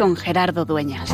con 0.00 0.16
Gerardo 0.16 0.64
Dueñas. 0.64 1.10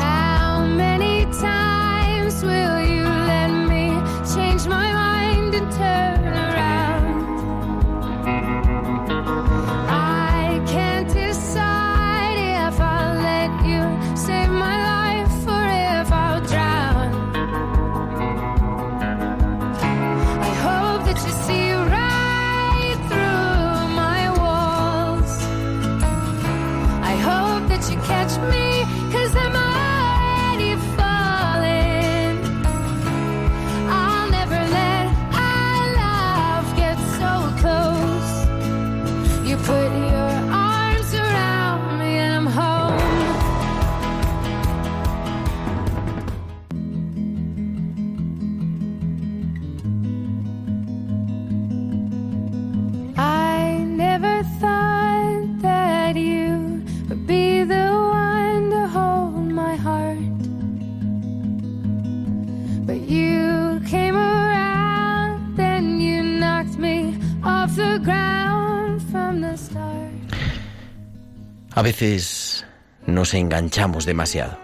A 71.77 71.83
veces 71.83 72.65
nos 73.05 73.35
enganchamos 73.35 74.07
demasiado 74.07 74.57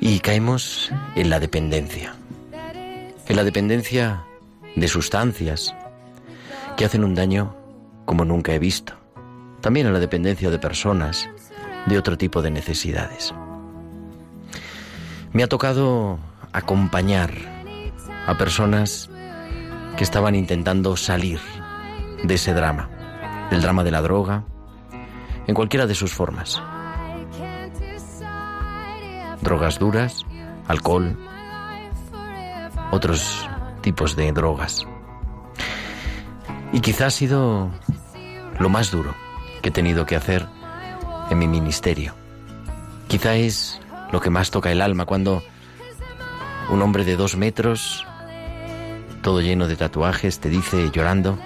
y 0.00 0.20
caemos 0.20 0.92
en 1.16 1.28
la 1.28 1.40
dependencia. 1.40 2.14
En 3.26 3.34
la 3.34 3.42
dependencia 3.42 4.24
de 4.76 4.86
sustancias 4.86 5.74
que 6.76 6.84
hacen 6.84 7.02
un 7.02 7.16
daño 7.16 7.56
como 8.04 8.24
nunca 8.24 8.54
he 8.54 8.60
visto. 8.60 8.94
También 9.60 9.88
en 9.88 9.92
la 9.92 9.98
dependencia 9.98 10.50
de 10.50 10.60
personas 10.60 11.28
de 11.86 11.98
otro 11.98 12.16
tipo 12.16 12.42
de 12.42 12.52
necesidades. 12.52 13.34
Me 15.32 15.42
ha 15.42 15.48
tocado 15.48 16.20
acompañar 16.52 17.32
a 18.24 18.38
personas 18.38 19.10
que 19.96 20.04
estaban 20.04 20.36
intentando 20.36 20.96
salir 20.96 21.40
de 22.22 22.34
ese 22.34 22.54
drama, 22.54 22.88
el 23.50 23.60
drama 23.62 23.82
de 23.82 23.90
la 23.90 24.00
droga, 24.00 24.44
en 25.50 25.54
cualquiera 25.54 25.88
de 25.88 25.96
sus 25.96 26.12
formas. 26.12 26.62
Drogas 29.40 29.80
duras, 29.80 30.24
alcohol, 30.68 31.18
otros 32.92 33.48
tipos 33.80 34.14
de 34.14 34.30
drogas. 34.30 34.86
Y 36.72 36.80
quizá 36.80 37.06
ha 37.06 37.10
sido 37.10 37.68
lo 38.60 38.68
más 38.68 38.92
duro 38.92 39.12
que 39.60 39.70
he 39.70 39.72
tenido 39.72 40.06
que 40.06 40.14
hacer 40.14 40.46
en 41.30 41.38
mi 41.38 41.48
ministerio. 41.48 42.14
Quizá 43.08 43.34
es 43.34 43.80
lo 44.12 44.20
que 44.20 44.30
más 44.30 44.52
toca 44.52 44.70
el 44.70 44.80
alma 44.80 45.04
cuando 45.04 45.42
un 46.70 46.80
hombre 46.80 47.04
de 47.04 47.16
dos 47.16 47.36
metros, 47.36 48.06
todo 49.20 49.40
lleno 49.40 49.66
de 49.66 49.74
tatuajes, 49.74 50.38
te 50.38 50.48
dice 50.48 50.90
llorando, 50.92 51.36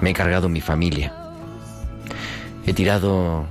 me 0.00 0.10
he 0.10 0.14
cargado 0.14 0.48
mi 0.48 0.62
familia. 0.62 1.23
He 2.66 2.72
tirado 2.72 3.44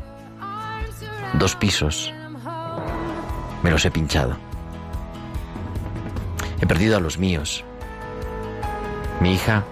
dos 1.34 1.56
pisos, 1.56 2.12
me 3.62 3.69
los 3.69 3.85
he 3.85 3.91
pinchado. 3.91 4.38
He 6.59 6.66
perdido 6.66 6.97
a 6.97 7.00
los 7.00 7.19
míos. 7.19 7.63
Mi 9.19 9.34
hija 9.34 9.63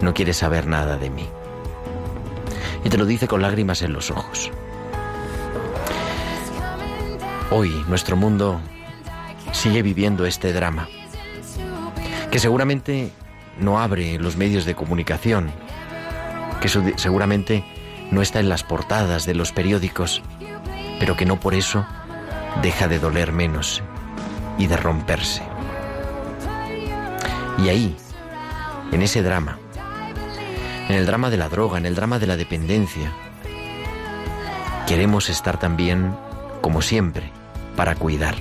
no 0.00 0.14
quiere 0.14 0.32
saber 0.32 0.66
nada 0.66 0.96
de 0.96 1.10
mí. 1.10 1.28
Y 2.84 2.88
te 2.88 2.96
lo 2.96 3.06
dice 3.06 3.26
con 3.26 3.42
lágrimas 3.42 3.82
en 3.82 3.92
los 3.92 4.10
ojos. 4.10 4.50
Hoy 7.50 7.84
nuestro 7.88 8.16
mundo 8.16 8.60
sigue 9.52 9.82
viviendo 9.82 10.26
este 10.26 10.52
drama, 10.52 10.88
que 12.30 12.38
seguramente 12.38 13.10
no 13.58 13.80
abre 13.80 14.18
los 14.18 14.36
medios 14.36 14.64
de 14.64 14.74
comunicación, 14.74 15.50
que 16.60 16.68
seguramente 16.68 17.64
no 18.10 18.22
está 18.22 18.40
en 18.40 18.48
las 18.48 18.62
portadas 18.62 19.26
de 19.26 19.34
los 19.34 19.52
periódicos, 19.52 20.22
pero 20.98 21.16
que 21.16 21.26
no 21.26 21.40
por 21.40 21.54
eso 21.54 21.86
deja 22.62 22.88
de 22.88 22.98
doler 22.98 23.32
menos 23.32 23.82
y 24.58 24.66
de 24.66 24.76
romperse. 24.76 25.42
Y 27.58 27.68
ahí, 27.68 27.96
en 28.92 29.02
ese 29.02 29.22
drama, 29.22 29.58
en 30.88 30.94
el 30.94 31.06
drama 31.06 31.30
de 31.30 31.36
la 31.36 31.48
droga, 31.48 31.78
en 31.78 31.86
el 31.86 31.94
drama 31.94 32.18
de 32.18 32.26
la 32.26 32.36
dependencia, 32.36 33.12
queremos 34.86 35.28
estar 35.28 35.58
también, 35.58 36.14
como 36.60 36.82
siempre, 36.82 37.32
para 37.76 37.94
cuidar, 37.94 38.36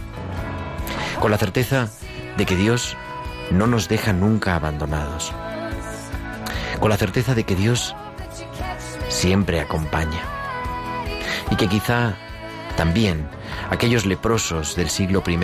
con 1.20 1.32
la 1.32 1.38
certeza 1.38 1.90
de 2.38 2.46
que 2.46 2.56
Dios 2.56 2.96
no 3.52 3.68
nos 3.68 3.88
deja 3.88 4.14
nunca 4.14 4.56
abandonados, 4.56 5.34
con 6.80 6.90
la 6.90 6.98
certeza 6.98 7.36
de 7.36 7.44
que 7.46 7.56
Dios 7.56 7.96
siempre 9.16 9.62
acompaña 9.62 10.20
y 11.50 11.56
que 11.56 11.70
quizá 11.70 12.16
también 12.76 13.28
aquellos 13.72 14.06
leprosos 14.06 14.76
del 14.76 14.90
siglo 14.90 15.24
I 15.26 15.40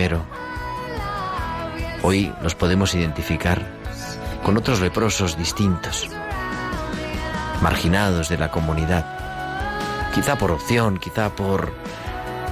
hoy 2.02 2.34
los 2.42 2.54
podemos 2.54 2.94
identificar 2.94 3.62
con 4.44 4.58
otros 4.58 4.80
leprosos 4.80 5.38
distintos, 5.38 6.08
marginados 7.62 8.28
de 8.28 8.36
la 8.36 8.50
comunidad, 8.50 9.06
quizá 10.14 10.36
por 10.36 10.50
opción, 10.50 10.98
quizá 10.98 11.30
por 11.30 11.72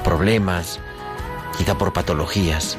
problemas, 0.02 0.81
quizá 1.58 1.76
por 1.76 1.92
patologías, 1.92 2.78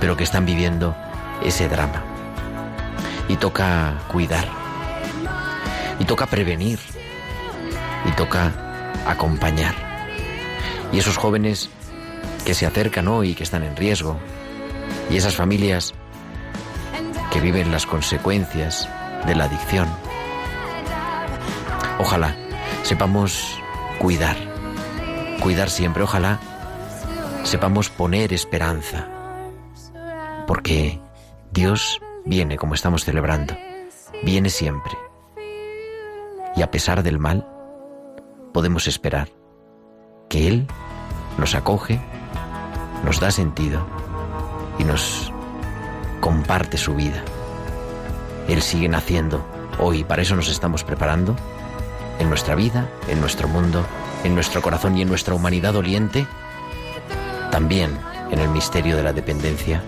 pero 0.00 0.16
que 0.16 0.24
están 0.24 0.46
viviendo 0.46 0.96
ese 1.42 1.68
drama. 1.68 2.02
Y 3.28 3.36
toca 3.36 3.94
cuidar, 4.08 4.48
y 5.98 6.04
toca 6.04 6.26
prevenir, 6.26 6.78
y 8.04 8.12
toca 8.12 8.52
acompañar. 9.06 9.74
Y 10.92 10.98
esos 10.98 11.16
jóvenes 11.16 11.70
que 12.44 12.54
se 12.54 12.66
acercan 12.66 13.08
hoy 13.08 13.34
que 13.34 13.42
están 13.42 13.62
en 13.62 13.76
riesgo, 13.76 14.18
y 15.10 15.16
esas 15.16 15.34
familias 15.34 15.94
que 17.32 17.40
viven 17.40 17.72
las 17.72 17.86
consecuencias 17.86 18.88
de 19.26 19.34
la 19.34 19.44
adicción. 19.44 19.88
Ojalá 21.98 22.36
sepamos 22.82 23.58
cuidar, 23.98 24.36
cuidar 25.40 25.70
siempre, 25.70 26.02
ojalá 26.02 26.38
sepamos 27.44 27.90
poner 27.90 28.32
esperanza, 28.32 29.08
porque 30.46 31.00
Dios 31.52 32.00
viene 32.24 32.56
como 32.56 32.74
estamos 32.74 33.04
celebrando, 33.04 33.56
viene 34.22 34.50
siempre. 34.50 34.92
Y 36.56 36.62
a 36.62 36.70
pesar 36.70 37.02
del 37.02 37.18
mal, 37.18 37.46
podemos 38.54 38.86
esperar 38.86 39.30
que 40.30 40.46
Él 40.46 40.68
nos 41.38 41.56
acoge, 41.56 42.00
nos 43.04 43.18
da 43.18 43.32
sentido 43.32 43.84
y 44.78 44.84
nos 44.84 45.32
comparte 46.20 46.78
su 46.78 46.94
vida. 46.94 47.20
Él 48.46 48.62
sigue 48.62 48.88
naciendo 48.88 49.44
hoy, 49.80 50.04
para 50.04 50.22
eso 50.22 50.36
nos 50.36 50.48
estamos 50.48 50.84
preparando, 50.84 51.34
en 52.20 52.28
nuestra 52.28 52.54
vida, 52.54 52.88
en 53.08 53.20
nuestro 53.20 53.48
mundo, 53.48 53.84
en 54.22 54.36
nuestro 54.36 54.62
corazón 54.62 54.96
y 54.96 55.02
en 55.02 55.08
nuestra 55.08 55.34
humanidad 55.34 55.72
doliente, 55.72 56.24
también 57.50 57.98
en 58.30 58.38
el 58.38 58.48
misterio 58.50 58.96
de 58.96 59.02
la 59.02 59.12
dependencia, 59.12 59.82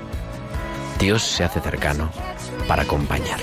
Dios 0.98 1.22
se 1.22 1.44
hace 1.44 1.60
cercano 1.60 2.10
para 2.66 2.82
acompañar. 2.82 3.38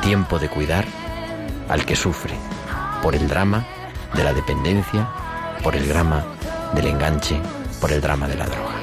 Tiempo 0.00 0.38
de 0.38 0.48
cuidar 0.48 0.86
al 1.68 1.84
que 1.84 1.94
sufre 1.94 2.34
por 3.04 3.14
el 3.14 3.28
drama 3.28 3.66
de 4.14 4.24
la 4.24 4.32
dependencia, 4.32 5.06
por 5.62 5.76
el 5.76 5.86
drama 5.86 6.24
del 6.74 6.86
enganche, 6.86 7.38
por 7.78 7.92
el 7.92 8.00
drama 8.00 8.26
de 8.26 8.34
la 8.34 8.46
droga. 8.46 8.74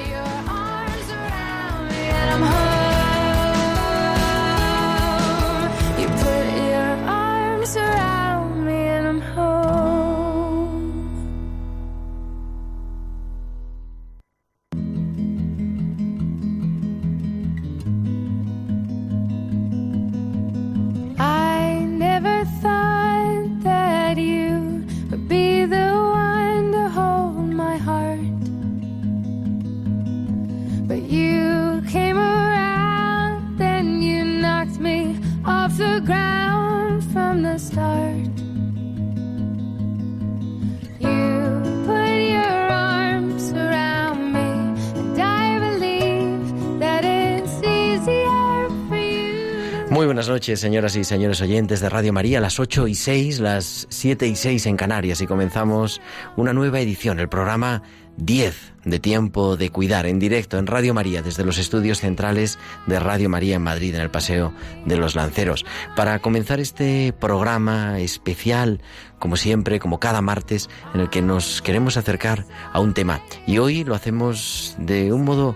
Señoras 50.58 50.96
y 50.96 51.04
señores 51.04 51.42
oyentes 51.42 51.80
de 51.80 51.90
Radio 51.90 52.14
María, 52.14 52.42
las 52.42 52.60
8 52.60 52.88
y 52.88 52.96
6, 52.96 53.40
las 53.40 53.88
7 53.90 54.28
y 54.28 54.36
6 54.36 54.66
en 54.66 54.78
Canarias 54.78 55.22
y 55.22 55.28
comenzamos 55.28 56.02
una 56.36 56.54
nueva 56.54 56.80
edición, 56.80 57.20
el 57.20 57.30
programa 57.30 57.84
10 58.18 58.74
de 58.86 59.00
Tiempo 59.00 59.58
de 59.58 59.70
Cuidar 59.70 60.06
en 60.06 60.20
directo 60.20 60.58
en 60.58 60.68
Radio 60.68 60.94
María 60.94 61.22
desde 61.22 61.46
los 61.46 61.58
estudios 61.58 62.00
centrales 62.00 62.60
de 62.88 63.00
Radio 63.00 63.30
María 63.30 63.56
en 63.56 63.62
Madrid 63.62 63.96
en 63.96 64.02
el 64.02 64.12
Paseo 64.12 64.54
de 64.86 64.98
los 64.98 65.16
Lanceros. 65.16 65.66
Para 65.96 66.20
comenzar 66.20 66.60
este 66.60 67.14
programa 67.14 68.00
especial, 68.00 68.82
como 69.20 69.38
siempre, 69.38 69.80
como 69.80 70.00
cada 70.00 70.22
martes, 70.22 70.70
en 70.94 71.02
el 71.02 71.10
que 71.10 71.22
nos 71.22 71.62
queremos 71.62 71.98
acercar 71.98 72.46
a 72.74 72.80
un 72.80 72.94
tema 72.94 73.22
y 73.48 73.58
hoy 73.60 73.84
lo 73.84 73.96
hacemos 73.96 74.76
de 74.80 75.14
un 75.14 75.24
modo 75.24 75.56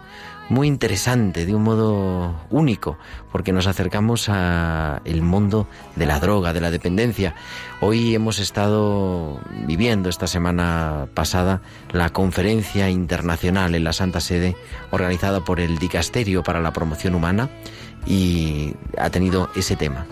muy 0.49 0.67
interesante, 0.67 1.45
de 1.45 1.55
un 1.55 1.63
modo 1.63 2.35
único, 2.49 2.97
porque 3.31 3.51
nos 3.51 3.67
acercamos 3.67 4.29
a 4.29 5.01
el 5.05 5.21
mundo 5.21 5.67
de 5.95 6.05
la 6.05 6.19
droga, 6.19 6.53
de 6.53 6.61
la 6.61 6.71
dependencia. 6.71 7.35
Hoy 7.81 8.13
hemos 8.13 8.39
estado 8.39 9.39
viviendo 9.65 10.09
esta 10.09 10.27
semana 10.27 11.07
pasada 11.13 11.61
la 11.91 12.09
conferencia 12.11 12.89
internacional 12.89 13.75
en 13.75 13.83
la 13.83 13.93
Santa 13.93 14.19
Sede 14.19 14.55
organizada 14.91 15.41
por 15.41 15.59
el 15.59 15.77
Dicasterio 15.79 16.43
para 16.43 16.61
la 16.61 16.73
Promoción 16.73 17.15
Humana 17.15 17.49
y 18.05 18.75
ha 18.97 19.09
tenido 19.09 19.49
ese 19.55 19.75
tema, 19.75 20.05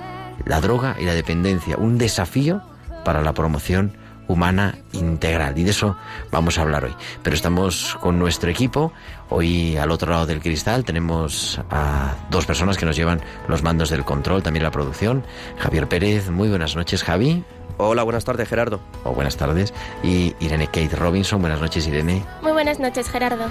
la 0.45 0.61
droga 0.61 0.95
y 0.99 1.05
la 1.05 1.13
dependencia, 1.13 1.77
un 1.77 1.97
desafío 1.97 2.61
para 3.05 3.21
la 3.21 3.33
promoción 3.33 3.97
humana 4.27 4.77
integral. 4.91 5.57
Y 5.57 5.63
de 5.63 5.71
eso 5.71 5.97
vamos 6.31 6.57
a 6.57 6.61
hablar 6.61 6.85
hoy. 6.85 6.95
Pero 7.21 7.35
estamos 7.35 7.97
con 8.01 8.19
nuestro 8.19 8.49
equipo. 8.49 8.93
Hoy 9.29 9.77
al 9.77 9.91
otro 9.91 10.11
lado 10.11 10.25
del 10.25 10.41
cristal 10.41 10.85
tenemos 10.85 11.59
a 11.69 12.15
dos 12.29 12.45
personas 12.45 12.77
que 12.77 12.85
nos 12.85 12.95
llevan 12.95 13.21
los 13.47 13.63
mandos 13.63 13.89
del 13.89 14.05
control, 14.05 14.43
también 14.43 14.63
la 14.63 14.71
producción. 14.71 15.25
Javier 15.57 15.87
Pérez, 15.87 16.29
muy 16.29 16.49
buenas 16.49 16.75
noches, 16.75 17.03
Javi. 17.03 17.43
Hola, 17.77 18.03
buenas 18.03 18.23
tardes, 18.23 18.47
Gerardo. 18.47 18.79
O 19.03 19.13
buenas 19.13 19.37
tardes. 19.37 19.73
Y 20.03 20.35
Irene 20.39 20.67
Kate 20.67 20.95
Robinson, 20.95 21.41
buenas 21.41 21.59
noches, 21.59 21.87
Irene. 21.87 22.23
Muy 22.41 22.51
buenas 22.51 22.79
noches, 22.79 23.09
Gerardo. 23.09 23.45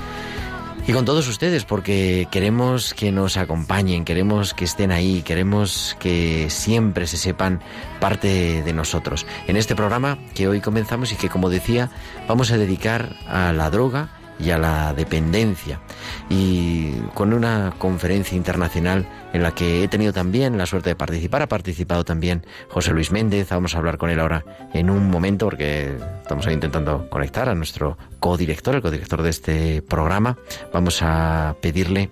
Y 0.84 0.93
con 0.93 1.05
todos 1.05 1.29
ustedes, 1.29 1.64
porque 1.64 2.26
queremos 2.32 2.93
que 2.93 3.12
nos 3.12 3.37
acompañen, 3.37 4.05
queremos 4.05 4.52
que 4.52 4.64
estén 4.64 4.90
ahí, 4.90 5.23
queremos 5.23 5.96
que 6.00 6.50
siempre 6.50 7.06
se 7.06 7.17
sepan 7.17 7.61
parte 8.00 8.62
de 8.62 8.73
nosotros. 8.73 9.25
En 9.46 9.56
este 9.56 9.76
programa 9.76 10.19
que 10.34 10.49
hoy 10.49 10.61
comenzamos 10.61 11.12
y 11.12 11.14
que, 11.14 11.29
como 11.29 11.50
decía, 11.50 11.88
vamos 12.26 12.50
a 12.50 12.58
dedicar 12.58 13.14
a 13.29 13.52
la 13.52 13.70
droga 13.70 14.08
y 14.40 14.50
a 14.50 14.58
la 14.58 14.93
dependencia. 14.93 15.81
Y 16.29 16.94
con 17.14 17.32
una 17.32 17.75
conferencia 17.79 18.37
internacional 18.37 19.06
en 19.32 19.43
la 19.43 19.55
que 19.55 19.84
he 19.84 19.88
tenido 19.88 20.12
también 20.12 20.58
la 20.58 20.67
suerte 20.67 20.90
de 20.90 20.96
participar, 20.96 21.43
ha 21.43 21.49
participado 21.49 22.05
también 22.05 22.46
José 22.69 22.93
Luis 22.93 23.11
Méndez, 23.11 23.49
vamos 23.50 23.75
a 23.75 23.79
hablar 23.79 23.99
con 23.99 24.11
él 24.11 24.20
ahora 24.20 24.44
en 24.73 24.90
un 24.90 25.11
momento 25.11 25.46
porque 25.46 25.96
estamos 26.23 26.46
ahí 26.46 26.55
intentando 26.55 27.08
conectar 27.08 27.49
a 27.49 27.55
nuestro 27.55 27.96
codirector, 28.20 28.76
el 28.76 28.82
codirector 28.82 29.23
de 29.23 29.31
este 29.31 29.82
programa. 29.82 30.37
Vamos 30.73 31.00
a 31.02 31.56
pedirle 31.61 32.11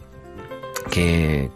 que 0.91 1.51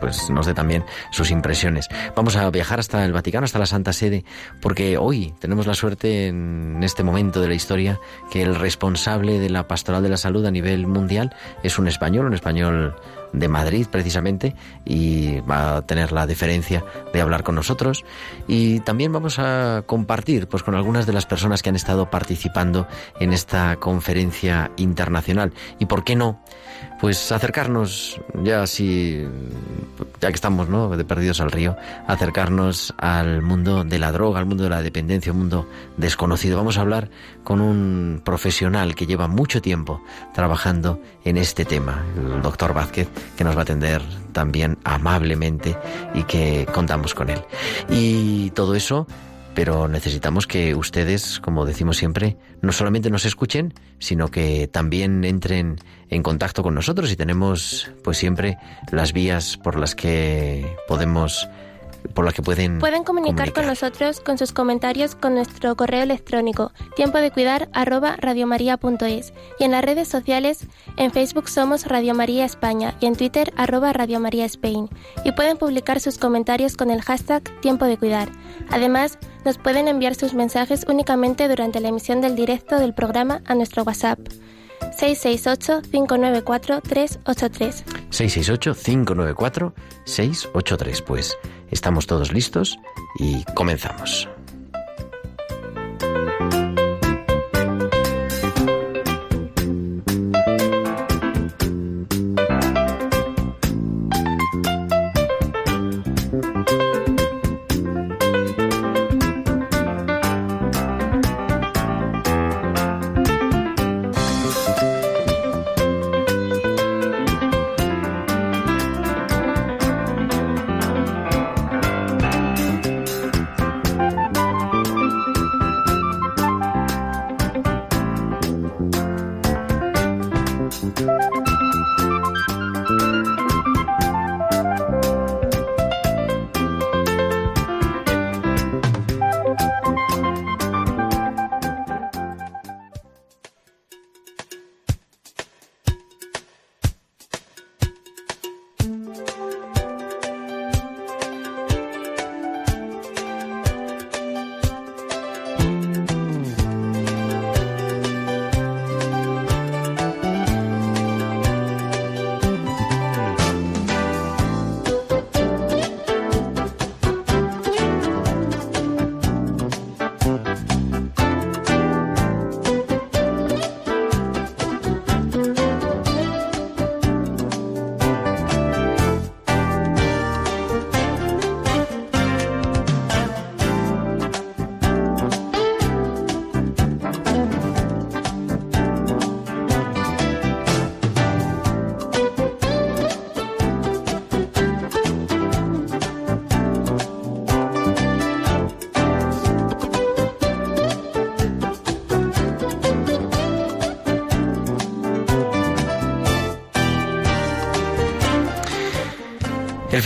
pues 0.00 0.30
nos 0.30 0.46
dé 0.46 0.54
también 0.54 0.84
sus 1.10 1.30
impresiones. 1.30 1.88
Vamos 2.14 2.36
a 2.36 2.50
viajar 2.50 2.80
hasta 2.80 3.04
el 3.04 3.12
Vaticano, 3.12 3.44
hasta 3.44 3.58
la 3.58 3.66
Santa 3.66 3.92
Sede, 3.92 4.24
porque 4.60 4.98
hoy 4.98 5.34
tenemos 5.38 5.66
la 5.66 5.74
suerte 5.74 6.28
en 6.28 6.82
este 6.82 7.02
momento 7.02 7.40
de 7.40 7.48
la 7.48 7.54
historia 7.54 7.98
que 8.30 8.42
el 8.42 8.54
responsable 8.54 9.38
de 9.38 9.50
la 9.50 9.66
pastoral 9.66 10.02
de 10.02 10.10
la 10.10 10.16
salud 10.16 10.44
a 10.44 10.50
nivel 10.50 10.86
mundial 10.86 11.34
es 11.62 11.78
un 11.78 11.88
español, 11.88 12.26
un 12.26 12.34
español 12.34 12.94
de 13.32 13.48
Madrid 13.48 13.86
precisamente 13.90 14.54
y 14.84 15.40
va 15.40 15.76
a 15.76 15.82
tener 15.82 16.12
la 16.12 16.26
deferencia 16.26 16.84
de 17.12 17.20
hablar 17.20 17.42
con 17.42 17.54
nosotros. 17.54 18.04
Y 18.46 18.80
también 18.80 19.12
vamos 19.12 19.38
a 19.38 19.82
compartir 19.86 20.48
pues 20.48 20.62
con 20.62 20.74
algunas 20.74 21.06
de 21.06 21.12
las 21.12 21.26
personas 21.26 21.62
que 21.62 21.68
han 21.68 21.76
estado 21.76 22.10
participando 22.10 22.86
en 23.18 23.32
esta 23.32 23.76
conferencia 23.76 24.70
internacional. 24.76 25.52
Y 25.78 25.86
por 25.86 26.04
qué 26.04 26.16
no 26.16 26.42
pues 27.00 27.32
acercarnos 27.32 28.20
ya 28.42 28.66
si 28.66 29.26
ya 30.20 30.28
que 30.28 30.34
estamos 30.34 30.68
no 30.68 30.96
de 30.96 31.04
perdidos 31.04 31.40
al 31.40 31.50
río 31.50 31.76
acercarnos 32.06 32.94
al 32.98 33.42
mundo 33.42 33.84
de 33.84 33.98
la 33.98 34.12
droga 34.12 34.38
al 34.38 34.46
mundo 34.46 34.64
de 34.64 34.70
la 34.70 34.82
dependencia 34.82 35.32
un 35.32 35.38
mundo 35.38 35.68
desconocido. 35.96 36.56
Vamos 36.56 36.78
a 36.78 36.82
hablar 36.82 37.10
con 37.42 37.60
un 37.60 38.20
profesional 38.24 38.94
que 38.94 39.06
lleva 39.06 39.28
mucho 39.28 39.62
tiempo 39.62 40.02
trabajando 40.34 41.00
en 41.24 41.36
este 41.36 41.64
tema 41.64 42.04
el 42.16 42.42
doctor 42.42 42.74
Vázquez 42.74 43.08
que 43.36 43.44
nos 43.44 43.56
va 43.56 43.60
a 43.60 43.62
atender 43.62 44.02
también 44.32 44.78
amablemente 44.84 45.76
y 46.14 46.24
que 46.24 46.66
contamos 46.72 47.14
con 47.14 47.30
él. 47.30 47.40
Y 47.88 48.50
todo 48.50 48.74
eso 48.74 49.06
pero 49.54 49.88
necesitamos 49.88 50.46
que 50.46 50.74
ustedes, 50.74 51.40
como 51.40 51.64
decimos 51.64 51.96
siempre, 51.96 52.36
no 52.62 52.72
solamente 52.72 53.10
nos 53.10 53.24
escuchen, 53.24 53.74
sino 53.98 54.28
que 54.28 54.68
también 54.68 55.24
entren 55.24 55.78
en 56.08 56.22
contacto 56.22 56.62
con 56.62 56.74
nosotros 56.74 57.10
y 57.10 57.16
tenemos 57.16 57.90
pues 58.02 58.18
siempre 58.18 58.58
las 58.90 59.12
vías 59.12 59.56
por 59.56 59.78
las 59.78 59.94
que 59.94 60.76
podemos 60.88 61.48
por 62.14 62.24
las 62.24 62.32
que 62.34 62.42
pueden 62.42 62.78
Pueden 62.78 63.04
comunicar, 63.04 63.52
con 63.52 63.66
nosotros 63.66 64.20
con 64.20 64.38
sus 64.38 64.52
comentarios 64.52 65.14
con 65.14 65.34
nuestro 65.34 65.76
correo 65.76 66.02
electrónico 66.02 66.72
tiempo 66.96 67.18
de 67.18 67.30
cuidar 67.30 67.68
arroba 67.72 68.16
radiomaria.es 68.16 69.32
y 69.58 69.64
en 69.64 69.70
las 69.70 69.84
redes 69.84 70.08
sociales 70.08 70.66
en 70.96 71.12
Facebook 71.12 71.48
somos 71.48 71.86
Radio 71.86 72.14
María 72.14 72.44
España 72.44 72.94
y 73.00 73.06
en 73.06 73.16
Twitter 73.16 73.52
arroba 73.56 73.92
Radio 73.92 74.18
María 74.18 74.46
Spain 74.46 74.88
y 75.24 75.32
pueden 75.32 75.58
publicar 75.58 76.00
sus 76.00 76.18
comentarios 76.18 76.76
con 76.76 76.90
el 76.90 77.02
hashtag 77.02 77.42
tiempo 77.60 77.84
de 77.84 77.98
cuidar. 77.98 78.30
Además, 78.70 79.18
nos 79.44 79.58
pueden 79.58 79.88
enviar 79.88 80.14
sus 80.14 80.34
mensajes 80.34 80.86
únicamente 80.88 81.48
durante 81.48 81.80
la 81.80 81.88
emisión 81.88 82.20
del 82.20 82.36
directo 82.36 82.78
del 82.78 82.94
programa 82.94 83.42
a 83.46 83.54
nuestro 83.54 83.82
WhatsApp 83.82 84.20
668-594-383. 84.98 87.84
668-594-683. 88.10 91.04
Pues 91.04 91.36
estamos 91.70 92.06
todos 92.06 92.32
listos 92.32 92.78
y 93.18 93.44
comenzamos. 93.54 94.28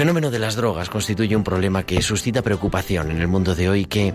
Fenómeno 0.05 0.31
de 0.31 0.39
las 0.39 0.55
drogas 0.55 0.91
constituye 0.91 1.35
un 1.35 1.45
problema 1.45 1.85
que 1.85 2.03
suscita 2.03 2.43
preocupación 2.43 3.11
en 3.11 3.23
el 3.23 3.27
mundo 3.27 3.55
de 3.55 3.71
hoy 3.71 3.87
que 3.87 4.13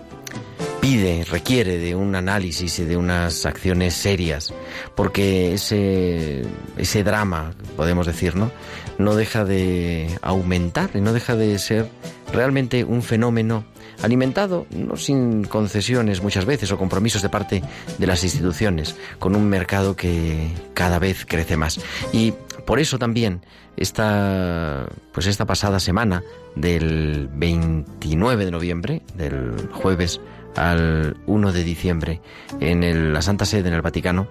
pide, 0.80 1.24
requiere 1.24 1.78
de 1.78 1.96
un 1.96 2.14
análisis 2.14 2.78
y 2.78 2.84
de 2.84 2.96
unas 2.96 3.44
acciones 3.44 3.94
serias, 3.94 4.54
porque 4.94 5.54
ese, 5.54 6.42
ese 6.76 7.02
drama, 7.02 7.54
podemos 7.76 8.06
decir, 8.06 8.36
¿no? 8.36 8.52
no 8.98 9.16
deja 9.16 9.44
de 9.44 10.16
aumentar 10.22 10.90
y 10.94 11.00
no 11.00 11.12
deja 11.12 11.34
de 11.34 11.58
ser 11.58 11.88
realmente 12.32 12.84
un 12.84 13.02
fenómeno 13.02 13.64
alimentado 14.02 14.66
no 14.70 14.96
sin 14.96 15.44
concesiones 15.44 16.22
muchas 16.22 16.44
veces 16.44 16.72
o 16.72 16.78
compromisos 16.78 17.22
de 17.22 17.28
parte 17.28 17.62
de 17.98 18.06
las 18.06 18.24
instituciones, 18.24 18.96
con 19.18 19.36
un 19.36 19.48
mercado 19.48 19.96
que 19.96 20.50
cada 20.74 20.98
vez 20.98 21.26
crece 21.26 21.56
más. 21.56 21.80
Y 22.12 22.32
por 22.66 22.80
eso 22.80 22.98
también 22.98 23.42
esta 23.76 24.86
pues 25.12 25.26
esta 25.26 25.46
pasada 25.46 25.80
semana 25.80 26.22
del 26.54 27.28
29 27.32 28.44
de 28.44 28.50
noviembre, 28.50 29.02
del 29.14 29.68
jueves 29.72 30.20
al 30.56 31.16
1 31.26 31.52
de 31.52 31.64
diciembre 31.64 32.20
en 32.60 33.12
la 33.12 33.22
Santa 33.22 33.44
Sede 33.44 33.68
en 33.68 33.74
el 33.74 33.82
Vaticano 33.82 34.28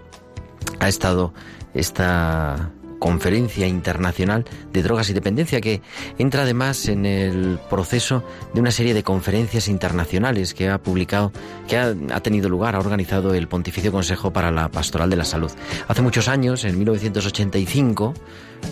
ha 0.80 0.88
estado 0.88 1.34
esta 1.74 2.72
Conferencia 3.00 3.68
Internacional 3.68 4.46
de 4.72 4.84
Drogas 4.84 5.10
y 5.10 5.14
Dependencia, 5.14 5.62
que 5.62 5.82
entra 6.18 6.44
además 6.44 6.88
en 6.88 7.06
el 7.06 7.60
proceso 7.70 8.24
de 8.54 8.60
una 8.60 8.72
serie 8.72 8.94
de 8.94 9.04
conferencias 9.04 9.68
internacionales 9.68 10.54
que 10.54 10.70
ha 10.70 10.78
publicado, 10.78 11.32
que 11.68 11.78
ha, 11.78 12.20
tenido 12.22 12.50
lugar, 12.50 12.76
ha 12.76 12.80
organizado 12.80 13.34
el 13.34 13.48
Pontificio 13.48 13.92
Consejo 13.92 14.32
para 14.32 14.52
la 14.52 14.70
Pastoral 14.70 15.10
de 15.10 15.16
la 15.16 15.26
Salud. 15.26 15.52
Hace 15.88 16.02
muchos 16.02 16.28
años, 16.28 16.66
en 16.66 16.78
1985, 16.78 18.14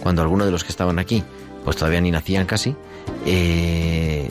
cuando 0.01 0.21
algunos 0.21 0.45
de 0.45 0.51
los 0.51 0.63
que 0.63 0.71
estaban 0.71 0.99
aquí, 0.99 1.23
pues 1.63 1.77
todavía 1.77 2.01
ni 2.01 2.11
nacían 2.11 2.45
casi, 2.45 2.75
eh, 3.25 4.27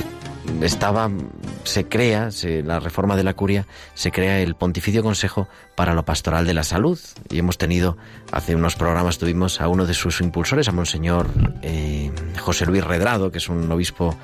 estaba, 0.63 1.11
se 1.65 1.89
crea, 1.89 2.31
la 2.65 2.81
reforma 2.81 3.17
de 3.17 3.25
la 3.25 3.35
curia, 3.35 3.67
se 3.95 4.11
crea 4.11 4.41
el 4.41 4.55
Pontificio 4.55 5.03
Consejo 5.03 5.49
para 5.75 5.95
lo 5.95 6.05
Pastoral 6.05 6.47
de 6.47 6.55
la 6.55 6.63
Salud. 6.63 6.99
Y 7.31 7.39
hemos 7.39 7.59
tenido, 7.59 7.97
hace 8.33 8.55
unos 8.55 8.77
programas 8.77 9.19
tuvimos 9.19 9.61
a 9.61 9.69
uno 9.69 9.87
de 9.87 9.95
sus 9.95 10.21
impulsores, 10.21 10.69
a 10.69 10.73
Monseñor 10.73 11.29
eh, 11.63 12.11
José 12.41 12.67
Luis 12.67 12.85
Redrado, 12.85 13.31
que 13.31 13.39
es 13.39 13.49
un 13.49 13.71
obispo 13.71 14.17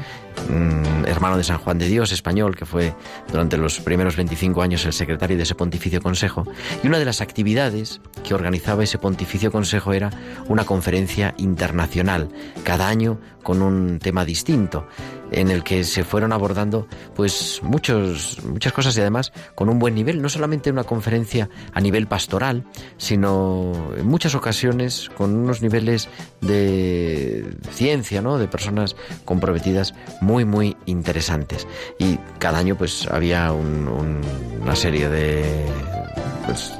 mm, 0.48 1.06
hermano 1.06 1.36
de 1.36 1.44
San 1.44 1.58
Juan 1.58 1.78
de 1.78 1.88
Dios, 1.88 2.12
español, 2.12 2.56
que 2.56 2.66
fue 2.66 2.94
durante 3.30 3.56
los 3.56 3.80
primeros 3.80 4.16
25 4.16 4.62
años 4.62 4.84
el 4.86 4.92
secretario 4.92 5.36
de 5.36 5.42
ese 5.42 5.54
Pontificio 5.54 6.00
Consejo. 6.00 6.46
Y 6.82 6.88
una 6.88 6.98
de 6.98 7.04
las 7.04 7.20
actividades 7.20 8.00
que 8.24 8.34
organizaba 8.34 8.84
ese 8.84 8.98
Pontificio 8.98 9.52
Consejo 9.52 9.92
era 9.92 10.10
una 10.48 10.64
conferencia 10.64 11.34
internacional, 11.36 12.28
cada 12.64 12.88
año 12.88 13.18
con 13.42 13.60
un 13.60 13.98
tema 13.98 14.24
distinto 14.24 14.86
en 15.32 15.50
el 15.50 15.64
que 15.64 15.84
se 15.84 16.04
fueron 16.04 16.32
abordando 16.32 16.86
pues 17.14 17.60
muchos, 17.62 18.38
muchas 18.44 18.72
cosas 18.72 18.96
y 18.96 19.00
además 19.00 19.32
con 19.54 19.68
un 19.68 19.78
buen 19.78 19.94
nivel, 19.94 20.22
no 20.22 20.28
solamente 20.28 20.70
una 20.70 20.84
conferencia 20.84 21.48
a 21.72 21.80
nivel 21.80 22.06
pastoral, 22.06 22.64
sino 22.96 23.72
en 23.96 24.06
muchas 24.06 24.34
ocasiones 24.34 25.10
con 25.16 25.34
unos 25.34 25.62
niveles 25.62 26.08
de 26.40 27.56
ciencia, 27.70 28.22
¿no? 28.22 28.38
de 28.38 28.48
personas 28.48 28.96
comprometidas 29.24 29.94
muy, 30.20 30.44
muy 30.44 30.76
interesantes. 30.86 31.66
Y 31.98 32.18
cada 32.38 32.58
año 32.58 32.76
pues 32.76 33.06
había 33.10 33.52
una 33.52 34.76
serie 34.76 35.08
de 35.08 35.66
pues, 36.46 36.72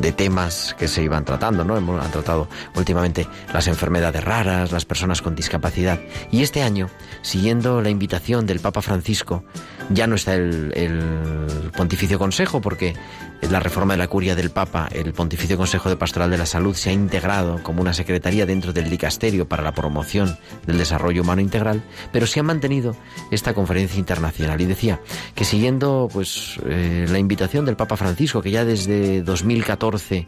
de 0.00 0.12
temas 0.12 0.74
que 0.78 0.88
se 0.88 1.02
iban 1.02 1.24
tratando, 1.24 1.64
¿no? 1.64 1.76
Han 1.76 2.10
tratado 2.10 2.48
últimamente 2.74 3.26
las 3.52 3.66
enfermedades 3.66 4.24
raras, 4.24 4.72
las 4.72 4.84
personas 4.84 5.22
con 5.22 5.34
discapacidad. 5.34 6.00
Y 6.30 6.42
este 6.42 6.62
año, 6.62 6.88
siguiendo 7.22 7.82
la 7.82 7.90
invitación 7.90 8.46
del 8.46 8.60
Papa 8.60 8.82
Francisco, 8.82 9.44
ya 9.90 10.06
no 10.06 10.14
está 10.14 10.34
el, 10.34 10.72
el 10.74 11.70
Pontificio 11.76 12.18
Consejo, 12.18 12.60
porque 12.60 12.94
la 13.42 13.60
reforma 13.60 13.94
de 13.94 13.98
la 13.98 14.08
curia 14.08 14.34
del 14.34 14.50
Papa, 14.50 14.88
el 14.90 15.12
Pontificio 15.12 15.56
Consejo 15.56 15.88
de 15.88 15.96
Pastoral 15.96 16.30
de 16.30 16.38
la 16.38 16.46
Salud 16.46 16.74
se 16.74 16.90
ha 16.90 16.92
integrado 16.92 17.62
como 17.62 17.80
una 17.80 17.92
secretaría 17.92 18.46
dentro 18.46 18.72
del 18.72 18.90
dicasterio 18.90 19.46
para 19.48 19.62
la 19.62 19.72
promoción 19.72 20.36
del 20.66 20.78
desarrollo 20.78 21.22
humano 21.22 21.40
integral, 21.40 21.82
pero 22.12 22.26
se 22.26 22.40
ha 22.40 22.42
mantenido 22.42 22.96
esta 23.30 23.54
conferencia 23.54 23.98
internacional. 23.98 24.60
Y 24.60 24.66
decía 24.66 25.00
que 25.34 25.44
siguiendo 25.44 26.08
pues 26.12 26.58
eh, 26.66 27.06
la 27.08 27.18
invitación 27.18 27.64
del 27.64 27.76
Papa 27.76 27.96
Francisco, 27.96 28.42
que 28.42 28.50
ya 28.50 28.64
desde 28.64 29.22
2014 29.22 30.26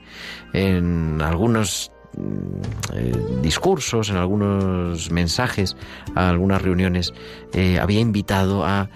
en 0.53 1.21
algunos 1.21 1.91
mm, 2.17 2.95
eh, 2.95 3.12
discursos, 3.43 4.11
en 4.11 4.17
algunos 4.17 5.11
mensajes, 5.11 5.77
a 6.15 6.29
algunas 6.29 6.62
reuniones, 6.62 7.12
eh, 7.53 7.79
había 7.81 8.00
invitado 8.00 8.65
a 8.65 8.91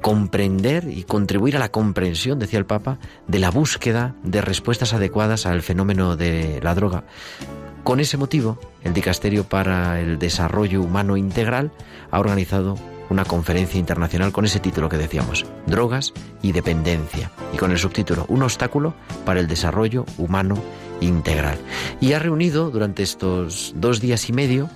comprender 0.00 0.88
y 0.88 1.04
contribuir 1.04 1.56
a 1.56 1.60
la 1.60 1.70
comprensión, 1.70 2.38
decía 2.38 2.58
el 2.58 2.66
Papa, 2.66 2.98
de 3.28 3.38
la 3.38 3.50
búsqueda 3.50 4.14
de 4.24 4.40
respuestas 4.40 4.92
adecuadas 4.92 5.46
al 5.46 5.62
fenómeno 5.62 6.16
de 6.16 6.60
la 6.62 6.74
droga. 6.74 7.04
Con 7.84 8.00
ese 8.00 8.16
motivo, 8.16 8.58
el 8.82 8.94
Dicasterio 8.94 9.44
para 9.44 10.00
el 10.00 10.18
Desarrollo 10.18 10.82
Humano 10.82 11.16
Integral 11.16 11.72
ha 12.10 12.20
organizado 12.20 12.76
una 13.10 13.24
conferencia 13.24 13.78
internacional 13.78 14.32
con 14.32 14.44
ese 14.44 14.60
título 14.60 14.88
que 14.88 14.96
decíamos, 14.96 15.46
Drogas 15.66 16.12
y 16.42 16.52
Dependencia, 16.52 17.30
y 17.52 17.56
con 17.56 17.70
el 17.70 17.78
subtítulo, 17.78 18.24
Un 18.28 18.42
obstáculo 18.42 18.94
para 19.24 19.40
el 19.40 19.48
desarrollo 19.48 20.06
humano 20.18 20.56
integral. 21.00 21.58
Y 22.00 22.12
ha 22.12 22.18
reunido 22.18 22.70
durante 22.70 23.02
estos 23.02 23.74
dos 23.76 24.00
días 24.00 24.28
y 24.28 24.32
medio 24.32 24.70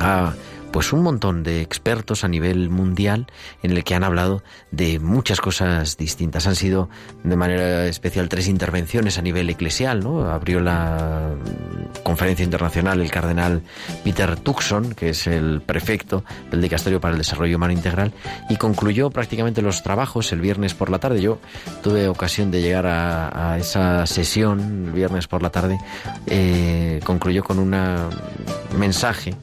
a 0.00 0.34
pues 0.72 0.92
un 0.92 1.02
montón 1.02 1.42
de 1.42 1.60
expertos 1.60 2.24
a 2.24 2.28
nivel 2.28 2.70
mundial 2.70 3.26
en 3.62 3.72
el 3.72 3.84
que 3.84 3.94
han 3.94 4.04
hablado 4.04 4.42
de 4.70 4.98
muchas 4.98 5.40
cosas 5.40 5.96
distintas. 5.96 6.46
Han 6.46 6.56
sido 6.56 6.88
de 7.24 7.36
manera 7.36 7.86
especial 7.86 8.28
tres 8.28 8.48
intervenciones 8.48 9.18
a 9.18 9.22
nivel 9.22 9.48
eclesial, 9.50 10.00
¿no? 10.00 10.30
Abrió 10.30 10.60
la 10.60 11.34
conferencia 12.02 12.44
internacional 12.44 13.00
el 13.00 13.10
cardenal 13.10 13.62
Peter 14.04 14.36
Tucson, 14.36 14.94
que 14.94 15.10
es 15.10 15.26
el 15.26 15.60
prefecto 15.60 16.24
del 16.50 16.60
Dicasterio 16.60 17.00
para 17.00 17.12
el 17.12 17.18
Desarrollo 17.18 17.56
Humano 17.56 17.72
Integral, 17.72 18.12
y 18.48 18.56
concluyó 18.56 19.10
prácticamente 19.10 19.62
los 19.62 19.82
trabajos 19.82 20.32
el 20.32 20.40
viernes 20.40 20.74
por 20.74 20.90
la 20.90 20.98
tarde. 20.98 21.20
Yo 21.20 21.38
tuve 21.82 22.08
ocasión 22.08 22.50
de 22.50 22.62
llegar 22.62 22.86
a, 22.86 23.56
esa 23.58 24.06
sesión 24.06 24.86
el 24.86 24.92
viernes 24.92 25.26
por 25.26 25.42
la 25.42 25.50
tarde. 25.50 25.78
Eh, 26.26 27.00
concluyó 27.04 27.42
con 27.42 27.58
un 27.58 27.74
mensaje, 28.76 29.34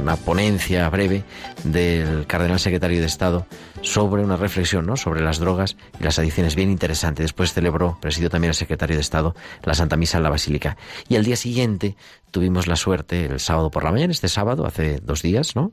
una 0.00 0.16
ponencia 0.16 0.73
breve 0.90 1.24
del 1.64 2.26
cardenal 2.26 2.58
secretario 2.60 3.00
de 3.00 3.06
Estado 3.06 3.46
sobre 3.82 4.22
una 4.22 4.36
reflexión 4.36 4.86
¿no? 4.86 4.96
sobre 4.96 5.22
las 5.22 5.38
drogas 5.38 5.76
y 6.00 6.04
las 6.04 6.18
adicciones 6.18 6.54
bien 6.54 6.70
interesante. 6.70 7.22
Después 7.22 7.52
celebró, 7.52 7.98
presidió 8.00 8.30
también 8.30 8.50
el 8.50 8.54
secretario 8.54 8.96
de 8.96 9.02
Estado, 9.02 9.34
la 9.62 9.74
Santa 9.74 9.96
Misa 9.96 10.18
en 10.18 10.24
la 10.24 10.30
Basílica. 10.30 10.76
Y 11.08 11.16
al 11.16 11.24
día 11.24 11.36
siguiente 11.36 11.96
tuvimos 12.30 12.66
la 12.66 12.76
suerte, 12.76 13.26
el 13.26 13.40
sábado 13.40 13.70
por 13.70 13.84
la 13.84 13.92
mañana, 13.92 14.12
este 14.12 14.28
sábado, 14.28 14.66
hace 14.66 14.98
dos 14.98 15.22
días, 15.22 15.54
¿no? 15.54 15.72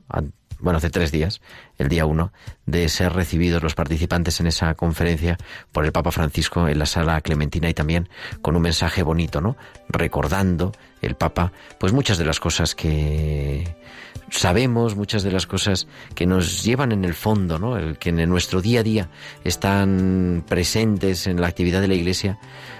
bueno, 0.62 0.76
hace 0.76 0.90
tres 0.90 1.10
días, 1.10 1.40
el 1.76 1.88
día 1.88 2.06
uno, 2.06 2.32
de 2.66 2.88
ser 2.88 3.12
recibidos 3.12 3.62
los 3.62 3.74
participantes 3.74 4.38
en 4.38 4.46
esa 4.46 4.74
conferencia 4.74 5.36
por 5.72 5.84
el 5.84 5.90
Papa 5.90 6.12
Francisco 6.12 6.68
en 6.68 6.78
la 6.78 6.86
sala 6.86 7.20
Clementina 7.20 7.68
y 7.68 7.74
también 7.74 8.08
con 8.42 8.54
un 8.54 8.62
mensaje 8.62 9.02
bonito, 9.02 9.40
¿no? 9.40 9.56
Recordando 9.88 10.72
el 11.00 11.16
Papa, 11.16 11.52
pues 11.78 11.92
muchas 11.92 12.16
de 12.16 12.24
las 12.24 12.38
cosas 12.38 12.76
que 12.76 13.74
sabemos 14.30 14.96
muchas 14.96 15.22
de 15.22 15.30
las 15.30 15.46
cosas 15.46 15.86
que 16.14 16.26
nos 16.26 16.62
llevan 16.62 16.92
en 16.92 17.04
el 17.04 17.14
fondo, 17.14 17.58
¿no? 17.58 17.76
Que 17.98 18.10
en 18.10 18.28
nuestro 18.28 18.60
día 18.62 18.80
a 18.80 18.82
día 18.82 19.08
están 19.44 20.44
presentes 20.48 21.26
en 21.26 21.40
la 21.40 21.46
actividad 21.46 21.80
de 21.80 21.88
la 21.88 21.94
Iglesia, 21.94 22.38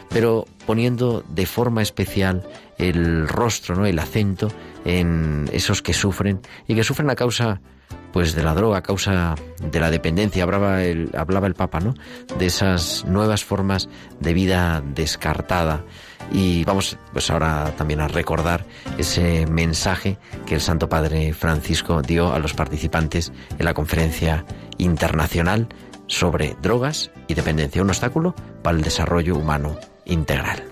pero 0.09 0.47
poniendo 0.67 1.25
de 1.29 1.47
forma 1.47 1.83
especial 1.83 2.43
el 2.79 3.29
rostro, 3.29 3.77
¿no? 3.77 3.87
El 3.87 3.99
acento 3.99 4.49
en 4.85 5.49
esos 5.53 5.83
que 5.83 5.93
sufren 5.93 6.41
y 6.67 6.75
que 6.75 6.85
sufren 6.85 7.11
a 7.11 7.15
causa 7.15 7.61
pues 8.13 8.35
de 8.35 8.43
la 8.43 8.55
droga, 8.55 8.79
a 8.79 8.83
causa 8.83 9.35
de 9.61 9.81
la 9.81 9.91
dependencia, 9.91 10.45
hablaba 10.45 10.83
el, 10.83 11.11
hablaba 11.17 11.47
el 11.47 11.55
Papa, 11.55 11.81
¿no? 11.81 11.95
De 12.39 12.47
esas 12.47 13.05
nuevas 13.07 13.45
formas 13.45 13.89
de 14.21 14.35
vida 14.35 14.83
descartada 14.95 15.85
y 16.31 16.65
vamos 16.65 16.97
pues 17.13 17.31
ahora 17.31 17.75
también 17.77 18.01
a 18.01 18.09
recordar 18.09 18.65
ese 18.99 19.47
mensaje 19.47 20.19
que 20.47 20.55
el 20.55 20.61
Santo 20.61 20.89
Padre 20.89 21.33
Francisco 21.35 22.03
dio 22.03 22.33
a 22.33 22.39
los 22.39 22.55
participantes 22.55 23.33
en 23.59 23.65
la 23.65 23.75
conferencia 23.75 24.45
internacional 24.79 25.69
sobre 26.07 26.57
drogas 26.63 27.11
y 27.29 27.35
dependencia, 27.35 27.83
un 27.83 27.91
obstáculo 27.91 28.35
para 28.63 28.77
el 28.77 28.83
desarrollo 28.83 29.37
humano 29.37 29.77
integral. 30.05 30.63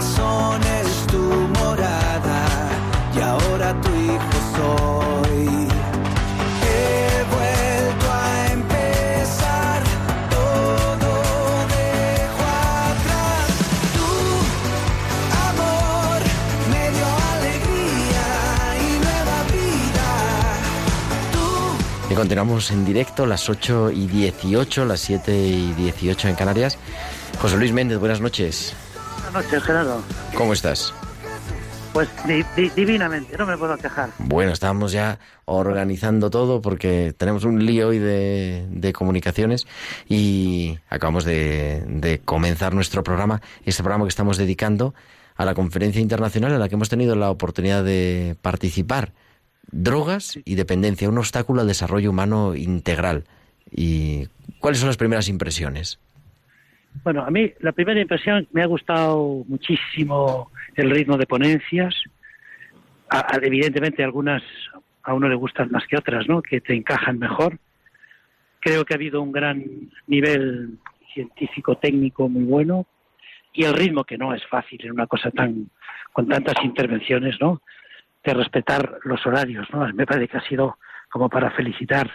Corazón 0.00 0.62
es 0.62 1.06
tu 1.08 1.22
morada 1.58 2.70
y 3.14 3.20
ahora 3.20 3.78
tu 3.82 3.90
hijo 3.90 4.38
soy. 4.56 5.68
He 6.64 7.24
vuelto 7.34 8.06
a 8.10 8.52
empezar, 8.52 9.82
todo 10.30 11.10
dejo 11.76 12.44
atrás. 12.88 13.48
Tu 13.96 14.08
amor 15.50 16.20
me 16.70 16.82
alegría 17.36 18.28
y 18.80 18.82
nueva 19.04 19.38
vida. 19.52 20.08
Y 22.10 22.14
continuamos 22.14 22.70
en 22.70 22.86
directo, 22.86 23.26
las 23.26 23.50
8 23.50 23.90
y 23.90 24.06
18, 24.06 24.86
las 24.86 25.00
7 25.00 25.36
y 25.36 25.74
18 25.74 26.28
en 26.28 26.34
Canarias. 26.36 26.78
José 27.38 27.58
Luis 27.58 27.72
Méndez, 27.72 27.98
buenas 27.98 28.22
noches. 28.22 28.74
Buenas 29.32 29.44
noches, 29.46 29.62
Gerardo. 29.62 30.02
¿Cómo 30.34 30.52
estás? 30.52 30.92
Pues 31.92 32.08
di- 32.26 32.44
di- 32.56 32.70
divinamente, 32.70 33.36
no 33.36 33.46
me 33.46 33.56
puedo 33.56 33.76
quejar. 33.76 34.10
Bueno, 34.18 34.50
estábamos 34.52 34.90
ya 34.90 35.18
organizando 35.44 36.30
todo 36.30 36.60
porque 36.60 37.14
tenemos 37.16 37.44
un 37.44 37.64
lío 37.64 37.88
hoy 37.88 37.98
de, 37.98 38.66
de 38.70 38.92
comunicaciones 38.92 39.66
y 40.08 40.78
acabamos 40.88 41.24
de, 41.24 41.84
de 41.86 42.18
comenzar 42.20 42.74
nuestro 42.74 43.04
programa, 43.04 43.40
este 43.64 43.82
programa 43.84 44.04
que 44.04 44.08
estamos 44.10 44.36
dedicando 44.36 44.94
a 45.36 45.44
la 45.44 45.54
conferencia 45.54 46.00
internacional 46.00 46.52
en 46.52 46.58
la 46.60 46.68
que 46.68 46.74
hemos 46.74 46.88
tenido 46.88 47.14
la 47.14 47.30
oportunidad 47.30 47.84
de 47.84 48.36
participar. 48.42 49.12
Drogas 49.70 50.38
y 50.44 50.56
dependencia, 50.56 51.08
un 51.08 51.18
obstáculo 51.18 51.60
al 51.60 51.68
desarrollo 51.68 52.10
humano 52.10 52.56
integral. 52.56 53.24
¿Y 53.70 54.26
cuáles 54.58 54.80
son 54.80 54.88
las 54.88 54.96
primeras 54.96 55.28
impresiones? 55.28 56.00
Bueno, 57.04 57.22
a 57.24 57.30
mí 57.30 57.52
la 57.60 57.72
primera 57.72 58.00
impresión 58.00 58.46
me 58.52 58.62
ha 58.62 58.66
gustado 58.66 59.44
muchísimo 59.48 60.50
el 60.74 60.90
ritmo 60.90 61.16
de 61.16 61.26
ponencias. 61.26 61.94
A- 63.08 63.34
a- 63.34 63.38
evidentemente 63.42 64.04
algunas 64.04 64.42
a 65.02 65.14
uno 65.14 65.28
le 65.28 65.34
gustan 65.34 65.70
más 65.70 65.86
que 65.86 65.96
otras, 65.96 66.28
¿no? 66.28 66.42
Que 66.42 66.60
te 66.60 66.74
encajan 66.74 67.18
mejor. 67.18 67.58
Creo 68.60 68.84
que 68.84 68.92
ha 68.94 68.96
habido 68.96 69.22
un 69.22 69.32
gran 69.32 69.64
nivel 70.06 70.78
científico 71.14 71.76
técnico 71.78 72.28
muy 72.28 72.44
bueno 72.44 72.86
y 73.52 73.64
el 73.64 73.72
ritmo 73.74 74.04
que 74.04 74.18
no 74.18 74.34
es 74.34 74.46
fácil 74.46 74.78
en 74.84 74.92
una 74.92 75.06
cosa 75.06 75.30
tan 75.30 75.70
con 76.12 76.28
tantas 76.28 76.54
intervenciones, 76.62 77.36
¿no? 77.40 77.62
De 78.22 78.34
respetar 78.34 78.98
los 79.04 79.24
horarios, 79.26 79.66
¿no? 79.72 79.88
Me 79.94 80.06
parece 80.06 80.28
que 80.28 80.36
ha 80.36 80.48
sido 80.48 80.76
como 81.08 81.28
para 81.30 81.50
felicitar 81.52 82.10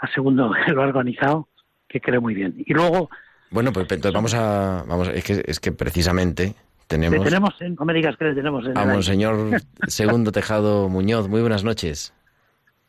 a 0.00 0.06
segundo 0.08 0.50
que 0.66 0.72
lo 0.72 0.82
ha 0.82 0.86
organizado, 0.86 1.48
que 1.88 2.00
creo 2.00 2.20
muy 2.20 2.34
bien. 2.34 2.54
Y 2.66 2.74
luego 2.74 3.08
Bueno, 3.50 3.72
pues 3.72 3.86
entonces 3.90 4.12
vamos 4.12 4.34
a... 4.34 4.84
Vamos, 4.86 5.08
es, 5.08 5.24
que, 5.24 5.44
es 5.46 5.60
que 5.60 5.72
precisamente 5.72 6.44
Le 6.46 6.54
tenemos... 6.86 7.24
tenemos, 7.24 7.54
en, 7.60 7.74
no 7.74 7.84
me 7.84 7.94
digas 7.94 8.16
que 8.16 8.24
le 8.24 8.34
tenemos 8.34 8.64
en 8.66 8.76
A. 8.76 8.84
Monseñor 8.84 9.62
Segundo 9.86 10.32
Tejado 10.32 10.88
Muñoz, 10.88 11.28
muy 11.28 11.40
buenas 11.40 11.64
noches, 11.64 12.12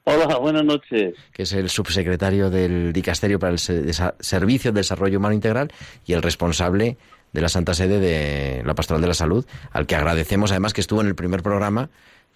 Hola, 0.10 0.38
buenas 0.38 0.63
noches. 0.63 1.15
que 1.34 1.43
es 1.43 1.52
el 1.52 1.70
subsecretario 1.70 2.50
del 2.50 2.93
Dicasterio 2.93 3.39
para 3.39 3.52
el 3.52 3.60
Servicio 3.60 4.72
de 4.72 4.80
Desarrollo 4.80 5.17
Humano 5.20 5.36
Integral 5.36 5.70
y 6.06 6.13
el 6.13 6.22
responsable 6.22 6.96
de 7.34 7.41
la 7.41 7.50
Santa 7.50 7.74
Sede 7.74 8.00
de 8.00 8.63
la 8.63 8.74
Pastoral 8.74 9.02
de 9.02 9.08
la 9.10 9.13
Salud, 9.13 9.46
al 9.74 9.86
que 9.86 9.98
agradecemos 9.98 10.52
además 10.52 10.74
que 10.74 10.80
estuvo 10.80 11.02
en 11.02 11.08
el 11.08 11.15
primer 11.15 11.43
programa, 11.43 11.89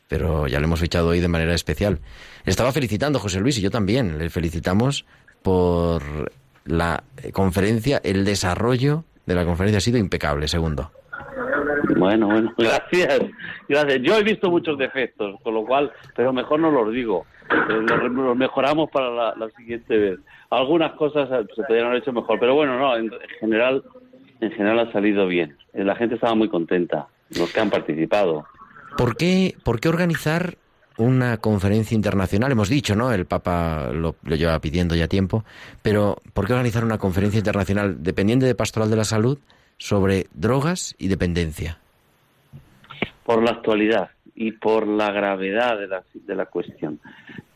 pero 0.10 0.48
ya 0.48 0.60
lo 0.60 0.66
hemos 0.66 0.82
fichado 0.82 1.08
hoy 1.08 1.22
de 1.22 1.30
manera 1.30 1.54
especial. 1.54 2.00
Le 2.44 2.52
estaba 2.52 2.74
felicitando 2.74 3.20
José 3.20 3.40
Luis 3.40 3.58
y 3.58 3.62
yo 3.62 3.72
también, 3.72 4.18
le 4.18 4.30
felicitamos 4.30 5.06
por 5.42 6.34
la 6.65 7.04
eh, 7.21 7.32
conferencia, 7.32 8.00
el 8.04 8.26
desarrollo 8.26 9.04
de 9.26 9.36
la 9.36 9.45
conferencia 9.45 9.78
ha 9.78 9.82
sido 9.82 9.97
impecable, 9.97 10.47
segundo. 10.47 10.91
Bueno, 11.97 12.28
bueno, 12.28 12.54
gracias. 12.58 13.21
Gracias. 13.67 14.00
Yo 14.02 14.17
he 14.17 14.24
visto 14.24 14.50
muchos 14.50 14.78
defectos, 14.78 15.39
con 15.43 15.54
lo 15.54 15.65
cual, 15.65 15.91
pero 16.15 16.34
mejor 16.34 16.60
no 16.60 16.71
los 16.71 16.93
digo. 16.93 17.26
Eh, 17.50 17.82
Los, 17.82 18.12
los 18.12 18.38
mejoramos 18.38 18.89
para 18.89 19.10
la, 19.10 19.36
la 19.36 19.50
siguiente 19.52 19.97
vez. 19.97 20.19
Algunas 20.50 20.93
cosas 20.93 21.30
eh, 21.32 21.45
se 21.56 21.63
podrían 21.63 21.88
haber 21.88 22.02
hecho 22.02 22.13
mejor, 22.13 22.39
pero 22.39 22.56
bueno, 22.56 22.78
no, 22.78 22.95
en, 22.95 23.06
en 23.06 23.39
general, 23.39 23.84
en 24.39 24.52
general 24.52 24.80
ha 24.80 24.91
salido 24.91 25.28
bien. 25.28 25.58
La 25.74 25.95
gente 25.95 26.15
estaba 26.15 26.36
muy 26.36 26.50
contenta, 26.50 27.08
los 27.38 27.52
que 27.52 27.60
han 27.60 27.69
participado. 27.69 28.45
¿Por 28.97 29.15
qué, 29.15 29.56
por 29.63 29.80
qué 29.80 29.89
organizar 29.89 30.56
una 30.97 31.38
conferencia 31.38 31.95
internacional? 31.95 32.51
Hemos 32.51 32.69
dicho, 32.69 32.95
¿no? 32.95 33.12
El 33.12 33.25
Papa 33.25 33.89
lo, 33.93 34.15
lo 34.23 34.36
lleva 34.36 34.60
pidiendo 34.60 34.95
ya 34.95 35.08
tiempo, 35.08 35.43
pero 35.82 36.17
¿por 36.34 36.47
qué 36.47 36.54
organizar 36.54 36.84
una 36.84 36.97
conferencia 36.97 37.39
internacional 37.39 38.04
dependiente 38.04 38.45
de 38.45 38.56
Pastoral 38.56 38.89
de 38.89 38.95
la 38.95 39.04
Salud 39.04 39.38
sobre 39.77 40.27
drogas 40.34 40.95
y 40.97 41.08
dependencia? 41.08 41.77
por 43.32 43.43
la 43.43 43.51
actualidad 43.51 44.10
y 44.36 44.51
por 44.54 44.88
la 44.88 45.12
gravedad 45.12 45.80
de 45.80 45.88
la, 45.88 46.04
de 46.13 46.36
la 46.36 46.47
cuestión. 46.47 46.99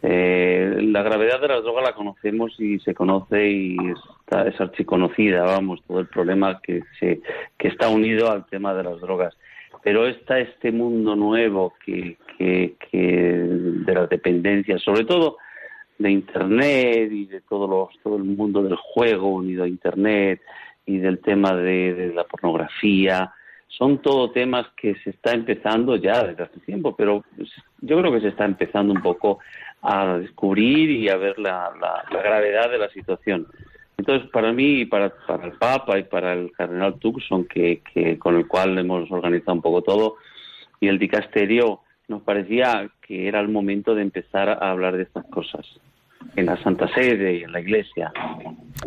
Eh, 0.01 0.77
la 0.83 1.01
gravedad 1.01 1.41
de 1.41 1.47
las 1.47 1.63
drogas 1.63 1.83
la 1.83 1.95
conocemos 1.95 2.55
y 2.59 2.79
se 2.79 2.93
conoce 2.93 3.49
y 3.49 3.77
está, 4.21 4.47
es 4.47 4.59
archiconocida, 4.61 5.43
vamos, 5.43 5.81
todo 5.87 5.99
el 5.99 6.07
problema 6.07 6.61
que, 6.61 6.83
se, 6.99 7.21
que 7.57 7.67
está 7.67 7.89
unido 7.89 8.31
al 8.31 8.45
tema 8.45 8.73
de 8.73 8.83
las 8.83 9.01
drogas. 9.01 9.35
Pero 9.83 10.07
está 10.07 10.39
este 10.39 10.71
mundo 10.71 11.15
nuevo 11.15 11.73
que, 11.85 12.17
que, 12.37 12.75
de 12.91 13.93
las 13.93 14.09
dependencias, 14.09 14.81
sobre 14.81 15.05
todo 15.05 15.37
de 15.97 16.11
Internet 16.11 17.11
y 17.11 17.25
de 17.25 17.41
todo, 17.41 17.67
los, 17.67 18.03
todo 18.03 18.17
el 18.17 18.23
mundo 18.23 18.61
del 18.61 18.75
juego 18.75 19.29
unido 19.29 19.63
a 19.63 19.67
Internet 19.67 20.41
y 20.85 20.97
del 20.97 21.19
tema 21.19 21.55
de, 21.55 22.11
la 22.13 22.25
pornografía, 22.25 23.33
son 23.67 24.01
todo 24.01 24.31
temas 24.31 24.67
que 24.77 24.95
se 25.03 25.09
está 25.09 25.33
empezando 25.33 25.95
ya 25.95 26.23
desde 26.23 26.43
hace 26.43 26.59
tiempo, 26.61 26.95
pero 26.95 27.23
yo 27.81 27.99
creo 27.99 28.11
que 28.11 28.21
se 28.21 28.29
está 28.29 28.45
empezando 28.45 28.93
un 28.93 29.01
poco 29.01 29.39
a 29.81 30.17
descubrir 30.17 30.89
y 30.91 31.09
a 31.09 31.17
ver 31.17 31.37
la, 31.39 31.71
gravedad 32.11 32.69
de 32.69 32.77
la 32.77 32.89
situación. 32.89 33.47
Entonces, 33.97 34.29
para 34.29 34.51
mí, 34.51 34.85
para, 34.85 35.13
el 35.43 35.51
Papa 35.53 35.97
y 35.97 36.03
para 36.03 36.33
el 36.33 36.51
Cardenal 36.51 36.99
Tucson, 36.99 37.45
que, 37.45 37.81
con 38.19 38.35
el 38.35 38.47
cual 38.47 38.77
hemos 38.77 39.09
organizado 39.11 39.53
un 39.53 39.61
poco 39.61 39.81
todo, 39.81 40.15
y 40.79 40.87
el 40.87 40.99
dicasterio, 40.99 41.81
nos 42.07 42.21
parecía 42.21 42.89
que 43.05 43.27
era 43.27 43.39
el 43.39 43.49
momento 43.49 43.95
de 43.95 44.01
empezar 44.01 44.49
a 44.49 44.71
hablar 44.71 44.95
de 44.97 45.03
estas 45.03 45.25
cosas 45.25 45.65
en 46.35 46.47
la 46.47 46.61
Santa 46.63 46.87
Sede 46.93 47.37
y 47.37 47.43
en 47.43 47.51
la 47.51 47.61
Iglesia. 47.61 48.11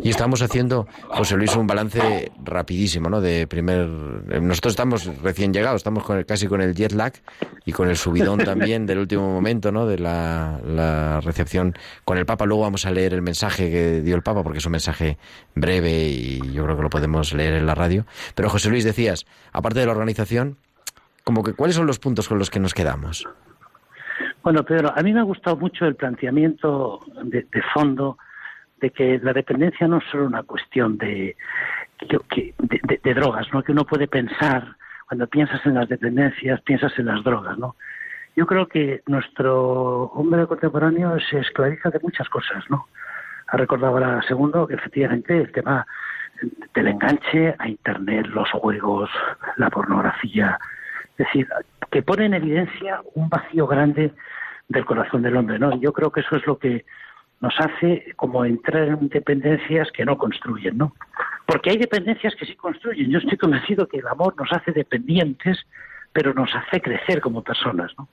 Y 0.01 0.09
estamos 0.09 0.41
haciendo, 0.41 0.87
José 1.07 1.35
Luis, 1.35 1.55
un 1.55 1.65
balance 1.65 2.31
rapidísimo, 2.43 3.09
¿no? 3.09 3.21
De 3.21 3.47
primer... 3.47 3.87
Nosotros 3.87 4.73
estamos 4.73 5.21
recién 5.23 5.51
llegados, 5.53 5.77
estamos 5.79 6.03
con 6.03 6.17
el- 6.17 6.25
casi 6.25 6.47
con 6.47 6.61
el 6.61 6.75
jet 6.75 6.91
lag 6.91 7.13
y 7.65 7.71
con 7.71 7.89
el 7.89 7.95
subidón 7.95 8.39
también 8.39 8.85
del 8.85 8.99
último 8.99 9.31
momento, 9.31 9.71
¿no? 9.71 9.87
De 9.87 9.97
la, 9.97 10.59
la 10.63 11.21
recepción 11.21 11.73
con 12.03 12.17
el 12.17 12.25
Papa. 12.25 12.45
Luego 12.45 12.63
vamos 12.63 12.85
a 12.85 12.91
leer 12.91 13.13
el 13.13 13.21
mensaje 13.21 13.71
que 13.71 14.01
dio 14.01 14.15
el 14.15 14.21
Papa, 14.21 14.43
porque 14.43 14.59
es 14.59 14.65
un 14.65 14.73
mensaje 14.73 15.17
breve 15.55 16.07
y 16.09 16.51
yo 16.51 16.65
creo 16.65 16.75
que 16.75 16.83
lo 16.83 16.89
podemos 16.89 17.33
leer 17.33 17.53
en 17.53 17.65
la 17.65 17.73
radio. 17.73 18.05
Pero 18.35 18.49
José 18.49 18.69
Luis, 18.69 18.83
decías, 18.83 19.25
aparte 19.53 19.79
de 19.79 19.85
la 19.87 19.93
organización, 19.93 20.57
como 21.29 21.43
que 21.43 21.53
¿cuáles 21.53 21.75
son 21.75 21.85
los 21.85 21.99
puntos 21.99 22.27
con 22.27 22.39
los 22.39 22.49
que 22.49 22.59
nos 22.59 22.73
quedamos? 22.73 23.23
Bueno, 24.41 24.63
Pedro, 24.63 24.91
a 24.95 25.03
mí 25.03 25.13
me 25.13 25.19
ha 25.19 25.23
gustado 25.23 25.55
mucho 25.57 25.85
el 25.85 25.93
planteamiento 25.95 27.01
de, 27.23 27.45
de 27.51 27.61
fondo 27.71 28.17
de 28.81 28.89
que 28.89 29.19
la 29.21 29.31
dependencia 29.31 29.87
no 29.87 29.97
es 29.99 30.05
solo 30.11 30.25
una 30.25 30.41
cuestión 30.41 30.97
de, 30.97 31.35
de- 32.09 32.99
de 33.03 33.13
drogas, 33.13 33.45
¿no? 33.53 33.61
Que 33.61 33.73
uno 33.73 33.85
puede 33.85 34.07
pensar, 34.07 34.75
cuando 35.07 35.27
piensas 35.27 35.63
en 35.67 35.75
las 35.75 35.87
dependencias, 35.87 36.61
piensas 36.61 36.97
en 36.97 37.05
las 37.05 37.23
drogas, 37.23 37.59
¿no? 37.59 37.75
Yo 38.35 38.47
creo 38.47 38.65
que 38.67 39.03
nuestro 39.05 40.05
hombre 40.15 40.47
contemporáneo 40.47 41.15
se 41.29 41.37
esclaviza 41.41 41.91
de 41.91 41.99
muchas 42.01 42.27
cosas, 42.29 42.63
¿no? 42.71 42.87
Ha 43.49 43.57
recordado 43.57 43.93
ahora 43.93 44.19
segundo 44.27 44.65
que 44.65 44.73
efectivamente 44.73 45.37
el 45.37 45.51
tema 45.51 45.85
del 46.73 46.87
enganche 46.87 47.53
a 47.59 47.67
Internet, 47.67 48.25
los 48.27 48.49
juegos, 48.51 49.11
la 49.57 49.69
pornografía, 49.69 50.57
es 51.19 51.25
decir, 51.25 51.47
que 51.91 52.01
pone 52.01 52.25
en 52.25 52.33
evidencia 52.33 53.01
un 53.13 53.27
vacío 53.27 53.67
grande 53.67 54.13
del 54.69 54.85
corazón 54.85 55.21
del 55.21 55.35
hombre, 55.35 55.59
¿no? 55.59 55.77
Yo 55.81 55.91
creo 55.91 56.11
que 56.11 56.21
eso 56.21 56.37
es 56.37 56.47
lo 56.47 56.57
que 56.57 56.85
nos 57.41 57.53
hace 57.59 58.13
como 58.15 58.45
entrar 58.45 58.87
en 58.87 59.09
dependencias 59.09 59.91
que 59.91 60.05
no 60.05 60.17
construyen, 60.17 60.77
¿no? 60.77 60.95
Porque 61.45 61.71
hay 61.71 61.77
dependencias 61.77 62.35
que 62.35 62.45
sí 62.45 62.55
construyen. 62.55 63.09
Yo 63.11 63.19
estoy 63.19 63.37
convencido 63.37 63.87
que 63.87 63.97
el 63.97 64.07
amor 64.07 64.33
nos 64.37 64.49
hace 64.53 64.71
dependientes, 64.71 65.65
pero 66.13 66.33
nos 66.33 66.55
hace 66.55 66.79
crecer 66.79 67.19
como 67.19 67.43
personas, 67.43 67.91
¿no? 67.97 68.07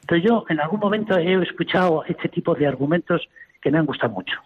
Entonces 0.00 0.28
yo 0.28 0.44
en 0.48 0.60
algún 0.60 0.80
momento 0.80 1.16
he 1.16 1.40
escuchado 1.40 2.04
este 2.08 2.28
tipo 2.28 2.54
de 2.56 2.66
argumentos 2.66 3.28
que 3.60 3.70
me 3.70 3.78
han 3.78 3.86
gustado 3.86 4.12
mucho. 4.12 4.40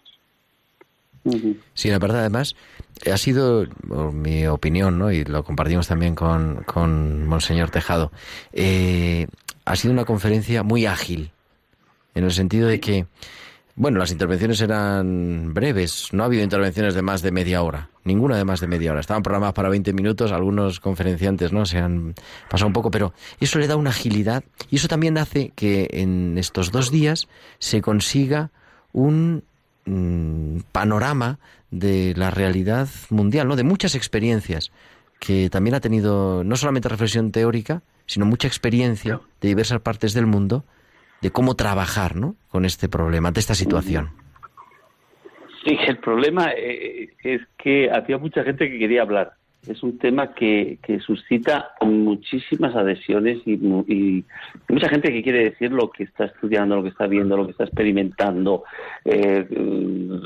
Sí, 1.74 1.90
la 1.90 1.98
verdad, 1.98 2.20
además, 2.20 2.54
ha 3.10 3.16
sido, 3.16 3.66
mi 4.12 4.46
opinión, 4.46 4.98
¿no? 4.98 5.10
y 5.10 5.24
lo 5.24 5.44
compartimos 5.44 5.86
también 5.88 6.14
con, 6.14 6.62
con 6.64 7.26
Monseñor 7.26 7.70
Tejado, 7.70 8.12
eh, 8.52 9.26
ha 9.64 9.76
sido 9.76 9.92
una 9.92 10.04
conferencia 10.04 10.62
muy 10.62 10.86
ágil, 10.86 11.30
en 12.14 12.24
el 12.24 12.32
sentido 12.32 12.68
de 12.68 12.80
que, 12.80 13.06
bueno, 13.76 13.98
las 13.98 14.10
intervenciones 14.10 14.60
eran 14.60 15.54
breves, 15.54 16.08
no 16.12 16.22
ha 16.22 16.26
habido 16.26 16.42
intervenciones 16.42 16.94
de 16.94 17.02
más 17.02 17.22
de 17.22 17.30
media 17.30 17.62
hora, 17.62 17.90
ninguna 18.02 18.36
de 18.36 18.44
más 18.44 18.60
de 18.60 18.66
media 18.66 18.90
hora. 18.90 19.00
Estaban 19.00 19.22
programadas 19.22 19.54
para 19.54 19.68
20 19.68 19.92
minutos, 19.92 20.32
algunos 20.32 20.80
conferenciantes 20.80 21.52
no 21.52 21.64
se 21.64 21.78
han 21.78 22.14
pasado 22.50 22.66
un 22.66 22.72
poco, 22.72 22.90
pero 22.90 23.12
eso 23.38 23.58
le 23.60 23.68
da 23.68 23.76
una 23.76 23.90
agilidad 23.90 24.42
y 24.68 24.76
eso 24.76 24.88
también 24.88 25.16
hace 25.16 25.52
que 25.54 25.88
en 25.92 26.38
estos 26.38 26.72
dos 26.72 26.90
días 26.90 27.28
se 27.60 27.80
consiga 27.80 28.50
un 28.92 29.44
Mm, 29.88 30.60
panorama 30.70 31.38
de 31.70 32.12
la 32.14 32.30
realidad 32.30 32.88
mundial, 33.08 33.48
¿no? 33.48 33.56
De 33.56 33.64
muchas 33.64 33.94
experiencias 33.94 34.70
que 35.18 35.48
también 35.48 35.74
ha 35.74 35.80
tenido 35.80 36.44
no 36.44 36.56
solamente 36.56 36.90
reflexión 36.90 37.32
teórica, 37.32 37.80
sino 38.04 38.26
mucha 38.26 38.48
experiencia 38.48 39.20
de 39.40 39.48
diversas 39.48 39.80
partes 39.80 40.12
del 40.12 40.26
mundo 40.26 40.64
de 41.22 41.30
cómo 41.30 41.54
trabajar, 41.54 42.16
¿no? 42.16 42.36
Con 42.48 42.66
este 42.66 42.90
problema, 42.90 43.30
de 43.30 43.40
esta 43.40 43.54
situación. 43.54 44.10
Sí, 45.64 45.78
el 45.86 45.96
problema 45.98 46.50
eh, 46.54 47.08
es 47.22 47.40
que 47.56 47.90
había 47.90 48.18
mucha 48.18 48.44
gente 48.44 48.70
que 48.70 48.78
quería 48.78 49.00
hablar 49.00 49.32
es 49.68 49.82
un 49.82 49.98
tema 49.98 50.34
que, 50.34 50.78
que 50.82 51.00
suscita 51.00 51.72
muchísimas 51.80 52.74
adhesiones 52.74 53.38
y, 53.46 53.56
mucha 54.68 54.88
gente 54.88 55.12
que 55.12 55.22
quiere 55.22 55.50
decir 55.50 55.72
lo 55.72 55.90
que 55.90 56.04
está 56.04 56.26
estudiando, 56.26 56.76
lo 56.76 56.82
que 56.82 56.88
está 56.88 57.06
viendo, 57.06 57.36
lo 57.36 57.44
que 57.44 57.52
está 57.52 57.64
experimentando, 57.64 58.64
eh, 59.04 59.46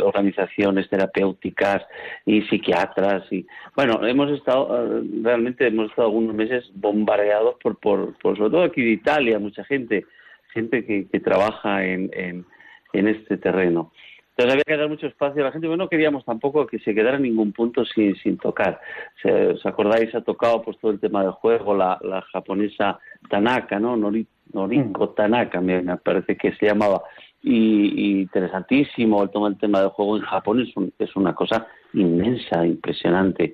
organizaciones 0.03 0.89
terapéuticas 0.89 1.83
y 2.27 2.43
psiquiatras 2.43 3.31
y 3.33 3.47
bueno, 3.77 4.07
hemos 4.07 4.31
estado 4.31 4.99
eh, 4.99 5.03
realmente 5.23 5.67
hemos 5.67 5.91
estado 5.91 6.09
algunos 6.09 6.35
meses 6.35 6.71
bombardeados 6.75 7.57
por, 7.63 7.79
por, 7.79 8.17
por 8.19 8.37
sobre 8.37 8.51
todo 8.51 8.63
aquí 8.65 8.83
de 8.83 8.91
Italia, 8.91 9.39
mucha 9.39 9.65
gente, 9.65 10.07
gente 10.53 10.85
que, 10.85 11.07
que 11.09 11.21
trabaja 11.21 11.85
en, 11.85 12.11
en 12.93 13.09
este 13.09 13.37
terreno. 13.37 13.93
Entonces 14.37 14.55
había 14.55 14.65
que 14.65 14.81
dar 14.81 14.89
mucho 14.89 15.07
espacio 15.07 15.43
a 15.43 15.47
la 15.47 15.53
gente, 15.53 15.67
pero 15.67 15.77
no 15.77 15.89
queríamos 15.89 16.25
tampoco 16.25 16.67
que 16.67 16.79
se 16.79 16.95
quedara 16.95 17.17
en 17.17 17.25
ningún 17.25 17.53
punto 17.53 17.85
sin, 17.85 18.17
sin 18.17 18.39
tocar. 18.39 18.81
¿Os 19.25 19.65
acordáis? 19.67 20.15
Ha 20.15 20.23
tocado 20.23 20.63
pues 20.63 20.79
todo 20.79 20.91
el 20.91 21.01
tema 21.01 21.23
del 21.23 21.33
juego, 21.33 21.75
la, 21.75 21.99
la 22.03 22.23
japonesa 22.33 22.99
Tanaka, 23.29 23.79
¿no? 23.79 23.95
Noriko 23.97 25.07
mm. 25.07 25.15
Tanaka, 25.15 25.61
me, 25.61 25.83
parece 25.99 26.37
que 26.37 26.55
se 26.55 26.67
llamaba. 26.67 27.03
Y, 27.43 28.23
interesantísimo 28.23 29.23
el, 29.23 29.31
el 29.47 29.59
tema 29.59 29.81
del 29.81 29.91
juego 29.91 30.17
en 30.17 30.23
Japón, 30.23 30.61
es, 30.61 30.73
es 30.99 31.15
una 31.15 31.35
cosa 31.35 31.67
inmensa, 31.93 32.65
impresionante. 32.65 33.53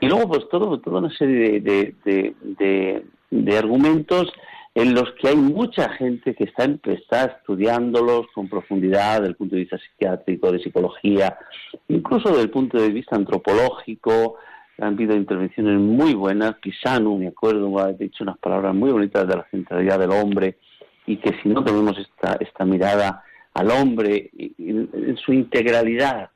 Y 0.00 0.06
luego, 0.06 0.28
pues 0.28 0.48
todo, 0.50 0.78
toda 0.80 0.98
una 0.98 1.16
serie 1.16 1.60
de, 1.60 1.94
de, 2.04 2.34
de, 2.42 3.04
de 3.30 3.58
argumentos 3.58 4.30
en 4.74 4.94
los 4.94 5.12
que 5.14 5.28
hay 5.28 5.36
mucha 5.36 5.88
gente 5.90 6.34
que 6.34 6.44
está, 6.44 7.24
estudiándolos 7.24 8.26
con 8.34 8.48
profundidad 8.48 9.18
desde 9.18 9.30
el 9.30 9.36
punto 9.36 9.56
de 9.56 9.62
vista 9.62 9.78
psiquiátrico, 9.78 10.52
de 10.52 10.60
psicología, 10.60 11.36
incluso 11.88 12.28
desde 12.28 12.42
el 12.42 12.50
punto 12.50 12.80
de 12.80 12.90
vista 12.90 13.16
antropológico. 13.16 14.36
Han 14.78 14.94
habido 14.94 15.14
intervenciones 15.14 15.78
muy 15.78 16.14
buenas. 16.14 16.54
Pisano, 16.54 17.16
me 17.16 17.28
acuerdo, 17.28 17.78
ha 17.80 17.92
dicho 17.92 18.24
unas 18.24 18.38
palabras 18.38 18.74
muy 18.74 18.90
bonitas 18.90 19.26
de 19.26 19.36
la 19.36 19.46
centralidad 19.50 19.98
del 19.98 20.12
hombre 20.12 20.56
y 21.04 21.16
que 21.16 21.34
si 21.42 21.48
no 21.48 21.64
tenemos 21.64 21.98
esta, 21.98 22.38
esta 22.40 22.64
mirada 22.64 23.24
al 23.52 23.70
hombre 23.70 24.30
en 24.38 25.16
su 25.16 25.32
integralidad, 25.32 26.30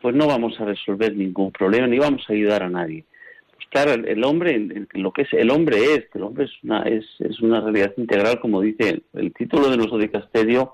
pues 0.00 0.14
no 0.16 0.26
vamos 0.26 0.58
a 0.58 0.64
resolver 0.64 1.14
ningún 1.14 1.52
problema 1.52 1.86
ni 1.86 1.98
vamos 1.98 2.24
a 2.28 2.32
ayudar 2.32 2.62
a 2.62 2.70
nadie 2.70 3.04
claro, 3.68 3.92
el, 3.92 4.24
hombre, 4.24 4.86
lo 4.92 5.12
que 5.12 5.22
es 5.22 5.32
el 5.32 5.50
hombre 5.50 5.94
es, 5.94 6.04
el 6.14 6.22
hombre 6.22 6.44
es 6.44 6.52
una, 6.62 6.82
es, 6.82 7.04
es 7.18 7.40
una 7.40 7.60
realidad 7.60 7.92
integral, 7.96 8.40
como 8.40 8.60
dice 8.60 9.02
el, 9.12 9.32
título 9.32 9.68
de 9.70 9.76
nuestro 9.76 9.98
dicasterio 9.98 10.72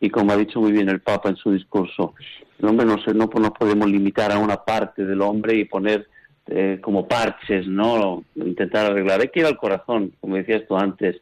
y 0.00 0.10
como 0.10 0.32
ha 0.32 0.36
dicho 0.36 0.60
muy 0.60 0.72
bien 0.72 0.88
el 0.88 1.00
Papa 1.00 1.28
en 1.28 1.36
su 1.36 1.52
discurso. 1.52 2.14
El 2.58 2.68
hombre 2.68 2.86
no, 2.86 2.98
se, 3.02 3.14
no 3.14 3.26
nos 3.26 3.50
podemos 3.50 3.88
limitar 3.88 4.32
a 4.32 4.38
una 4.38 4.56
parte 4.56 5.04
del 5.04 5.20
hombre 5.22 5.54
y 5.54 5.64
poner 5.64 6.08
eh, 6.46 6.78
como 6.82 7.08
parches, 7.08 7.66
¿no? 7.66 8.24
Intentar 8.34 8.90
arreglar. 8.90 9.20
Hay 9.20 9.28
que 9.28 9.40
ir 9.40 9.46
al 9.46 9.56
corazón, 9.56 10.12
como 10.20 10.36
decías 10.36 10.62
tú 10.68 10.76
antes, 10.76 11.20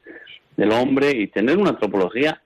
del 0.56 0.72
hombre 0.72 1.10
y 1.12 1.28
tener 1.28 1.58
una 1.58 1.70
antropología 1.70 2.42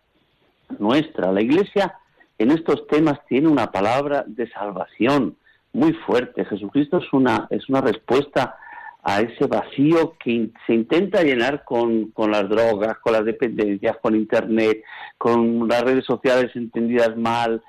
nuestra. 0.78 1.32
La 1.32 1.40
Iglesia 1.40 1.94
en 2.38 2.50
estos 2.50 2.86
temas 2.86 3.18
tiene 3.26 3.48
una 3.48 3.70
palabra 3.70 4.24
de 4.26 4.48
salvación 4.50 5.36
muy 5.72 5.92
fuerte. 5.92 6.44
Jesucristo 6.44 6.98
es 6.98 7.12
una, 7.12 7.46
es 7.50 7.68
una 7.68 7.80
respuesta 7.80 8.56
a 9.02 9.20
ese 9.20 9.46
vacío 9.46 10.16
que 10.18 10.50
se 10.66 10.74
intenta 10.74 11.22
llenar 11.22 11.64
con, 11.64 12.10
con 12.10 12.32
las 12.32 12.48
drogas, 12.48 12.98
con 12.98 13.12
las 13.12 13.24
dependencias, 13.24 13.96
con 14.02 14.16
Internet, 14.16 14.82
con 15.16 15.68
las 15.68 15.82
redes 15.82 16.04
sociales 16.04 16.50
entendidas 16.56 17.16
mal. 17.16 17.62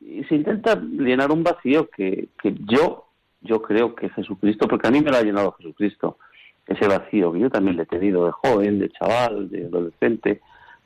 Y 0.00 0.24
se 0.24 0.34
intenta 0.34 0.74
llenar 0.76 1.30
un 1.30 1.42
vacío 1.42 1.88
que, 1.88 2.28
que 2.42 2.54
yo, 2.70 3.06
yo 3.40 3.62
creo 3.62 3.94
que 3.94 4.10
Jesucristo, 4.10 4.68
porque 4.68 4.88
a 4.88 4.90
mí 4.90 5.00
me 5.00 5.10
lo 5.10 5.16
ha 5.16 5.22
llenado 5.22 5.52
Jesucristo, 5.52 6.18
ese 6.66 6.86
vacío 6.86 7.32
que 7.32 7.40
yo 7.40 7.50
también 7.50 7.76
le 7.76 7.84
he 7.84 7.86
tenido 7.86 8.26
de 8.26 8.32
joven, 8.32 8.78
de 8.78 8.90
chaval, 8.90 9.48
de 9.50 9.64
adolescente, 9.64 10.40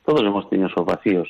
todos 0.05 0.23
hemos 0.23 0.49
tenido 0.49 0.68
esos 0.68 0.85
vacíos. 0.85 1.29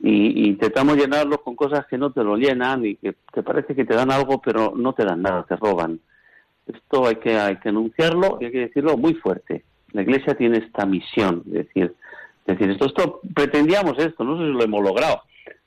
Y, 0.00 0.48
intentamos 0.48 0.96
llenarlos 0.96 1.40
con 1.40 1.56
cosas 1.56 1.86
que 1.86 1.98
no 1.98 2.12
te 2.12 2.22
lo 2.22 2.36
llenan 2.36 2.84
y 2.84 2.96
que 2.96 3.14
te 3.32 3.42
parece 3.42 3.74
que 3.74 3.84
te 3.84 3.94
dan 3.94 4.10
algo, 4.10 4.40
pero 4.40 4.74
no 4.76 4.92
te 4.92 5.04
dan 5.04 5.22
nada, 5.22 5.44
te 5.44 5.56
roban. 5.56 6.00
Esto 6.66 7.06
hay 7.06 7.16
que, 7.16 7.36
hay 7.36 7.56
que 7.56 7.68
anunciarlo 7.68 8.38
y 8.40 8.46
hay 8.46 8.52
que 8.52 8.60
decirlo 8.60 8.96
muy 8.96 9.14
fuerte. 9.14 9.64
La 9.92 10.02
Iglesia 10.02 10.34
tiene 10.34 10.58
esta 10.58 10.86
misión, 10.86 11.42
de 11.44 11.64
decir, 11.64 11.94
decir 12.46 12.70
esto, 12.70 12.86
esto, 12.86 13.20
pretendíamos 13.34 13.98
esto, 13.98 14.24
no 14.24 14.36
sé 14.38 14.44
si 14.44 14.52
lo 14.52 14.64
hemos 14.64 14.82
logrado, 14.82 15.22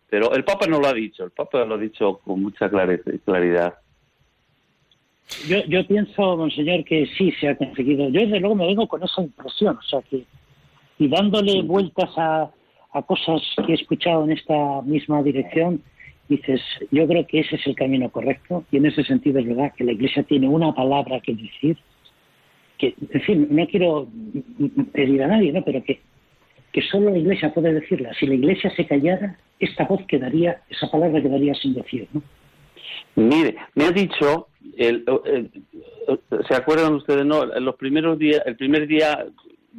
pero 0.10 0.34
el 0.34 0.44
Papa 0.44 0.68
no 0.68 0.80
lo 0.80 0.88
ha 0.88 0.94
dicho, 0.94 1.24
el 1.24 1.32
Papa 1.32 1.64
lo 1.66 1.76
ha 1.76 1.78
dicho 1.78 2.20
con 2.26 2.42
mucha 2.42 2.70
claridad. 2.70 3.76
Yo, 5.48 5.58
yo 5.68 5.86
pienso, 5.88 6.38
monseñor, 6.38 6.84
que 6.86 7.06
sí 7.18 7.32
se 7.40 7.50
ha 7.50 7.58
conseguido. 7.58 8.10
Yo 8.10 8.22
desde 8.22 8.40
luego 8.40 8.56
me 8.56 8.68
vengo 8.68 8.88
con 8.88 9.04
esa 9.04 9.22
impresión, 9.22 9.78
o 9.78 9.82
sea 9.82 10.02
que 10.02 10.26
y 11.00 11.08
dándole 11.08 11.62
vueltas 11.62 12.10
a, 12.18 12.50
a 12.94 13.02
cosas 13.02 13.42
que 13.66 13.72
he 13.72 13.76
escuchado 13.76 14.24
en 14.24 14.32
esta 14.32 14.82
misma 14.84 15.22
dirección, 15.24 15.82
dices, 16.30 16.62
yo 16.92 17.08
creo 17.08 17.26
que 17.28 17.40
ese 17.40 17.56
es 17.56 17.68
el 17.68 17.76
camino 17.76 18.10
correcto 18.10 18.66
y 18.72 18.78
en 18.78 18.86
ese 18.86 19.04
sentido 19.04 19.40
es 19.40 19.48
verdad 19.48 19.74
que 19.76 19.84
la 19.84 19.94
Iglesia 19.94 20.24
tiene 20.24 20.48
una 20.48 20.74
palabra 20.74 21.20
que 21.22 21.34
decir, 21.34 21.78
que, 22.78 22.96
en 23.12 23.22
fin, 23.22 23.48
no 23.50 23.68
quiero 23.68 24.08
pedir 24.92 25.24
a 25.24 25.28
nadie, 25.28 25.52
¿no? 25.52 25.64
pero 25.64 25.84
que, 25.84 26.00
que 26.72 26.82
solo 26.82 27.10
la 27.10 27.18
Iglesia 27.18 27.54
puede 27.54 27.74
decirla. 27.74 28.14
Si 28.20 28.28
la 28.28 28.36
Iglesia 28.36 28.70
se 28.76 28.86
callara, 28.86 29.38
esta 29.60 29.86
voz 29.86 30.06
quedaría, 30.08 30.62
esa 30.70 30.90
palabra 30.92 31.22
quedaría 31.22 31.54
sin 31.56 31.74
decir. 31.74 32.08
¿no? 32.14 32.22
Mire, 33.16 33.56
me 33.74 33.86
ha 33.86 33.92
dicho, 33.92 34.48
el, 34.78 35.04
¿se 36.48 36.56
acuerdan 36.56 36.94
ustedes? 36.94 37.26
No, 37.26 37.46
los 37.46 37.76
primeros 37.76 38.20
días, 38.20 38.42
el 38.46 38.56
primer 38.56 38.88
día 38.88 39.26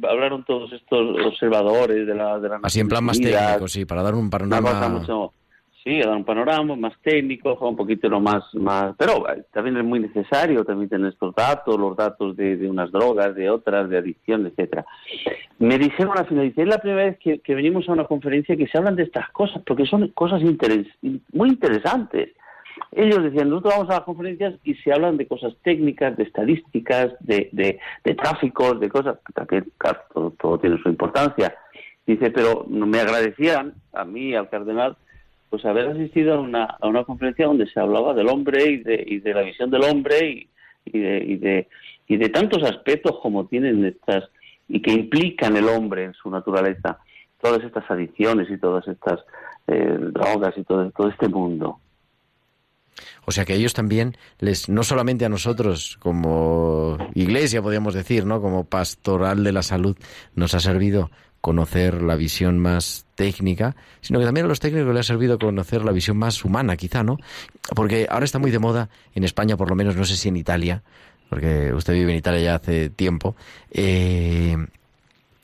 hablaron 0.07 0.43
todos 0.43 0.71
estos 0.73 1.25
observadores 1.25 2.05
de 2.07 2.15
la, 2.15 2.39
de 2.39 2.49
la 2.49 2.59
Así 2.63 2.79
en 2.79 2.87
plan 2.87 3.03
más 3.03 3.19
técnico, 3.19 3.67
sí, 3.67 3.85
para 3.85 4.03
dar 4.03 4.15
un 4.15 4.29
panorama 4.29 5.03
sí, 5.83 6.01
a 6.01 6.07
dar 6.07 6.17
un 6.17 6.25
panorama 6.25 6.75
más 6.75 6.93
técnico, 7.01 7.57
un 7.67 7.75
poquito 7.75 8.09
más, 8.19 8.43
más, 8.53 8.95
pero 8.97 9.29
eh, 9.29 9.43
también 9.51 9.77
es 9.77 9.83
muy 9.83 9.99
necesario 9.99 10.63
también 10.63 10.89
tener 10.89 11.11
estos 11.11 11.33
datos, 11.33 11.79
los 11.79 11.95
datos 11.95 12.35
de, 12.35 12.57
de 12.57 12.69
unas 12.69 12.91
drogas, 12.91 13.35
de 13.35 13.49
otras, 13.49 13.89
de 13.89 13.97
adicción, 13.97 14.45
etcétera. 14.45 14.85
Me 15.59 15.77
dijeron 15.77 16.17
al 16.17 16.27
final, 16.27 16.53
es 16.55 16.67
la 16.67 16.77
primera 16.79 17.05
vez 17.05 17.19
que, 17.19 17.39
que, 17.39 17.55
venimos 17.55 17.87
a 17.87 17.93
una 17.93 18.05
conferencia 18.05 18.55
que 18.55 18.67
se 18.67 18.77
hablan 18.77 18.95
de 18.95 19.03
estas 19.03 19.29
cosas, 19.31 19.61
porque 19.65 19.85
son 19.85 20.09
cosas 20.09 20.41
interes, 20.41 20.87
muy 21.31 21.49
interesantes. 21.49 22.29
Ellos 22.91 23.23
decían, 23.23 23.49
nosotros 23.49 23.73
vamos 23.75 23.89
a 23.89 23.95
las 23.95 24.03
conferencias 24.03 24.55
y 24.63 24.75
se 24.75 24.91
hablan 24.91 25.17
de 25.17 25.27
cosas 25.27 25.53
técnicas, 25.63 26.17
de 26.17 26.23
estadísticas, 26.23 27.13
de, 27.19 27.49
de, 27.51 28.15
tráficos, 28.15 28.79
de 28.79 28.89
cosas, 28.89 29.17
que 29.47 29.63
claro, 29.77 29.99
todo, 30.13 30.31
todo 30.31 30.59
tiene 30.59 30.81
su 30.81 30.89
importancia. 30.89 31.55
Dice, 32.05 32.31
pero 32.31 32.65
me 32.67 32.99
agradecían 32.99 33.73
a 33.93 34.03
mí, 34.05 34.33
al 34.33 34.49
cardenal, 34.49 34.97
pues 35.49 35.65
haber 35.65 35.87
asistido 35.87 36.35
a 36.35 36.39
una, 36.39 36.65
a 36.65 36.87
una 36.87 37.03
conferencia 37.03 37.47
donde 37.47 37.67
se 37.67 37.79
hablaba 37.79 38.13
del 38.13 38.29
hombre 38.29 38.65
y 38.65 38.77
de, 38.77 39.03
y 39.05 39.19
de 39.19 39.33
la 39.33 39.41
visión 39.41 39.69
del 39.69 39.83
hombre 39.83 40.27
y, 40.27 40.49
y, 40.85 40.99
de, 40.99 41.23
y, 41.25 41.35
de, 41.37 41.67
y 42.07 42.17
de 42.17 42.29
tantos 42.29 42.63
aspectos 42.63 43.19
como 43.21 43.45
tienen 43.47 43.85
estas 43.85 44.29
y 44.67 44.81
que 44.81 44.91
implican 44.91 45.57
el 45.57 45.67
hombre 45.67 46.05
en 46.05 46.13
su 46.13 46.29
naturaleza. 46.29 46.99
todas 47.41 47.63
estas 47.63 47.89
adicciones 47.89 48.49
y 48.49 48.57
todas 48.57 48.87
estas 48.87 49.19
eh, 49.67 49.97
drogas 49.99 50.57
y 50.57 50.63
todo, 50.63 50.89
todo 50.91 51.09
este 51.09 51.27
mundo. 51.27 51.79
O 53.25 53.31
sea 53.31 53.45
que 53.45 53.55
ellos 53.55 53.73
también, 53.73 54.17
les, 54.39 54.69
no 54.69 54.83
solamente 54.83 55.25
a 55.25 55.29
nosotros 55.29 55.97
como 55.99 56.97
iglesia, 57.15 57.61
podríamos 57.61 57.93
decir, 57.93 58.25
¿no? 58.25 58.41
Como 58.41 58.65
pastoral 58.65 59.43
de 59.43 59.51
la 59.51 59.63
salud, 59.63 59.97
nos 60.35 60.53
ha 60.53 60.59
servido 60.59 61.09
conocer 61.41 62.01
la 62.01 62.15
visión 62.15 62.59
más 62.59 63.05
técnica, 63.15 63.75
sino 64.01 64.19
que 64.19 64.25
también 64.25 64.45
a 64.45 64.49
los 64.49 64.59
técnicos 64.59 64.93
les 64.93 65.05
ha 65.05 65.13
servido 65.13 65.39
conocer 65.39 65.83
la 65.85 65.91
visión 65.91 66.17
más 66.17 66.43
humana, 66.43 66.75
quizá, 66.75 67.03
¿no? 67.03 67.17
Porque 67.75 68.07
ahora 68.09 68.25
está 68.25 68.39
muy 68.39 68.51
de 68.51 68.59
moda, 68.59 68.89
en 69.15 69.23
España 69.23 69.57
por 69.57 69.69
lo 69.69 69.75
menos, 69.75 69.95
no 69.95 70.05
sé 70.05 70.15
si 70.15 70.29
en 70.29 70.37
Italia, 70.37 70.83
porque 71.29 71.73
usted 71.73 71.93
vive 71.93 72.11
en 72.11 72.17
Italia 72.17 72.41
ya 72.41 72.55
hace 72.55 72.89
tiempo, 72.89 73.35
eh, 73.71 74.57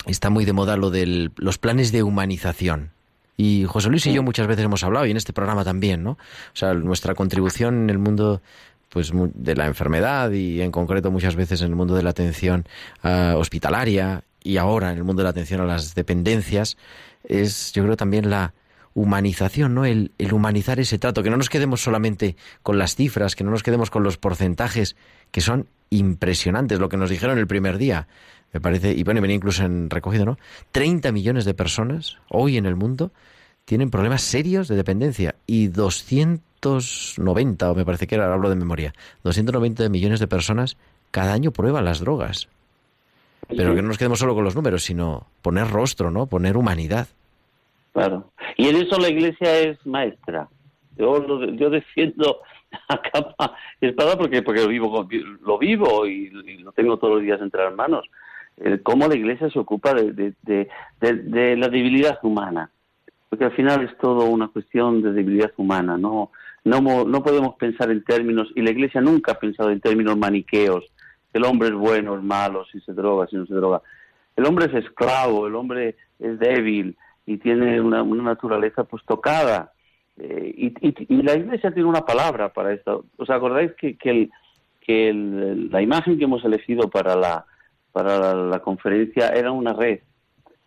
está 0.06 0.30
muy 0.30 0.46
de 0.46 0.54
moda 0.54 0.78
lo 0.78 0.90
de 0.90 1.32
los 1.36 1.58
planes 1.58 1.92
de 1.92 2.04
humanización. 2.04 2.92
Y 3.38 3.66
José 3.66 3.90
Luis 3.90 4.06
y 4.06 4.14
yo 4.14 4.24
muchas 4.24 4.48
veces 4.48 4.66
hemos 4.66 4.84
hablado, 4.84 5.06
y 5.06 5.12
en 5.12 5.18
este 5.18 5.34
programa 5.34 5.64
también, 5.64 6.04
¿no? 6.04 6.12
O 6.12 6.18
sea, 6.54 6.74
nuestra 6.74 7.16
contribución 7.16 7.84
en 7.84 7.90
el 7.90 7.98
mundo 7.98 8.42
pues 8.90 9.12
de 9.14 9.56
la 9.56 9.66
enfermedad 9.66 10.32
y 10.32 10.62
en 10.62 10.72
concreto 10.72 11.12
muchas 11.12 11.36
veces 11.36 11.62
en 11.62 11.68
el 11.68 11.76
mundo 11.76 11.96
de 11.96 12.04
la 12.04 12.12
atención 12.12 12.66
ah, 13.04 13.34
hospitalaria 13.36 14.24
y 14.42 14.56
ahora 14.56 14.92
en 14.92 14.98
el 14.98 15.04
mundo 15.04 15.20
de 15.20 15.26
la 15.26 15.32
atención 15.32 15.60
a 15.60 15.66
las 15.66 15.96
dependencias 15.96 16.78
es 17.28 17.74
yo 17.74 17.84
creo 17.84 17.98
también 17.98 18.30
la 18.30 18.54
humanización, 18.94 19.76
¿no? 19.76 19.84
El, 19.84 20.14
el, 20.18 20.34
humanizar 20.34 20.80
ese 20.80 20.98
trato, 20.98 21.22
que 21.22 21.30
no 21.30 21.36
nos 21.36 21.50
quedemos 21.50 21.82
solamente 21.82 22.38
con 22.64 22.78
las 22.78 22.96
cifras, 22.96 23.36
que 23.36 23.44
no 23.44 23.52
nos 23.52 23.64
quedemos 23.64 23.90
con 23.90 24.04
los 24.04 24.18
porcentajes, 24.18 24.96
que 25.32 25.42
son 25.42 25.68
impresionantes, 25.90 26.80
lo 26.80 26.88
que 26.88 26.96
nos 26.96 27.10
dijeron 27.10 27.38
el 27.38 27.48
primer 27.48 27.78
día, 27.78 28.08
me 28.56 28.62
parece, 28.62 28.94
y 28.94 29.04
bueno, 29.04 29.20
venía 29.20 29.36
incluso 29.36 29.66
en 29.66 29.90
recogido, 29.90 30.24
¿no? 30.24 30.38
30 30.72 31.12
millones 31.12 31.44
de 31.44 31.54
personas 31.54 32.20
hoy 32.30 32.56
en 32.56 32.66
el 32.66 32.78
mundo 32.78 33.12
tienen 33.66 33.92
problemas 33.92 34.22
serios 34.22 34.70
de 34.70 34.78
dependencia 34.78 35.36
y 35.46 35.68
290, 35.68 37.70
o 37.70 37.76
me 37.76 37.84
parece 37.84 38.08
que 38.08 38.16
era, 38.16 38.34
hablo 38.34 38.48
de 38.48 38.56
memoria, 38.56 38.94
290 39.26 39.90
millones 39.90 40.22
de 40.22 40.28
personas 40.28 40.78
cada 41.12 41.34
año 41.34 41.52
prueban 41.52 41.84
las 41.84 42.00
drogas. 42.00 42.48
Pero 43.50 43.76
que 43.76 43.82
no 43.82 43.90
nos 43.90 43.98
quedemos 43.98 44.20
solo 44.20 44.36
con 44.36 44.46
los 44.46 44.56
números, 44.56 44.84
sino 44.84 45.28
poner 45.42 45.68
rostro, 45.68 46.10
¿no? 46.10 46.28
Poner 46.28 46.56
humanidad. 46.56 47.10
Claro. 47.92 48.32
Y 48.56 48.70
en 48.70 48.78
eso 48.78 48.98
la 48.98 49.10
Iglesia 49.10 49.60
es 49.60 49.86
maestra. 49.86 50.48
Yo, 50.96 51.44
yo 51.58 51.70
defiendo 51.70 52.40
a 52.88 53.02
capa 53.02 53.58
espada 53.82 54.18
porque, 54.18 54.42
porque 54.42 54.62
lo 54.62 54.70
vivo, 54.70 55.06
lo 55.42 55.58
vivo 55.58 56.08
y, 56.08 56.30
lo 56.30 56.72
tengo 56.72 56.98
todos 56.98 57.16
los 57.16 57.24
días 57.24 57.42
entre 57.42 57.66
las 57.66 57.76
manos. 57.76 58.08
Eh, 58.58 58.80
cómo 58.82 59.08
la 59.08 59.16
Iglesia 59.16 59.50
se 59.50 59.60
ocupa 59.60 59.94
de, 59.94 60.68
la 61.02 61.68
debilidad 61.68 62.20
humana. 62.24 62.70
Porque 63.30 63.46
al 63.46 63.52
final 63.52 63.84
es 63.84 63.98
todo 63.98 64.26
una 64.26 64.48
cuestión 64.48 65.02
de 65.02 65.12
debilidad 65.12 65.52
humana. 65.58 65.98
No, 65.98 66.32
no, 66.64 66.82
no 66.82 67.24
podemos 67.24 67.56
pensar 67.56 67.92
en 67.92 68.04
términos, 68.04 68.50
y 68.56 68.62
la 68.62 68.72
Iglesia 68.72 69.02
nunca 69.02 69.34
ha 69.34 69.40
pensado 69.40 69.72
en 69.72 69.82
términos 69.82 70.18
maniqueos. 70.18 70.86
El 71.34 71.44
hombre 71.44 71.68
es 71.68 71.74
bueno, 71.74 72.16
es 72.16 72.24
malo, 72.24 72.66
si 72.72 72.80
se 72.82 72.94
droga, 72.94 73.28
si 73.28 73.36
no 73.36 73.46
se 73.46 73.54
droga. 73.54 73.82
El 74.36 74.46
hombre 74.46 74.66
es 74.66 74.86
esclavo, 74.86 75.48
el 75.48 75.56
hombre 75.56 75.96
es 76.20 76.40
débil 76.40 76.98
y 77.26 77.38
tiene 77.38 77.82
una, 77.82 78.04
naturaleza 78.04 78.86
pues 78.86 79.04
tocada. 79.06 79.74
Eh, 80.18 80.54
y, 80.82 81.14
y, 81.14 81.22
la 81.24 81.36
Iglesia 81.36 81.72
tiene 81.72 81.90
una 81.90 82.06
palabra 82.06 82.54
para 82.54 82.72
esto. 82.72 83.06
¿Os 83.18 83.30
acordáis 83.30 83.74
que, 83.74 83.98
que, 83.98 84.10
el, 84.10 84.32
que 84.80 85.10
el, 85.10 85.70
la 85.72 85.82
imagen 85.82 86.18
que 86.18 86.24
hemos 86.24 86.46
elegido 86.46 86.90
para 86.90 87.16
la, 87.18 87.46
para 87.96 88.36
la, 88.36 88.60
conferencia 88.60 89.30
era 89.30 89.54
una 89.54 89.72
red, 89.72 90.02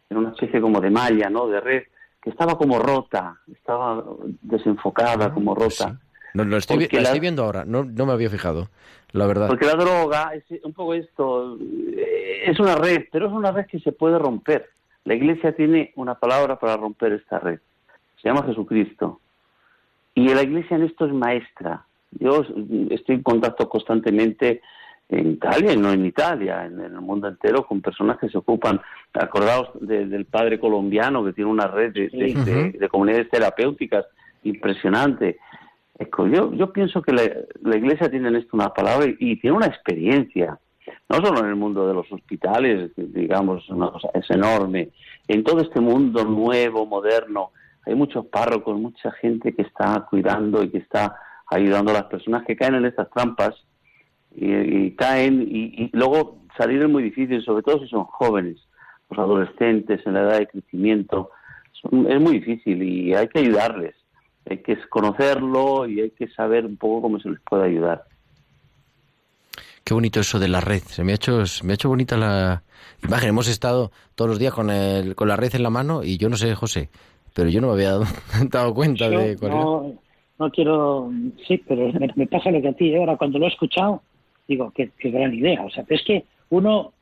era 0.09 0.19
una 0.19 0.31
especie 0.31 0.63
como 0.63 0.81
de 0.81 0.89
malla, 0.89 1.29
¿no? 1.29 1.47
De 1.47 1.61
red 1.61 1.83
que 2.23 2.31
estaba 2.31 2.57
como 2.57 2.79
rota, 2.79 3.37
estaba 3.53 4.03
desenfocada, 4.41 5.27
ah, 5.27 5.35
como 5.35 5.55
rota. 5.55 6.01
No, 6.33 6.45
lo 6.45 6.57
estoy, 6.57 6.89
estoy 6.91 7.21
viendo 7.21 7.45
ahora, 7.45 7.67
no, 7.67 7.85
no 7.85 8.07
me 8.07 8.15
había 8.15 8.31
fijado, 8.31 8.71
la 9.13 9.27
verdad. 9.27 9.47
Porque 9.47 9.67
la 9.67 9.75
droga 9.75 10.33
es 10.33 10.65
un 10.65 10.73
poco 10.73 10.95
esto, 10.95 11.59
eh, 11.61 12.45
es 12.47 12.59
una 12.59 12.77
red, 12.77 13.05
pero 13.13 13.27
es 13.27 13.33
una 13.35 13.53
red 13.53 13.67
que 13.67 13.79
se 13.81 13.93
puede 13.93 14.19
romper. 14.19 14.71
La 15.05 15.15
iglesia 15.15 15.55
tiene 15.55 15.93
una 15.97 16.15
palabra 16.15 16.59
para 16.59 16.79
romper 16.79 17.13
esta 17.13 17.39
red, 17.41 17.61
se 18.23 18.27
llama 18.27 18.47
Jesucristo. 18.47 19.21
Y 20.15 20.31
la 20.31 20.43
iglesia 20.43 20.79
en 20.79 20.85
esto 20.85 21.05
es 21.05 21.13
maestra. 21.13 21.85
Yo 22.13 22.43
estoy 22.89 23.17
en 23.17 23.23
contacto 23.23 23.69
constantemente 23.69 24.63
en 25.09 25.31
Italia 25.31 25.73
y 25.73 25.77
no 25.77 25.91
en 25.91 26.05
Italia, 26.05 26.67
en, 26.67 26.81
el 26.81 27.01
mundo 27.01 27.29
entero, 27.29 27.67
con 27.67 27.81
personas 27.81 28.19
que 28.19 28.29
se 28.29 28.39
ocupan. 28.39 28.81
Acordaos 29.15 29.71
del 29.81 30.27
padre 30.27 30.61
colombiano 30.61 31.25
que 31.25 31.33
tiene 31.33 31.51
una 31.51 31.67
red 31.67 31.93
de, 31.93 32.89
comunidades 32.91 33.31
terapéuticas 33.31 34.07
impresionante. 34.45 35.39
Yo, 36.31 36.53
yo 36.53 36.73
pienso 36.73 37.03
que 37.03 37.13
la, 37.13 37.77
Iglesia 37.77 38.11
tiene 38.11 38.29
en 38.29 38.37
esto 38.37 38.51
una 38.53 38.73
palabra 38.73 39.07
y, 39.19 39.37
tiene 39.41 39.57
una 39.57 39.67
experiencia, 39.67 40.59
no 41.09 41.17
solo 41.17 41.41
en 41.41 41.47
el 41.47 41.57
mundo 41.57 41.89
de 41.89 41.95
los 41.95 42.13
hospitales, 42.13 42.91
digamos, 42.97 43.69
una 43.71 43.91
cosa, 43.91 44.11
es 44.15 44.31
enorme, 44.31 44.91
en 45.27 45.43
todo 45.43 45.63
este 45.63 45.81
mundo 45.81 46.25
nuevo, 46.25 46.87
moderno, 46.87 47.51
hay 47.87 47.95
muchos 47.95 48.27
párrocos, 48.27 48.79
mucha 48.79 49.11
gente 49.13 49.55
que 49.55 49.63
está 49.63 50.07
cuidando 50.09 50.63
y 50.63 50.69
que 50.69 50.79
está 50.79 51.17
ayudando 51.51 51.91
a 51.91 51.95
las 51.95 52.05
personas 52.05 52.45
que 52.45 52.55
caen 52.55 52.75
en 52.75 52.85
estas 52.85 53.11
trampas 53.11 53.55
y, 54.35 54.91
caen 54.93 55.43
y, 55.43 55.91
luego 55.93 56.39
salir 56.57 56.83
es 56.83 56.89
muy 56.89 57.03
difícil, 57.03 57.43
sobre 57.43 57.63
todo 57.63 57.81
si 57.81 57.89
son 57.89 58.05
jóvenes, 58.05 58.57
los 59.11 59.19
adolescentes 59.19 60.01
en 60.07 60.15
la 60.15 60.21
edad 60.21 60.39
de 60.39 60.47
crecimiento, 60.47 61.31
es 61.83 62.21
muy 62.21 62.41
difícil 62.41 62.83
y 62.83 63.15
hay 63.15 63.29
que 63.29 63.41
ayudarles, 63.41 63.95
hay 64.49 64.59
que 64.59 64.77
conocerlo 64.89 65.87
y 65.87 66.01
hay 66.01 66.11
que 66.11 66.29
saber 66.29 66.67
un 66.67 66.77
poco 66.77 67.03
cómo 67.03 67.21
se 67.21 67.31
les 67.31 67.41
puede 67.41 67.67
ayudar. 67.67 68.05
Qué 69.85 69.95
bonito 69.95 70.21
eso 70.21 70.39
de 70.39 70.49
la 70.49 70.61
red, 70.61 70.83
se 70.83 71.03
me 71.03 71.13
ha 71.13 71.15
hecho, 71.15 71.43
me 71.65 71.73
ha 71.73 71.75
hecho 71.75 71.89
bonita 71.89 72.17
la 72.17 72.63
imagen, 73.03 73.31
hemos 73.31 73.49
estado 73.49 73.91
todos 74.15 74.29
los 74.29 74.39
días 74.39 74.53
con, 74.53 74.71
el, 74.71 75.15
con 75.15 75.29
la 75.29 75.37
red 75.37 75.55
en 75.55 75.63
la 75.63 75.71
mano 75.71 76.03
y 76.05 76.19
yo 76.19 76.29
no 76.29 76.37
sé, 76.37 76.55
José, 76.55 76.91
pero 77.35 77.49
yo 77.49 77.61
no 77.61 77.69
me 77.69 77.73
había 77.75 77.93
dado, 77.93 78.75
cuenta 78.75 79.09
de 79.09 79.37
cuál 79.39 79.53
no, 79.53 79.95
no 80.39 80.51
quiero, 80.51 81.11
sí, 81.47 81.63
pero 81.67 81.91
me, 82.17 82.27
pasa 82.27 82.51
lo 82.51 82.61
que 82.61 82.69
a 82.69 82.73
ti, 82.73 82.91
¿eh? 82.91 82.99
ahora 82.99 83.17
cuando 83.17 83.39
lo 83.39 83.47
he 83.47 83.49
escuchado, 83.49 84.03
digo, 84.49 84.73
qué, 84.75 84.91
gran 85.05 85.35
idea. 85.35 85.63
O 85.63 85.71
sea, 85.71 85.85
es 85.89 86.03
que 86.03 86.25
uno, 86.51 86.93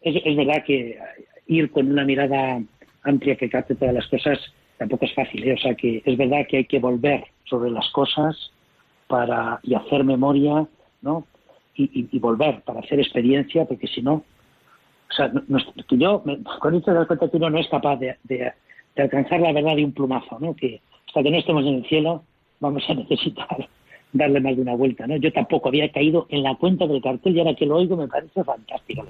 es, 0.00 0.36
verdad 0.36 0.62
que 0.64 0.98
ir 1.46 1.70
con 1.70 1.90
una 1.90 2.04
mirada 2.04 2.62
amplia 3.02 3.36
que 3.36 3.48
capte 3.48 3.74
todas 3.74 3.94
las 3.94 4.06
cosas 4.06 4.38
tampoco 4.76 5.06
es 5.06 5.14
fácil. 5.14 5.42
¿eh? 5.48 5.54
O 5.54 5.58
sea, 5.58 5.74
que 5.74 6.02
es 6.04 6.16
verdad 6.16 6.46
que 6.48 6.58
hay 6.58 6.64
que 6.66 6.78
volver 6.78 7.24
sobre 7.44 7.70
las 7.70 7.88
cosas 7.90 8.36
para 9.08 9.58
y 9.62 9.74
hacer 9.74 10.04
memoria, 10.04 10.66
¿no? 11.02 11.26
Y, 11.74 12.18
volver 12.18 12.60
para 12.60 12.80
hacer 12.80 13.00
experiencia, 13.00 13.64
porque 13.64 13.86
si 13.86 14.02
no, 14.02 14.12
o 14.12 15.12
sea, 15.16 15.32
no, 15.48 15.58
yo 15.88 16.22
con 16.60 16.74
esto 16.74 16.92
de 16.92 17.06
cuenta 17.06 17.30
que 17.30 17.36
uno 17.38 17.48
no 17.48 17.58
es 17.58 17.68
capaz 17.68 17.96
de, 17.96 18.16
de, 18.24 18.52
alcanzar 18.98 19.40
la 19.40 19.52
verdad 19.52 19.76
de 19.76 19.86
un 19.86 19.92
plumazo, 19.92 20.38
¿no? 20.40 20.54
Que 20.54 20.82
hasta 21.06 21.22
que 21.22 21.30
no 21.30 21.38
estemos 21.38 21.64
en 21.64 21.76
el 21.76 21.86
cielo 21.86 22.22
vamos 22.60 22.84
a 22.86 22.94
necesitar 22.94 23.66
darle 24.12 24.40
más 24.40 24.56
de 24.56 24.62
una 24.62 24.74
vuelta, 24.74 25.06
¿no? 25.06 25.16
Yo 25.16 25.32
tampoco 25.32 25.68
había 25.68 25.90
caído 25.90 26.26
en 26.30 26.42
la 26.42 26.54
cuenta 26.56 26.86
del 26.86 27.02
cartel 27.02 27.36
y 27.36 27.38
ahora 27.38 27.54
que 27.54 27.66
lo 27.66 27.76
oigo 27.76 27.96
me 27.96 28.08
parece 28.08 28.42
fantástico. 28.42 29.06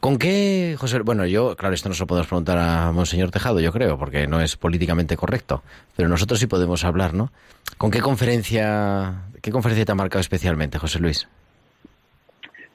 ¿Con 0.00 0.18
qué, 0.18 0.76
José? 0.78 1.00
Bueno, 1.00 1.26
yo, 1.26 1.56
claro, 1.56 1.74
esto 1.74 1.88
no 1.88 1.94
se 1.94 2.02
lo 2.02 2.06
podemos 2.06 2.26
preguntar 2.26 2.58
a 2.58 2.92
Monseñor 2.92 3.30
Tejado, 3.30 3.60
yo 3.60 3.72
creo, 3.72 3.98
porque 3.98 4.26
no 4.26 4.40
es 4.40 4.56
políticamente 4.56 5.16
correcto, 5.16 5.62
pero 5.96 6.08
nosotros 6.08 6.38
sí 6.38 6.46
podemos 6.46 6.84
hablar, 6.84 7.14
¿no? 7.14 7.30
¿Con 7.78 7.90
qué 7.90 8.00
conferencia, 8.00 9.22
qué 9.42 9.50
conferencia 9.50 9.84
te 9.84 9.92
ha 9.92 9.96
marcado 9.96 10.20
especialmente, 10.20 10.78
José 10.78 11.00
Luis? 11.00 11.28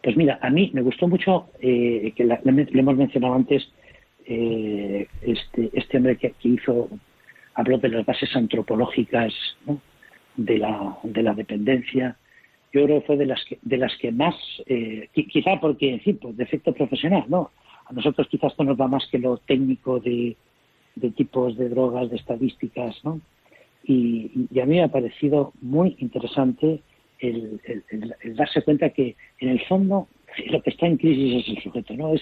Pues 0.02 0.18
mira, 0.18 0.38
a 0.42 0.50
mí 0.50 0.70
me 0.74 0.82
gustó 0.82 1.08
mucho, 1.08 1.48
eh, 1.62 2.12
que 2.16 2.26
le 2.26 2.40
hemos 2.44 2.98
mencionado 2.98 3.36
antes, 3.36 3.70
eh, 4.26 5.08
este, 5.22 5.70
este 5.74 5.98
hombre 5.98 6.18
que, 6.18 6.32
que 6.32 6.50
hizo, 6.50 6.90
habló 7.54 7.78
de 7.78 7.90
las 7.90 8.06
bases 8.06 8.36
antropológicas, 8.36 9.34
¿no? 9.66 9.80
De 10.36 10.58
la, 10.58 10.98
de 11.04 11.24
la 11.24 11.34
dependencia, 11.34 12.18
yo 12.72 12.86
creo 12.86 13.02
que 13.02 13.06
fue 13.06 13.18
de 13.18 13.28
las 13.28 13.44
que, 13.46 13.60
de 13.62 13.78
las 13.78 13.96
que 13.98 14.12
más, 14.12 14.36
eh, 14.66 15.10
quizá 15.14 15.60
porque, 15.60 16.00
fin, 16.00 16.18
por 16.18 16.34
defecto 16.34 16.74
profesional, 16.74 17.26
¿no? 17.28 17.52
A 17.86 17.94
nosotros 17.94 18.28
quizás 18.30 18.52
esto 18.52 18.64
nos 18.64 18.80
va 18.80 18.88
más 18.88 19.08
que 19.12 19.20
lo 19.20 19.38
técnico 19.38 20.00
de, 20.00 20.36
de 20.96 21.12
tipos 21.12 21.56
de 21.56 21.70
drogas, 21.70 22.10
de 22.10 22.16
estadísticas, 22.16 22.96
¿no? 23.04 23.22
Y, 23.84 24.48
a 24.60 24.66
mí 24.66 24.76
me 24.76 24.84
ha 24.84 24.88
parecido 24.88 25.54
muy 25.62 25.96
interesante 26.00 26.82
el, 27.20 27.60
el, 28.22 28.36
darse 28.36 28.64
cuenta 28.64 28.90
que, 28.90 29.16
en 29.40 29.50
el 29.50 29.62
fondo, 29.66 30.08
lo 30.48 30.62
que 30.64 30.72
está 30.72 30.88
en 30.88 30.98
crisis 30.98 31.44
es 31.44 31.58
el 31.58 31.64
sujeto, 31.64 31.94
¿no? 31.94 32.14
Es 32.14 32.22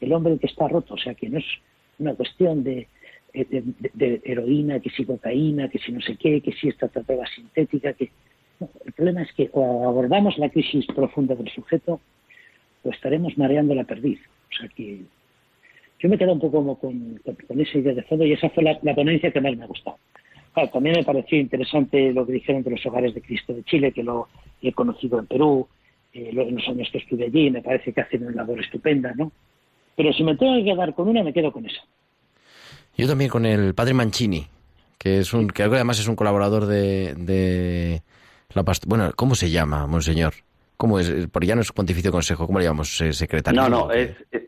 el 0.00 0.12
hombre 0.12 0.38
que 0.38 0.48
está 0.48 0.68
roto, 0.68 0.94
o 0.94 0.98
sea, 0.98 1.14
que 1.14 1.30
no 1.30 1.38
es 1.38 1.46
una 1.98 2.14
cuestión 2.14 2.62
de, 2.62 2.88
de, 3.44 4.20
heroína, 4.24 4.80
que 4.80 4.90
si 4.90 5.04
cocaína, 5.04 5.68
que 5.68 5.78
si 5.78 5.92
no 5.92 6.00
sé 6.00 6.16
qué, 6.16 6.40
que 6.40 6.52
si 6.52 6.68
esta 6.68 6.88
droga 6.88 7.26
sintética, 7.34 7.92
que 7.92 8.10
el 8.84 8.92
problema 8.92 9.22
es 9.22 9.32
que 9.32 9.50
o 9.52 9.88
abordamos 9.88 10.36
la 10.38 10.48
crisis 10.48 10.86
profunda 10.86 11.34
del 11.34 11.48
sujeto 11.50 12.00
o 12.82 12.90
estaremos 12.90 13.36
mareando 13.38 13.74
la 13.74 13.84
perdiz. 13.84 14.20
O 14.50 14.56
sea 14.56 14.68
que 14.68 15.02
yo 15.98 16.08
me 16.08 16.18
quedo 16.18 16.32
un 16.32 16.40
poco 16.40 16.58
como 16.58 16.78
con, 16.78 17.20
esa 17.60 17.78
idea 17.78 17.94
de 17.94 18.02
fondo 18.02 18.24
y 18.24 18.32
esa 18.32 18.50
fue 18.50 18.62
la, 18.62 18.94
ponencia 18.94 19.30
que 19.30 19.40
más 19.40 19.56
me 19.56 19.64
ha 19.64 19.68
gustado. 19.68 19.98
Claro, 20.54 20.70
también 20.70 20.96
me 20.96 21.04
pareció 21.04 21.38
interesante 21.38 22.12
lo 22.12 22.26
que 22.26 22.32
dijeron 22.32 22.62
de 22.62 22.70
los 22.70 22.86
hogares 22.86 23.14
de 23.14 23.20
Cristo 23.20 23.52
de 23.52 23.64
Chile, 23.64 23.92
que 23.92 24.02
lo 24.02 24.28
he 24.62 24.72
conocido 24.72 25.18
en 25.18 25.26
Perú, 25.26 25.68
eh, 26.12 26.30
en 26.32 26.54
los 26.54 26.68
años 26.68 26.88
que 26.90 26.98
estuve 26.98 27.26
allí, 27.26 27.50
me 27.50 27.62
parece 27.62 27.92
que 27.92 28.00
hacen 28.00 28.26
una 28.26 28.36
labor 28.36 28.60
estupenda, 28.60 29.12
¿no? 29.16 29.30
Pero 29.96 30.12
si 30.12 30.22
me 30.22 30.36
tengo 30.36 30.56
que 30.56 30.64
quedar 30.64 30.94
con 30.94 31.08
una, 31.08 31.22
me 31.22 31.32
quedo 31.32 31.52
con 31.52 31.66
esa. 31.66 31.82
Yo 32.98 33.06
también 33.06 33.30
con 33.30 33.46
el 33.46 33.74
padre 33.74 33.94
Mancini, 33.94 34.48
que 34.98 35.20
es 35.20 35.32
un 35.32 35.46
que 35.48 35.62
además 35.62 36.00
es 36.00 36.08
un 36.08 36.16
colaborador 36.16 36.66
de, 36.66 37.14
de 37.16 38.02
la 38.52 38.64
bueno, 38.86 39.12
¿cómo 39.14 39.36
se 39.36 39.50
llama, 39.50 39.86
monseñor? 39.86 40.34
¿Cómo 40.76 40.98
es? 40.98 41.28
Porque 41.30 41.46
ya 41.46 41.54
no 41.54 41.60
es 41.60 41.70
pontificio 41.70 42.10
consejo, 42.10 42.46
¿cómo 42.46 42.58
le 42.58 42.64
llamamos? 42.64 42.96
¿Secretario? 43.12 43.60
No, 43.60 43.68
no, 43.68 43.92
es, 43.92 44.10
es 44.32 44.47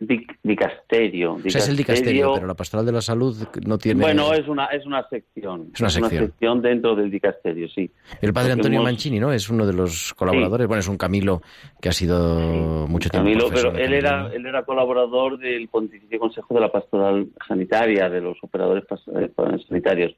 dicasterio, 0.51 1.35
O 1.35 1.41
sea, 1.41 1.61
es 1.61 1.69
el 1.69 1.77
dicasterio, 1.77 2.35
pero 2.35 2.47
la 2.47 2.55
pastoral 2.55 2.85
de 2.85 2.93
la 2.93 3.01
salud 3.01 3.37
no 3.67 3.79
tiene... 3.79 4.03
Bueno, 4.03 4.33
es 4.35 4.47
una, 4.49 4.67
es 4.67 4.85
una 4.85 5.07
sección. 5.09 5.71
Es 5.73 5.81
una 5.81 5.91
sección. 5.91 6.63
dentro 6.63 6.95
del 6.95 7.11
dicasterio, 7.11 7.69
sí. 7.69 7.91
El 8.21 8.33
padre 8.33 8.53
Antonio 8.53 8.83
Mancini, 8.83 9.19
¿no? 9.19 9.33
Es 9.33 9.49
uno 9.49 9.67
de 9.67 9.73
los 9.73 10.13
colaboradores. 10.15 10.67
Bueno, 10.67 10.81
es 10.81 10.89
un 10.89 10.97
Camilo 10.97 11.41
que 11.81 11.89
ha 11.89 11.93
sido 11.93 12.87
mucho 12.89 13.09
tiempo 13.09 13.29
Camilo, 13.29 13.49
pero 13.51 13.77
él 13.77 13.95
era, 13.95 14.31
él 14.33 14.45
era 14.45 14.65
colaborador 14.65 15.39
del 15.39 15.69
pontificio 15.69 16.19
consejo 16.19 16.55
de 16.55 16.61
la 16.61 16.73
pastoral 16.73 17.29
sanitaria, 17.47 18.09
de 18.09 18.21
los 18.21 18.37
operadores 18.43 18.85
eh, 19.15 19.31
sanitarios. 19.69 20.15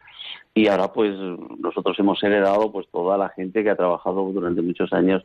Y 0.54 0.68
ahora, 0.68 0.92
pues, 0.92 1.12
nosotros 1.58 1.98
hemos 1.98 2.22
heredado 2.22 2.72
pues 2.72 2.86
toda 2.90 3.16
la 3.16 3.28
gente 3.30 3.62
que 3.62 3.70
ha 3.70 3.76
trabajado 3.76 4.30
durante 4.32 4.62
muchos 4.62 4.92
años 4.92 5.24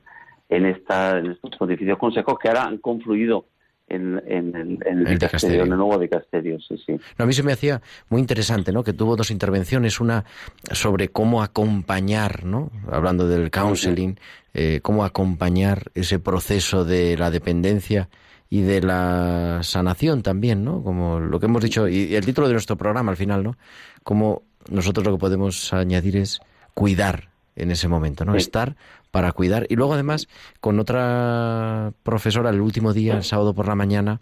en, 0.50 0.66
esta, 0.66 1.18
en 1.18 1.32
estos 1.32 1.56
pontificios 1.58 1.98
consejos 1.98 2.38
que 2.40 2.48
ahora 2.48 2.66
han 2.66 2.78
confluido 2.78 3.46
en, 3.90 4.22
en, 4.28 4.56
el, 4.56 4.80
en 4.86 5.08
el, 5.08 5.18
Casterio, 5.18 5.64
en 5.64 5.72
el 5.72 5.78
nuevo 5.78 5.98
Dicasterio, 5.98 6.60
sí, 6.60 6.76
sí. 6.86 6.94
No, 7.18 7.24
a 7.24 7.26
mí 7.26 7.34
se 7.34 7.44
me 7.44 7.54
hacía 7.54 7.82
muy 8.10 8.20
interesante, 8.20 8.72
¿no? 8.72 8.84
Que 8.84 8.94
tuvo 8.94 9.16
dos 9.16 9.32
intervenciones, 9.32 10.00
una 10.00 10.26
sobre 10.72 11.10
cómo 11.10 11.42
acompañar, 11.42 12.46
¿no? 12.46 12.70
Hablando 12.92 13.28
del 13.28 13.50
counseling, 13.50 14.20
eh, 14.54 14.80
cómo 14.82 15.06
acompañar 15.06 15.92
ese 15.96 16.20
proceso 16.20 16.84
de 16.84 17.18
la 17.18 17.32
dependencia 17.32 18.10
y 18.50 18.62
de 18.62 18.82
la 18.82 19.60
sanación 19.64 20.22
también, 20.22 20.64
¿no? 20.64 20.84
Como 20.84 21.20
lo 21.20 21.40
que 21.40 21.46
hemos 21.46 21.64
dicho, 21.64 21.88
y 21.88 22.16
el 22.16 22.26
título 22.26 22.48
de 22.48 22.54
nuestro 22.54 22.78
programa 22.78 23.12
al 23.12 23.18
final, 23.18 23.44
¿no? 23.44 23.58
Como 24.04 24.44
nosotros 24.70 25.06
lo 25.06 25.14
que 25.14 25.20
podemos 25.20 25.72
añadir 25.74 26.18
es 26.18 26.40
cuidar 26.74 27.30
en 27.56 27.72
ese 27.72 27.88
momento, 27.88 28.24
¿no? 28.24 28.36
Estar 28.36 28.76
para 29.12 29.32
cuidar. 29.32 29.66
Y 29.70 29.76
luego, 29.76 29.94
además, 29.94 30.28
con 30.60 30.80
otra 30.80 31.92
profesora 32.04 32.50
el 32.50 32.62
último 32.62 32.94
día, 32.94 33.16
el 33.16 33.24
sábado 33.24 33.54
por 33.54 33.68
la 33.68 33.76
mañana, 33.76 34.22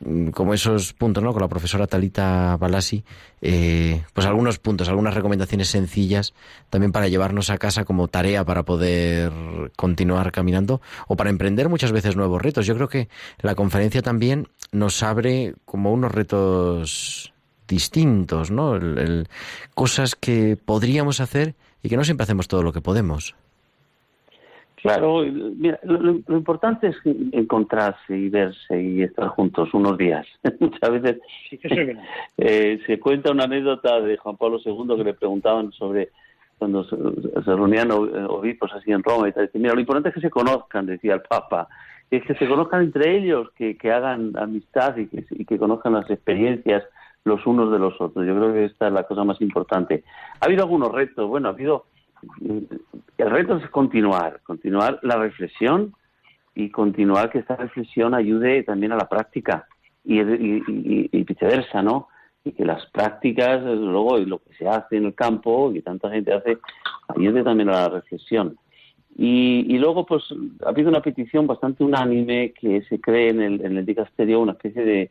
mm, 0.00 0.28
como 0.28 0.54
esos 0.54 0.92
puntos, 0.92 1.22
¿no? 1.22 1.32
Con 1.32 1.42
la 1.42 1.48
profesora 1.48 1.86
Talita 1.86 2.56
Balasi, 2.58 3.04
eh, 3.40 4.04
pues 4.12 4.26
algunos 4.26 4.58
puntos, 4.58 4.88
algunas 4.88 5.14
recomendaciones 5.14 5.68
sencillas 5.68 6.34
también 6.70 6.92
para 6.92 7.08
llevarnos 7.08 7.50
a 7.50 7.58
casa 7.58 7.84
como 7.84 8.08
tarea 8.08 8.44
para 8.44 8.62
poder 8.62 9.32
continuar 9.76 10.32
caminando 10.32 10.80
o 11.08 11.16
para 11.16 11.30
emprender 11.30 11.68
muchas 11.68 11.92
veces 11.92 12.16
nuevos 12.16 12.40
retos. 12.40 12.66
Yo 12.66 12.74
creo 12.74 12.88
que 12.88 13.08
la 13.40 13.54
conferencia 13.54 14.02
también 14.02 14.48
nos 14.70 15.02
abre 15.02 15.54
como 15.64 15.92
unos 15.92 16.12
retos 16.12 17.32
distintos, 17.68 18.50
¿no? 18.50 18.78
cosas 19.74 20.14
que 20.14 20.56
podríamos 20.56 21.20
hacer 21.20 21.54
y 21.82 21.88
que 21.88 21.96
no 21.96 22.04
siempre 22.04 22.24
hacemos 22.24 22.48
todo 22.48 22.62
lo 22.62 22.72
que 22.72 22.80
podemos. 22.80 23.34
Claro, 24.82 25.22
mira, 25.22 25.78
lo, 25.84 26.36
importante 26.36 26.88
es 26.88 26.96
encontrarse 27.04 28.18
y 28.18 28.28
verse 28.28 28.82
y 28.82 29.02
estar 29.02 29.28
juntos 29.28 29.72
unos 29.74 29.96
días. 29.96 30.26
Muchas 30.58 30.90
veces 30.90 31.20
eh, 32.36 32.80
se 32.84 32.98
cuenta 32.98 33.30
una 33.30 33.44
anécdota 33.44 34.00
de 34.00 34.16
Juan 34.16 34.36
Pablo 34.36 34.58
II 34.64 34.96
que 34.96 35.04
le 35.04 35.14
preguntaban 35.14 35.70
sobre 35.70 36.10
cuando 36.58 36.82
se, 36.84 36.96
reunían 37.46 37.92
obispos 37.92 38.72
así 38.72 38.90
en 38.90 39.04
Roma 39.04 39.28
y 39.28 39.32
tal. 39.32 39.48
Mira, 39.54 39.74
lo 39.74 39.80
importante 39.80 40.08
es 40.08 40.16
que 40.16 40.20
se 40.20 40.30
conozcan, 40.30 40.86
decía 40.86 41.14
el 41.14 41.22
Papa, 41.22 41.68
es 42.10 42.24
que 42.24 42.34
se 42.34 42.48
conozcan 42.48 42.82
entre 42.82 43.16
ellos, 43.16 43.50
que, 43.56 43.76
que 43.76 43.92
hagan 43.92 44.36
amistad 44.36 44.96
y 44.96 45.06
que, 45.06 45.24
y 45.30 45.44
que 45.44 45.58
conozcan 45.58 45.92
las 45.92 46.10
experiencias 46.10 46.82
los 47.24 47.46
unos 47.46 47.70
de 47.70 47.78
los 47.78 48.00
otros. 48.00 48.26
Yo 48.26 48.34
creo 48.34 48.52
que 48.52 48.64
esta 48.64 48.88
es 48.88 48.92
la 48.92 49.04
cosa 49.04 49.22
más 49.22 49.40
importante. 49.40 50.02
Ha 50.40 50.46
habido 50.46 50.64
algunos 50.64 50.90
retos, 50.90 51.28
bueno, 51.28 51.48
ha 51.48 51.52
habido 51.52 51.86
el 53.18 53.30
reto 53.30 53.56
es 53.56 53.68
continuar, 53.70 54.40
continuar 54.42 54.98
la 55.02 55.16
reflexión 55.16 55.94
y 56.54 56.70
continuar 56.70 57.30
que 57.30 57.38
esta 57.38 57.56
reflexión 57.56 58.14
ayude 58.14 58.62
también 58.62 58.92
a 58.92 58.96
la 58.96 59.08
práctica 59.08 59.66
y, 60.04 60.20
viceversa, 61.24 61.82
¿no? 61.82 62.08
Y 62.44 62.52
que 62.52 62.64
las 62.64 62.84
prácticas, 62.86 63.62
luego, 63.62 64.18
y 64.18 64.26
lo 64.26 64.38
que 64.38 64.54
se 64.54 64.68
hace 64.68 64.96
en 64.96 65.06
el 65.06 65.14
campo, 65.14 65.72
y 65.72 65.80
tanta 65.80 66.10
gente 66.10 66.32
hace, 66.32 66.58
ayude 67.08 67.42
también 67.44 67.68
a 67.68 67.72
la 67.72 67.88
reflexión. 67.88 68.56
Y, 69.16 69.78
luego, 69.78 70.04
pues, 70.06 70.24
ha 70.64 70.70
habido 70.70 70.88
una 70.88 71.02
petición 71.02 71.46
bastante 71.46 71.84
unánime 71.84 72.52
que 72.52 72.82
se 72.82 73.00
cree 73.00 73.28
en 73.28 73.40
el, 73.40 73.64
en 73.64 73.76
el 73.76 73.86
dicasterio 73.86 74.40
una 74.40 74.52
especie 74.52 74.84
de, 74.84 75.10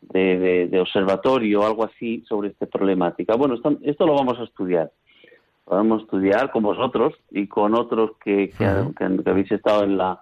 de, 0.00 0.80
observatorio 0.80 1.60
o 1.60 1.66
algo 1.66 1.84
así 1.84 2.24
sobre 2.26 2.48
esta 2.48 2.66
problemática. 2.66 3.36
Bueno, 3.36 3.54
esto 3.82 4.06
lo 4.06 4.14
vamos 4.14 4.38
a 4.38 4.44
estudiar 4.44 4.90
podemos 5.68 6.02
estudiar 6.02 6.50
con 6.50 6.62
vosotros 6.62 7.14
y 7.30 7.46
con 7.46 7.74
otros 7.74 8.12
que, 8.24 8.50
que, 8.50 8.64
habéis 9.30 9.52
estado 9.52 9.84
en 9.84 9.98
la, 9.98 10.20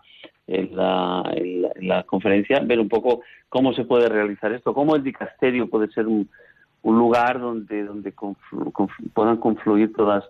en 0.48 0.74
la, 0.74 1.22
en 1.34 1.88
la, 1.88 2.02
conferencia, 2.02 2.60
ver 2.60 2.80
un 2.80 2.88
poco 2.88 3.20
cómo 3.48 3.72
se 3.72 3.84
puede 3.84 4.08
realizar 4.08 4.52
esto, 4.52 4.74
cómo 4.74 4.96
el 4.96 5.04
dicasterio 5.04 5.70
puede 5.70 5.88
ser 5.92 6.08
un, 6.08 6.28
un 6.82 6.98
lugar 6.98 7.40
donde, 7.40 7.84
donde 7.84 8.12
puedan 9.14 9.36
confluir 9.36 9.92
todas 9.92 10.24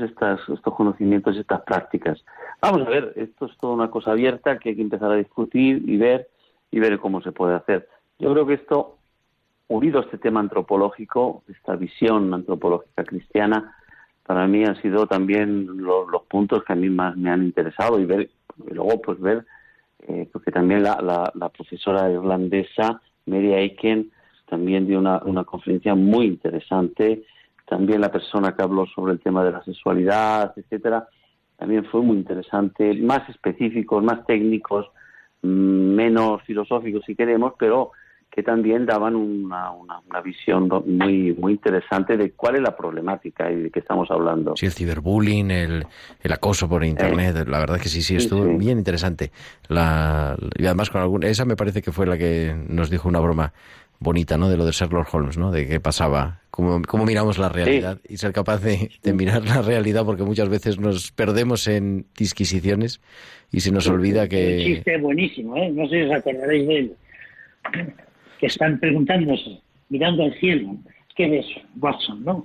estas 0.00 0.40
estos 0.48 0.74
conocimientos 0.74 1.36
y 1.36 1.40
estas 1.40 1.60
prácticas. 1.62 2.24
Vamos 2.60 2.86
a 2.86 2.90
ver, 2.90 3.12
esto 3.16 3.46
es 3.46 3.56
toda 3.58 3.74
una 3.74 3.90
cosa 3.90 4.12
abierta 4.12 4.58
que 4.58 4.70
hay 4.70 4.76
que 4.76 4.82
empezar 4.82 5.10
a 5.10 5.16
discutir 5.16 5.82
y 5.86 5.96
ver 5.98 6.28
y 6.70 6.78
ver 6.78 6.98
cómo 6.98 7.20
se 7.20 7.32
puede 7.32 7.54
hacer. 7.54 7.88
Yo 8.18 8.32
creo 8.32 8.46
que 8.46 8.54
esto, 8.54 8.96
unido 9.68 9.98
a 9.98 10.04
este 10.04 10.18
tema 10.18 10.40
antropológico, 10.40 11.42
esta 11.48 11.76
visión 11.76 12.32
antropológica 12.32 13.04
cristiana, 13.04 13.76
para 14.24 14.46
mí 14.46 14.64
han 14.64 14.80
sido 14.80 15.06
también 15.06 15.66
los, 15.78 16.06
puntos 16.28 16.64
que 16.64 16.72
a 16.72 16.76
mí 16.76 16.88
más 16.88 17.16
me 17.16 17.30
han 17.30 17.42
interesado 17.42 17.98
y 17.98 18.06
ver 18.06 18.30
y 18.66 18.74
luego 18.74 19.00
pues 19.02 19.20
ver 19.20 19.44
eh, 20.08 20.28
porque 20.32 20.50
también 20.50 20.82
la, 20.82 21.30
la, 21.34 21.48
profesora 21.48 22.10
irlandesa 22.10 23.00
Mary 23.26 23.54
Aiken 23.54 24.10
también 24.48 24.86
dio 24.86 24.98
una, 24.98 25.22
una 25.24 25.44
conferencia 25.44 25.94
muy 25.94 26.26
interesante. 26.26 27.24
También 27.66 28.00
la 28.00 28.10
persona 28.10 28.54
que 28.54 28.62
habló 28.62 28.86
sobre 28.86 29.12
el 29.12 29.20
tema 29.20 29.44
de 29.44 29.52
la 29.52 29.62
sexualidad 29.64 30.52
etcétera 30.56 31.08
también 31.56 31.84
fue 31.86 32.02
muy 32.02 32.16
interesante. 32.16 32.94
Más 32.94 33.28
específicos 33.28 34.02
más 34.02 34.26
técnicos 34.26 34.86
mm, 35.42 35.94
menos 35.94 36.42
filosóficos 36.42 37.04
si 37.04 37.14
queremos 37.14 37.54
pero 37.58 37.92
que 38.32 38.42
también 38.42 38.86
daban 38.86 39.14
una, 39.14 39.72
una, 39.72 40.20
visión 40.24 40.66
muy 40.86 41.34
muy 41.34 41.52
interesante 41.52 42.16
de 42.16 42.30
cuál 42.30 42.56
es 42.56 42.62
la 42.62 42.74
problemática 42.74 43.50
y 43.52 43.56
de 43.56 43.70
qué 43.70 43.80
estamos 43.80 44.10
hablando. 44.10 44.56
Sí, 44.56 44.64
el 44.64 44.72
ciberbullying, 44.72 45.50
el, 45.50 45.86
el 46.22 46.32
acoso 46.32 46.66
por 46.66 46.82
internet, 46.82 47.36
eh. 47.36 47.44
la 47.46 47.58
verdad 47.58 47.78
que 47.78 47.90
sí, 47.90 48.00
sí, 48.00 48.16
estuvo 48.16 48.44
bien 48.56 48.78
interesante. 48.78 49.32
La, 49.68 50.34
y 50.56 50.64
además 50.64 50.88
con 50.88 51.02
alguna, 51.02 51.28
esa 51.28 51.44
me 51.44 51.56
parece 51.56 51.82
que 51.82 51.92
fue 51.92 52.06
la 52.06 52.16
que 52.16 52.56
nos 52.68 52.88
dijo 52.88 53.06
una 53.06 53.20
broma 53.20 53.52
bonita, 54.00 54.38
¿no? 54.38 54.48
De 54.48 54.56
lo 54.56 54.64
de 54.64 54.72
Sherlock 54.72 55.12
Holmes, 55.12 55.36
¿no? 55.36 55.50
De 55.50 55.66
qué 55.66 55.78
pasaba, 55.78 56.40
cómo, 56.50 56.80
cómo 56.88 57.04
miramos 57.04 57.36
la 57.36 57.50
realidad 57.50 57.98
y 58.08 58.16
ser 58.16 58.32
capaz 58.32 58.62
de, 58.62 58.90
de, 59.02 59.12
mirar 59.12 59.44
la 59.44 59.60
realidad 59.60 60.06
porque 60.06 60.22
muchas 60.22 60.48
veces 60.48 60.80
nos 60.80 61.12
perdemos 61.12 61.68
en 61.68 62.06
disquisiciones 62.16 63.02
y 63.50 63.60
se 63.60 63.72
nos 63.72 63.86
olvida 63.88 64.26
que... 64.26 64.56
Un 64.56 64.74
chiste 64.74 64.98
buenísimo, 64.98 65.54
¿eh? 65.56 65.70
No 65.70 65.86
sé 65.86 66.02
si 66.02 66.10
os 66.10 66.16
acordaréis 66.16 66.66
de 66.66 66.78
él 66.78 66.96
que 68.42 68.48
están 68.48 68.80
preguntándose, 68.80 69.60
mirando 69.88 70.24
al 70.24 70.34
cielo, 70.40 70.74
¿qué 71.14 71.28
ves, 71.28 71.46
Watson? 71.80 72.24
¿no? 72.24 72.44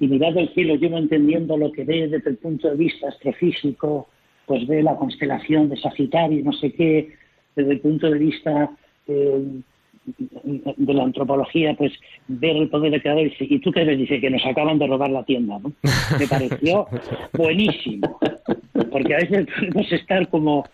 Y 0.00 0.06
mirando 0.06 0.40
al 0.40 0.48
cielo, 0.54 0.76
yo 0.76 0.88
no 0.88 0.96
entendiendo 0.96 1.58
lo 1.58 1.70
que 1.72 1.84
ve 1.84 2.08
desde 2.08 2.30
el 2.30 2.38
punto 2.38 2.70
de 2.70 2.76
vista 2.76 3.08
astrofísico, 3.08 4.08
pues 4.46 4.66
ve 4.66 4.82
la 4.82 4.96
constelación 4.96 5.68
de 5.68 5.76
Sagitario, 5.76 6.42
no 6.42 6.54
sé 6.54 6.72
qué, 6.72 7.12
desde 7.54 7.70
el 7.70 7.80
punto 7.80 8.10
de 8.10 8.18
vista 8.18 8.70
eh, 9.08 9.60
de 10.06 10.94
la 10.94 11.02
antropología, 11.02 11.74
pues 11.74 11.92
ver 12.26 12.56
el 12.56 12.70
poder 12.70 12.92
de 12.92 13.02
creador 13.02 13.30
y, 13.40 13.58
tú 13.58 13.72
qué 13.72 13.84
ves, 13.84 13.98
dice 13.98 14.22
que 14.22 14.30
nos 14.30 14.46
acaban 14.46 14.78
de 14.78 14.86
robar 14.86 15.10
la 15.10 15.24
tienda, 15.24 15.58
¿no? 15.58 15.70
Me 16.18 16.26
pareció 16.26 16.86
buenísimo, 17.34 18.18
porque 18.90 19.14
a 19.16 19.18
veces 19.18 19.46
podemos 19.54 19.92
estar 19.92 20.26
como 20.30 20.64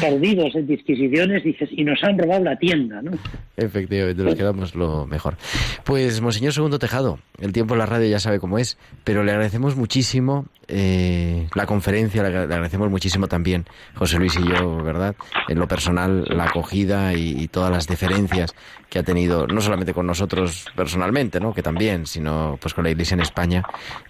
perdidos 0.00 0.54
en 0.54 0.66
disquisiciones, 0.66 1.44
dices, 1.44 1.68
y 1.72 1.84
nos 1.84 2.02
han 2.02 2.18
robado 2.18 2.44
la 2.44 2.56
tienda, 2.56 3.02
¿no? 3.02 3.12
Efectivamente, 3.56 4.22
nos 4.22 4.34
quedamos 4.34 4.74
lo 4.74 5.06
mejor. 5.06 5.36
Pues, 5.84 6.20
Monseñor 6.20 6.52
Segundo 6.52 6.78
Tejado, 6.78 7.18
el 7.40 7.52
tiempo 7.52 7.74
en 7.74 7.78
la 7.78 7.86
radio 7.86 8.08
ya 8.08 8.20
sabe 8.20 8.38
cómo 8.38 8.58
es, 8.58 8.78
pero 9.04 9.24
le 9.24 9.32
agradecemos 9.32 9.76
muchísimo 9.76 10.46
eh, 10.68 11.46
la 11.54 11.64
conferencia, 11.64 12.22
le, 12.22 12.36
agradecemos 12.36 12.90
muchísimo 12.90 13.28
también, 13.28 13.64
José 13.94 14.18
Luis 14.18 14.36
y 14.36 14.48
yo, 14.48 14.82
¿verdad? 14.82 15.14
En 15.48 15.58
lo 15.58 15.68
personal, 15.68 16.24
la 16.28 16.44
acogida 16.44 17.14
y, 17.14 17.46
todas 17.48 17.70
las 17.70 17.86
deferencias 17.86 18.54
que 18.90 18.98
ha 18.98 19.02
tenido, 19.02 19.46
no 19.46 19.60
solamente 19.60 19.94
con 19.94 20.06
nosotros 20.06 20.66
personalmente, 20.74 21.38
¿no? 21.38 21.54
Que 21.54 21.62
también, 21.62 22.06
sino 22.06 22.58
pues 22.60 22.74
con 22.74 22.84
la 22.84 22.90
Iglesia 22.90 23.14
en 23.14 23.20
España. 23.20 23.62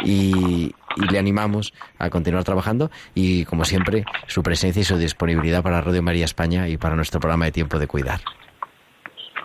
Y, 0.02 0.72
y 0.96 1.06
le 1.10 1.18
animamos 1.18 1.74
a 1.98 2.08
continuar 2.10 2.44
trabajando 2.44 2.90
y, 3.14 3.44
como 3.44 3.64
siempre, 3.64 4.04
su 4.26 4.42
presencia 4.42 4.80
y 4.80 4.84
su 4.84 4.96
disponibilidad 4.96 5.62
para 5.66 5.80
Radio 5.80 6.00
María 6.00 6.24
España 6.24 6.68
y 6.68 6.76
para 6.76 6.94
nuestro 6.94 7.18
programa 7.18 7.46
de 7.46 7.50
Tiempo 7.50 7.80
de 7.80 7.88
Cuidar. 7.88 8.20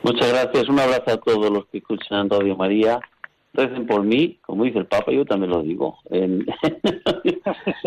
Muchas 0.03 0.31
gracias. 0.31 0.69
Un 0.69 0.79
abrazo 0.79 1.13
a 1.13 1.17
todos 1.17 1.49
los 1.49 1.65
que 1.65 1.79
escuchan 1.79 2.29
Radio 2.29 2.55
María. 2.55 2.99
Recen 3.55 3.87
por 3.87 4.03
mí, 4.03 4.37
como 4.45 4.65
dice 4.65 4.77
el 4.77 4.85
Papa, 4.85 5.11
yo 5.11 5.25
también 5.25 5.49
lo 5.49 5.63
digo. 5.63 5.97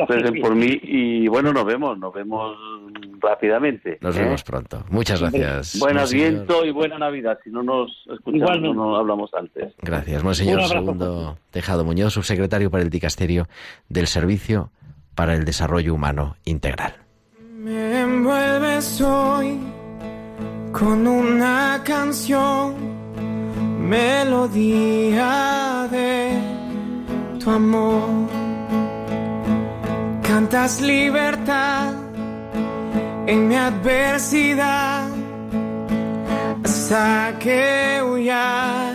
Recen 0.09 0.41
por 0.41 0.57
mí 0.57 0.80
y 0.82 1.28
bueno, 1.28 1.53
nos 1.53 1.64
vemos, 1.64 1.97
nos 1.97 2.12
vemos 2.12 2.59
rápidamente. 3.20 3.99
Nos 4.01 4.16
vemos 4.16 4.41
¿eh? 4.41 4.45
pronto. 4.45 4.85
Muchas 4.91 5.20
gracias. 5.20 5.78
Buen 5.78 5.97
viento 6.11 6.64
y 6.64 6.72
buena 6.72 6.99
Navidad, 6.99 7.39
si 7.45 7.51
no 7.51 7.62
nos 7.62 7.93
escuchamos, 8.12 8.61
no 8.61 8.74
nos 8.74 8.99
hablamos 8.99 9.32
antes. 9.32 9.74
Gracias, 9.80 10.24
Monseñor 10.24 10.62
Segundo 10.62 11.39
Tejado 11.53 11.85
Muñoz, 11.85 12.14
subsecretario 12.14 12.68
para 12.68 12.82
el 12.82 12.91
Dicasterio 12.91 13.47
del 13.89 14.09
Servicio 14.09 14.72
para 15.14 15.35
el 15.35 15.45
Desarrollo 15.45 15.95
Humano 15.95 16.35
Integral. 16.45 17.03
Me 17.65 18.01
envuelves 18.03 19.01
hoy 19.01 19.59
con 20.71 21.07
una 21.07 21.81
canción, 21.83 22.75
melodía 23.89 25.29
de 25.91 26.39
tu 27.43 27.51
amor. 27.51 28.29
Cantas 30.23 30.83
libertad 30.83 31.95
en 33.27 33.49
mi 33.49 33.57
adversidad 33.57 35.09
hasta 36.62 37.33
que 37.39 38.03
huya 38.07 38.93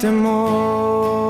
temor 0.00 1.25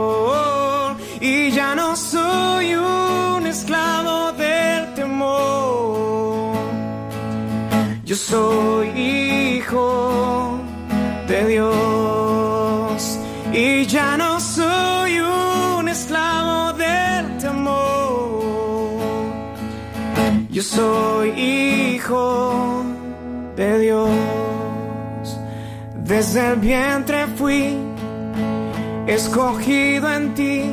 yo 8.17 8.23
soy 8.23 8.89
hijo 8.99 10.59
de 11.29 11.49
Dios 11.49 13.19
y 13.53 13.85
ya 13.85 14.17
no 14.17 14.41
soy 14.41 15.19
un 15.21 15.87
esclavo 15.87 16.73
del 16.79 17.37
temor 17.37 18.47
yo 20.49 20.63
soy 20.63 21.29
hijo 21.29 22.87
de 23.55 23.79
Dios. 23.81 24.09
Desde 26.03 26.53
el 26.53 26.57
vientre 26.57 27.27
fui 27.37 27.77
escogido 29.07 30.11
en 30.11 30.33
ti. 30.35 30.65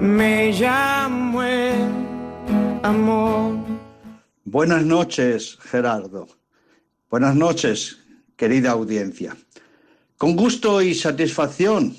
Me 0.00 0.52
llamo 0.52 1.42
el 1.42 1.74
amor. 2.84 3.69
Buenas 4.52 4.84
noches, 4.84 5.58
Gerardo. 5.60 6.26
Buenas 7.08 7.36
noches, 7.36 8.00
querida 8.34 8.72
audiencia. 8.72 9.36
Con 10.18 10.34
gusto 10.34 10.82
y 10.82 10.92
satisfacción 10.92 11.94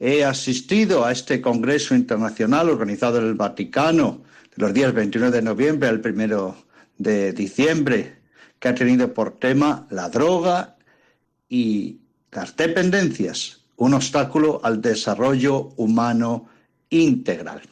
he 0.00 0.24
asistido 0.24 1.04
a 1.04 1.12
este 1.12 1.40
Congreso 1.40 1.94
Internacional 1.94 2.70
organizado 2.70 3.20
en 3.20 3.26
el 3.26 3.34
Vaticano 3.34 4.24
de 4.56 4.64
los 4.64 4.74
días 4.74 4.92
29 4.92 5.36
de 5.36 5.42
noviembre 5.42 5.88
al 5.88 6.02
1 6.04 6.56
de 6.98 7.32
diciembre, 7.34 8.16
que 8.58 8.66
ha 8.66 8.74
tenido 8.74 9.14
por 9.14 9.38
tema 9.38 9.86
la 9.90 10.08
droga 10.08 10.74
y 11.48 12.00
las 12.32 12.56
dependencias, 12.56 13.60
un 13.76 13.94
obstáculo 13.94 14.60
al 14.64 14.82
desarrollo 14.82 15.72
humano 15.76 16.48
integral. 16.90 17.62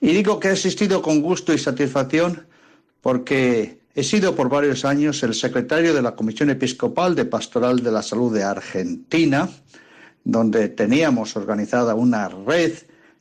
Y 0.00 0.14
digo 0.14 0.40
que 0.40 0.48
he 0.48 0.52
asistido 0.52 1.02
con 1.02 1.20
gusto 1.20 1.52
y 1.52 1.58
satisfacción 1.58 2.47
porque 3.00 3.80
he 3.94 4.02
sido 4.02 4.34
por 4.34 4.48
varios 4.48 4.84
años 4.84 5.22
el 5.22 5.34
secretario 5.34 5.94
de 5.94 6.02
la 6.02 6.14
Comisión 6.14 6.50
Episcopal 6.50 7.14
de 7.14 7.24
Pastoral 7.24 7.82
de 7.82 7.92
la 7.92 8.02
Salud 8.02 8.32
de 8.32 8.44
Argentina, 8.44 9.48
donde 10.24 10.68
teníamos 10.68 11.36
organizada 11.36 11.94
una 11.94 12.28
red 12.28 12.72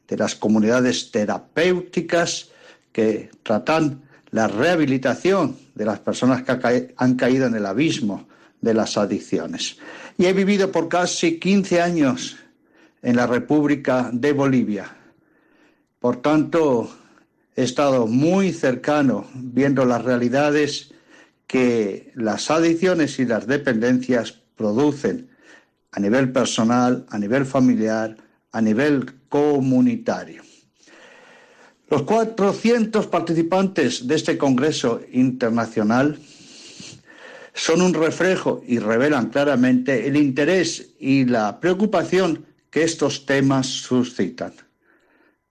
de 0.08 0.18
las 0.18 0.36
comunidades 0.36 1.12
terapéuticas 1.12 2.50
que 2.92 3.30
tratan 3.44 4.04
la 4.32 4.48
rehabilitación 4.48 5.58
de 5.76 5.86
las 5.86 6.00
personas 6.00 6.44
que 6.44 6.94
han 6.96 7.16
caído 7.16 7.48
en 7.48 7.56
el 7.56 7.66
abismo 7.66 8.28
de 8.62 8.74
las 8.74 8.98
adicciones. 8.98 9.78
Y 10.18 10.26
he 10.26 10.34
vivido 10.34 10.72
por 10.72 10.90
casi 10.90 11.40
15 11.40 11.82
años 11.82 12.38
en 13.02 13.16
la 13.16 13.28
República 13.28 14.10
de 14.12 14.34
Bolivia. 14.34 14.96
Por 16.00 16.18
tanto, 16.18 16.90
he 17.58 17.64
estado 17.64 18.06
muy 18.06 18.54
cercano 18.54 19.26
viendo 19.34 19.84
las 19.84 20.06
realidades 20.06 20.94
que 21.48 22.12
las 22.14 22.52
adicciones 22.52 23.18
y 23.20 23.26
las 23.26 23.48
dependencias 23.48 24.40
producen 24.56 25.30
a 25.92 26.00
nivel 26.00 26.32
personal, 26.32 27.06
a 27.10 27.18
nivel 27.18 27.48
familiar, 27.48 28.16
a 28.52 28.62
nivel 28.62 29.12
comunitario. 29.28 30.44
Los 31.90 32.04
400 32.04 33.08
participantes 33.08 34.08
de 34.08 34.16
este 34.16 34.38
Congreso 34.38 35.02
Internacional 35.12 36.20
son 37.56 37.82
un 37.82 37.96
reflejo 37.96 38.62
y 38.68 38.78
revelan 38.78 39.30
claramente 39.30 40.06
el 40.06 40.16
interés 40.16 40.90
y 41.00 41.26
la 41.26 41.60
preocupación 41.60 42.46
que 42.70 42.84
estos 42.84 43.26
temas 43.26 43.66
suscitan. 43.66 44.54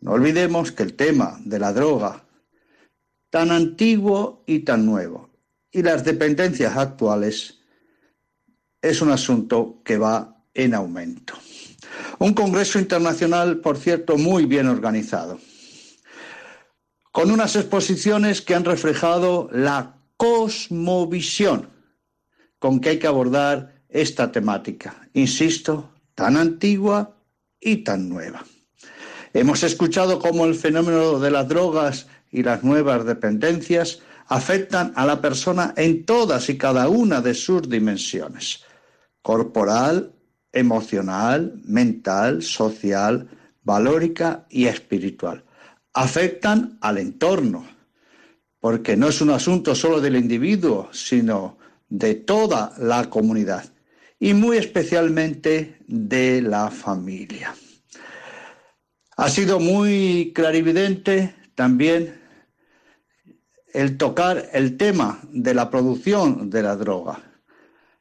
No 0.06 0.12
olvidemos 0.12 0.70
que 0.70 0.84
el 0.84 0.94
tema 0.94 1.36
de 1.44 1.58
la 1.58 1.72
droga, 1.72 2.24
tan 3.28 3.50
antiguo 3.50 4.44
y 4.46 4.60
tan 4.60 4.86
nuevo, 4.86 5.30
y 5.72 5.82
las 5.82 6.04
dependencias 6.04 6.76
actuales, 6.76 7.58
es 8.80 9.02
un 9.02 9.10
asunto 9.10 9.82
que 9.84 9.98
va 9.98 10.44
en 10.54 10.74
aumento. 10.74 11.34
Un 12.20 12.34
Congreso 12.34 12.78
Internacional, 12.78 13.58
por 13.58 13.78
cierto, 13.78 14.16
muy 14.16 14.46
bien 14.46 14.68
organizado 14.68 15.40
con 17.10 17.32
unas 17.32 17.56
exposiciones 17.56 18.42
que 18.42 18.54
han 18.54 18.64
reflejado 18.64 19.48
la 19.50 19.96
cosmovisión 20.16 21.68
con 22.60 22.78
que 22.78 22.90
hay 22.90 22.98
que 23.00 23.08
abordar 23.08 23.82
esta 23.88 24.30
temática, 24.30 25.08
insisto, 25.14 25.90
tan 26.14 26.36
antigua 26.36 27.16
y 27.58 27.78
tan 27.78 28.08
nueva. 28.08 28.44
Hemos 29.36 29.62
escuchado 29.64 30.18
cómo 30.18 30.46
el 30.46 30.54
fenómeno 30.54 31.18
de 31.18 31.30
las 31.30 31.46
drogas 31.46 32.06
y 32.32 32.42
las 32.42 32.64
nuevas 32.64 33.04
dependencias 33.04 34.00
afectan 34.28 34.94
a 34.96 35.04
la 35.04 35.20
persona 35.20 35.74
en 35.76 36.06
todas 36.06 36.48
y 36.48 36.56
cada 36.56 36.88
una 36.88 37.20
de 37.20 37.34
sus 37.34 37.68
dimensiones, 37.68 38.64
corporal, 39.20 40.14
emocional, 40.54 41.52
mental, 41.66 42.42
social, 42.42 43.28
valórica 43.62 44.46
y 44.48 44.68
espiritual 44.68 45.44
afectan 45.92 46.78
al 46.80 46.96
entorno, 46.96 47.66
porque 48.58 48.96
no 48.96 49.08
es 49.08 49.20
un 49.20 49.28
asunto 49.28 49.74
solo 49.74 50.00
del 50.00 50.16
individuo, 50.16 50.88
sino 50.92 51.58
de 51.90 52.14
toda 52.14 52.72
la 52.78 53.10
comunidad 53.10 53.66
y 54.18 54.32
muy 54.32 54.56
especialmente 54.56 55.76
de 55.86 56.40
la 56.40 56.70
familia. 56.70 57.54
Ha 59.18 59.30
sido 59.30 59.60
muy 59.60 60.32
clarividente 60.34 61.34
también 61.54 62.20
el 63.72 63.96
tocar 63.96 64.50
el 64.52 64.76
tema 64.76 65.20
de 65.30 65.54
la 65.54 65.70
producción 65.70 66.50
de 66.50 66.62
la 66.62 66.76
droga, 66.76 67.22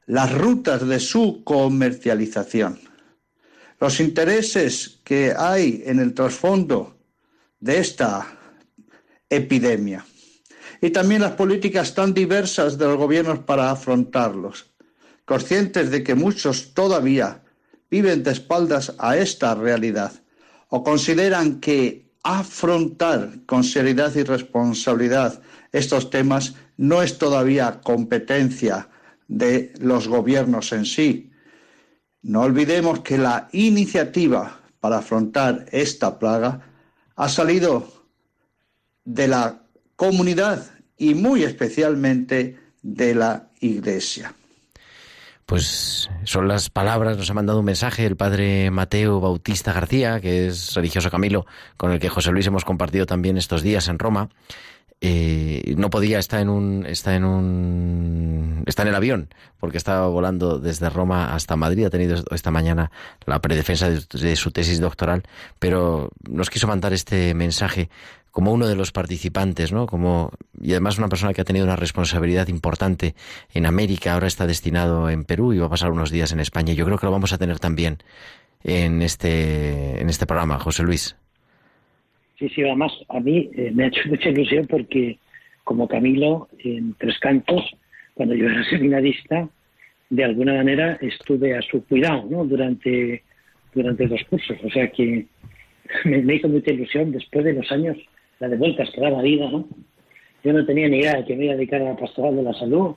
las 0.07 0.33
rutas 0.37 0.85
de 0.85 0.99
su 0.99 1.45
comercialización, 1.45 2.81
los 3.79 4.01
intereses 4.01 4.99
que 5.05 5.33
hay 5.37 5.83
en 5.85 5.99
el 5.99 6.13
trasfondo 6.13 6.97
de 7.61 7.79
esta 7.79 8.37
epidemia 9.29 10.05
y 10.81 10.89
también 10.89 11.21
las 11.21 11.31
políticas 11.31 11.95
tan 11.95 12.13
diversas 12.13 12.77
de 12.77 12.87
los 12.87 12.97
gobiernos 12.97 13.39
para 13.39 13.71
afrontarlos, 13.71 14.69
conscientes 15.23 15.91
de 15.91 16.03
que 16.03 16.13
muchos 16.13 16.73
todavía 16.73 17.41
viven 17.89 18.21
de 18.21 18.31
espaldas 18.31 18.93
a 18.97 19.15
esta 19.15 19.55
realidad 19.55 20.11
o 20.75 20.83
consideran 20.83 21.61
que 21.61 22.11
afrontar 22.21 23.39
con 23.45 23.63
seriedad 23.63 24.13
y 24.13 24.23
responsabilidad 24.23 25.41
estos 25.71 26.09
temas 26.09 26.55
no 26.75 27.01
es 27.01 27.17
todavía 27.17 27.79
competencia 27.81 28.89
de 29.29 29.71
los 29.79 30.09
gobiernos 30.09 30.73
en 30.73 30.85
sí. 30.85 31.31
No 32.23 32.41
olvidemos 32.41 32.99
que 32.99 33.17
la 33.17 33.47
iniciativa 33.53 34.59
para 34.81 34.97
afrontar 34.97 35.65
esta 35.71 36.19
plaga 36.19 36.67
ha 37.15 37.29
salido 37.29 37.87
de 39.05 39.29
la 39.29 39.63
comunidad 39.95 40.71
y 40.97 41.15
muy 41.15 41.43
especialmente 41.43 42.59
de 42.81 43.15
la 43.15 43.47
Iglesia. 43.61 44.35
Pues 45.45 46.09
son 46.23 46.47
las 46.47 46.71
palabras, 46.71 47.17
nos 47.17 47.29
ha 47.29 47.35
mandado 47.35 47.59
un 47.59 47.65
mensaje 47.65 48.05
el 48.05 48.15
padre 48.15 48.71
Mateo 48.71 49.19
Bautista 49.19 49.73
García, 49.73 50.19
que 50.19 50.47
es 50.47 50.73
religioso 50.73 51.11
Camilo, 51.11 51.45
con 51.77 51.91
el 51.91 51.99
que 51.99 52.09
José 52.09 52.31
Luis 52.31 52.47
hemos 52.47 52.65
compartido 52.65 53.05
también 53.05 53.37
estos 53.37 53.61
días 53.61 53.87
en 53.87 53.99
Roma. 53.99 54.29
Eh, 55.01 55.75
no 55.77 55.89
podía 55.91 56.17
estar 56.17 56.39
en 56.39 56.49
un 56.49 56.85
está 56.87 57.15
en 57.15 57.25
un 57.25 58.63
está 58.65 58.83
en 58.83 58.87
el 58.87 58.95
avión 58.95 59.27
porque 59.59 59.77
estaba 59.77 60.07
volando 60.07 60.57
desde 60.57 60.89
Roma 60.89 61.35
hasta 61.35 61.57
Madrid 61.57 61.83
ha 61.83 61.89
tenido 61.89 62.23
esta 62.31 62.49
mañana 62.49 62.91
la 63.25 63.41
predefensa 63.41 63.89
de, 63.89 64.01
de 64.13 64.35
su 64.37 64.51
tesis 64.51 64.79
doctoral 64.79 65.23
pero 65.59 66.11
nos 66.29 66.49
quiso 66.49 66.67
mandar 66.67 66.93
este 66.93 67.33
mensaje 67.33 67.89
como 68.35 68.51
uno 68.51 68.67
de 68.67 68.75
los 68.75 68.91
participantes, 68.91 69.71
¿no? 69.71 69.85
Como 69.85 70.29
y 70.61 70.71
además 70.71 70.97
una 70.97 71.07
persona 71.07 71.33
que 71.33 71.39
ha 71.39 71.45
tenido 71.45 71.65
una 71.65 71.77
responsabilidad 71.77 72.49
importante 72.49 73.15
en 73.53 73.65
América, 73.65 74.13
ahora 74.13 74.27
está 74.27 74.45
destinado 74.45 75.09
en 75.09 75.23
Perú 75.23 75.53
y 75.53 75.59
va 75.59 75.67
a 75.67 75.69
pasar 75.69 75.89
unos 75.89 76.11
días 76.11 76.33
en 76.33 76.41
España. 76.41 76.73
Yo 76.73 76.83
creo 76.83 76.97
que 76.97 77.05
lo 77.05 77.13
vamos 77.13 77.31
a 77.31 77.37
tener 77.37 77.59
también 77.59 77.99
en 78.65 79.01
este 79.01 80.01
en 80.01 80.09
este 80.09 80.25
programa, 80.25 80.59
José 80.59 80.83
Luis. 80.83 81.15
Sí, 82.37 82.49
sí, 82.49 82.61
además 82.63 82.91
a 83.07 83.21
mí 83.21 83.49
eh, 83.55 83.71
me 83.73 83.85
ha 83.85 83.87
hecho 83.87 84.01
mucha 84.09 84.27
ilusión 84.27 84.67
porque 84.67 85.17
como 85.63 85.87
Camilo 85.87 86.49
en 86.59 86.93
Tres 86.95 87.17
Cantos, 87.19 87.63
cuando 88.15 88.35
yo 88.35 88.47
era 88.49 88.65
seminarista, 88.69 89.47
de 90.09 90.23
alguna 90.25 90.55
manera 90.55 90.97
estuve 90.99 91.57
a 91.57 91.61
su 91.61 91.85
cuidado, 91.85 92.27
¿no? 92.29 92.43
Durante 92.43 93.23
durante 93.73 94.07
los 94.07 94.21
cursos, 94.25 94.57
o 94.61 94.69
sea 94.71 94.91
que 94.91 95.25
me, 96.03 96.21
me 96.21 96.35
hizo 96.35 96.49
mucha 96.49 96.73
ilusión 96.73 97.13
después 97.13 97.45
de 97.45 97.53
los 97.53 97.71
años 97.71 97.97
la 98.39 98.47
de 98.47 98.57
vueltas 98.57 98.89
que 98.91 99.01
da 99.01 99.09
la 99.09 99.21
vida, 99.21 99.49
¿no? 99.49 99.67
Yo 100.43 100.53
no 100.53 100.65
tenía 100.65 100.87
ni 100.87 100.99
idea 100.99 101.17
de 101.17 101.25
que 101.25 101.35
me 101.35 101.45
iba 101.45 101.53
a 101.53 101.57
dedicar 101.57 101.81
a 101.81 101.85
la 101.85 101.95
pastoral 101.95 102.35
de 102.35 102.43
la 102.43 102.53
salud, 102.53 102.95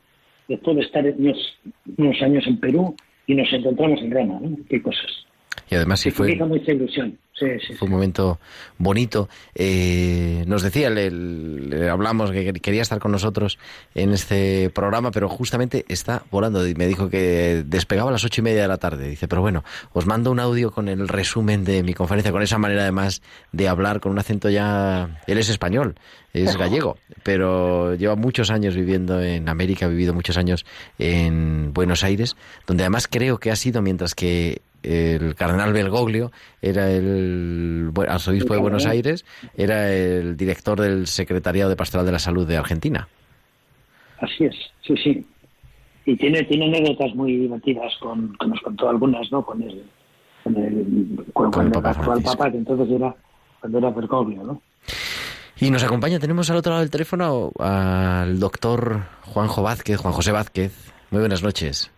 después 0.48 0.76
de 0.76 0.82
estar 0.82 1.04
unos, 1.04 1.58
unos 1.96 2.22
años 2.22 2.46
en 2.46 2.58
Perú 2.58 2.94
y 3.26 3.34
nos 3.34 3.52
encontramos 3.52 4.00
en 4.00 4.10
Roma, 4.10 4.38
¿no? 4.40 4.56
Qué 4.68 4.82
cosas. 4.82 5.26
Y 5.70 5.74
además 5.74 6.00
sí 6.00 6.08
Me 6.08 6.14
fue, 6.14 6.32
hizo 6.32 6.46
mucha 6.46 6.72
ilusión. 6.72 7.18
Sí, 7.38 7.46
sí, 7.64 7.74
fue 7.74 7.86
un 7.86 7.92
momento 7.92 8.40
bonito. 8.78 9.28
Eh, 9.54 10.44
nos 10.46 10.62
decía, 10.62 10.90
le, 10.90 11.10
le 11.10 11.88
hablamos 11.88 12.32
que 12.32 12.52
quería 12.54 12.82
estar 12.82 12.98
con 12.98 13.12
nosotros 13.12 13.58
en 13.94 14.12
este 14.12 14.70
programa, 14.70 15.12
pero 15.12 15.28
justamente 15.28 15.84
está 15.88 16.24
volando. 16.30 16.64
Me 16.76 16.88
dijo 16.88 17.08
que 17.08 17.62
despegaba 17.64 18.10
a 18.10 18.12
las 18.12 18.24
ocho 18.24 18.40
y 18.40 18.44
media 18.44 18.62
de 18.62 18.68
la 18.68 18.78
tarde. 18.78 19.08
Dice, 19.08 19.28
pero 19.28 19.40
bueno, 19.40 19.62
os 19.92 20.06
mando 20.06 20.32
un 20.32 20.40
audio 20.40 20.72
con 20.72 20.88
el 20.88 21.06
resumen 21.06 21.64
de 21.64 21.82
mi 21.84 21.94
conferencia, 21.94 22.32
con 22.32 22.42
esa 22.42 22.58
manera 22.58 22.82
además 22.82 23.22
de 23.52 23.68
hablar 23.68 24.00
con 24.00 24.12
un 24.12 24.18
acento 24.18 24.50
ya... 24.50 25.22
Él 25.26 25.38
es 25.38 25.48
español, 25.48 25.94
es 26.32 26.56
gallego, 26.56 26.96
pero 27.22 27.94
lleva 27.94 28.16
muchos 28.16 28.50
años 28.50 28.74
viviendo 28.74 29.22
en 29.22 29.48
América, 29.48 29.86
ha 29.86 29.88
vivido 29.88 30.12
muchos 30.12 30.36
años 30.36 30.66
en 30.98 31.72
Buenos 31.72 32.02
Aires, 32.02 32.36
donde 32.66 32.82
además 32.82 33.06
creo 33.08 33.38
que 33.38 33.50
ha 33.50 33.56
sido 33.56 33.80
mientras 33.82 34.14
que 34.14 34.60
el 34.82 35.34
cardenal 35.34 35.72
Bergoglio 35.72 36.30
era 36.62 36.90
el 36.90 37.90
arzobispo 38.08 38.54
de 38.54 38.60
Buenos 38.60 38.86
Aires, 38.86 39.24
era 39.56 39.92
el 39.92 40.36
director 40.36 40.80
del 40.80 41.06
Secretariado 41.06 41.70
de 41.70 41.76
Pastoral 41.76 42.06
de 42.06 42.12
la 42.12 42.18
Salud 42.18 42.46
de 42.46 42.56
Argentina. 42.56 43.08
Así 44.20 44.44
es, 44.44 44.56
sí, 44.86 44.94
sí. 44.96 45.26
Y 46.04 46.16
tiene, 46.16 46.42
tiene 46.44 46.66
anécdotas 46.66 47.14
muy 47.14 47.36
divertidas 47.36 47.92
con, 48.00 48.34
que 48.38 48.46
nos 48.46 48.60
contó 48.60 48.88
algunas, 48.88 49.30
¿no? 49.30 49.44
Con 49.44 49.62
el, 49.62 49.84
con 50.42 50.56
el, 50.56 51.24
con, 51.32 51.50
Con 51.50 51.66
el 51.66 51.72
Papa 51.72 51.90
actual. 51.90 52.22
Papa, 52.22 52.50
que 52.50 52.56
entonces 52.56 52.90
era, 52.90 53.14
cuando 53.60 53.78
era 53.78 53.90
Bergoglio, 53.90 54.42
¿no? 54.42 54.62
Y 55.60 55.70
nos 55.70 55.82
acompaña, 55.82 56.20
tenemos 56.20 56.48
al 56.50 56.56
otro 56.56 56.70
lado 56.70 56.82
del 56.82 56.90
teléfono 56.90 57.50
al 57.58 58.38
doctor 58.38 59.02
Juanjo 59.22 59.62
Vázquez, 59.62 59.98
Juan 59.98 60.14
José 60.14 60.30
Vázquez. 60.30 60.92
Muy 61.10 61.20
buenas 61.20 61.42
noches. 61.42 61.90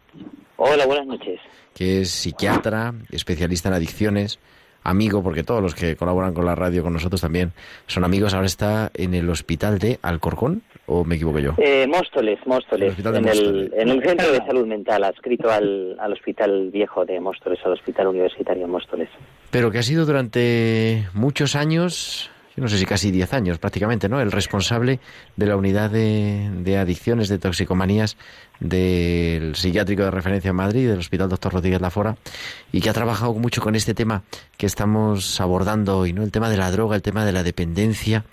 Hola, 0.56 0.86
buenas 0.86 1.06
noches. 1.06 1.38
Que 1.74 2.00
es 2.00 2.10
psiquiatra, 2.10 2.94
especialista 3.10 3.68
en 3.68 3.74
adicciones, 3.74 4.38
amigo, 4.82 5.22
porque 5.22 5.42
todos 5.42 5.62
los 5.62 5.74
que 5.74 5.96
colaboran 5.96 6.34
con 6.34 6.44
la 6.46 6.54
radio 6.54 6.82
con 6.82 6.92
nosotros 6.92 7.20
también 7.20 7.52
son 7.86 8.04
amigos. 8.04 8.34
Ahora 8.34 8.46
está 8.46 8.90
en 8.94 9.14
el 9.14 9.28
hospital 9.28 9.78
de 9.78 9.98
Alcorcón, 10.02 10.62
o 10.86 11.04
me 11.04 11.16
equivoco 11.16 11.38
yo. 11.38 11.54
Eh, 11.58 11.86
Móstoles, 11.86 12.38
Móstoles, 12.46 12.94
en, 12.98 13.28
el, 13.28 13.72
en 13.76 13.88
el 13.88 14.02
centro 14.02 14.32
de 14.32 14.38
salud 14.38 14.66
mental, 14.66 15.04
adscrito 15.04 15.50
al, 15.50 15.96
al 16.00 16.12
hospital 16.12 16.70
viejo 16.70 17.04
de 17.04 17.20
Móstoles, 17.20 17.58
al 17.64 17.72
hospital 17.72 18.08
universitario 18.08 18.62
de 18.62 18.72
Móstoles. 18.72 19.08
Pero 19.50 19.70
que 19.70 19.78
ha 19.78 19.82
sido 19.82 20.06
durante 20.06 21.06
muchos 21.12 21.56
años, 21.56 22.29
yo 22.56 22.62
no 22.62 22.68
sé 22.68 22.78
si 22.78 22.86
casi 22.86 23.10
10 23.10 23.32
años 23.32 23.58
prácticamente, 23.58 24.08
¿no? 24.08 24.20
El 24.20 24.32
responsable 24.32 24.98
de 25.36 25.46
la 25.46 25.56
unidad 25.56 25.90
de, 25.90 26.78
adicciones, 26.78 27.28
de 27.28 27.38
toxicomanías 27.38 28.16
del 28.58 29.54
psiquiátrico 29.54 30.02
de 30.02 30.10
referencia 30.10 30.50
en 30.50 30.56
Madrid, 30.56 30.88
del 30.88 30.98
Hospital 30.98 31.28
Doctor 31.28 31.54
Rodríguez 31.54 31.80
Lafora, 31.80 32.16
y 32.72 32.80
que 32.80 32.90
ha 32.90 32.92
trabajado 32.92 33.32
mucho 33.34 33.62
con 33.62 33.74
este 33.74 33.94
tema 33.94 34.24
que 34.56 34.66
estamos 34.66 35.40
abordando 35.40 35.98
hoy, 35.98 36.12
¿no? 36.12 36.22
El 36.24 36.32
tema 36.32 36.50
de 36.50 36.56
la 36.56 36.70
droga, 36.70 36.96
el 36.96 37.02
tema 37.02 37.24
de 37.24 37.32
la 37.32 37.42
dependencia, 37.42 38.24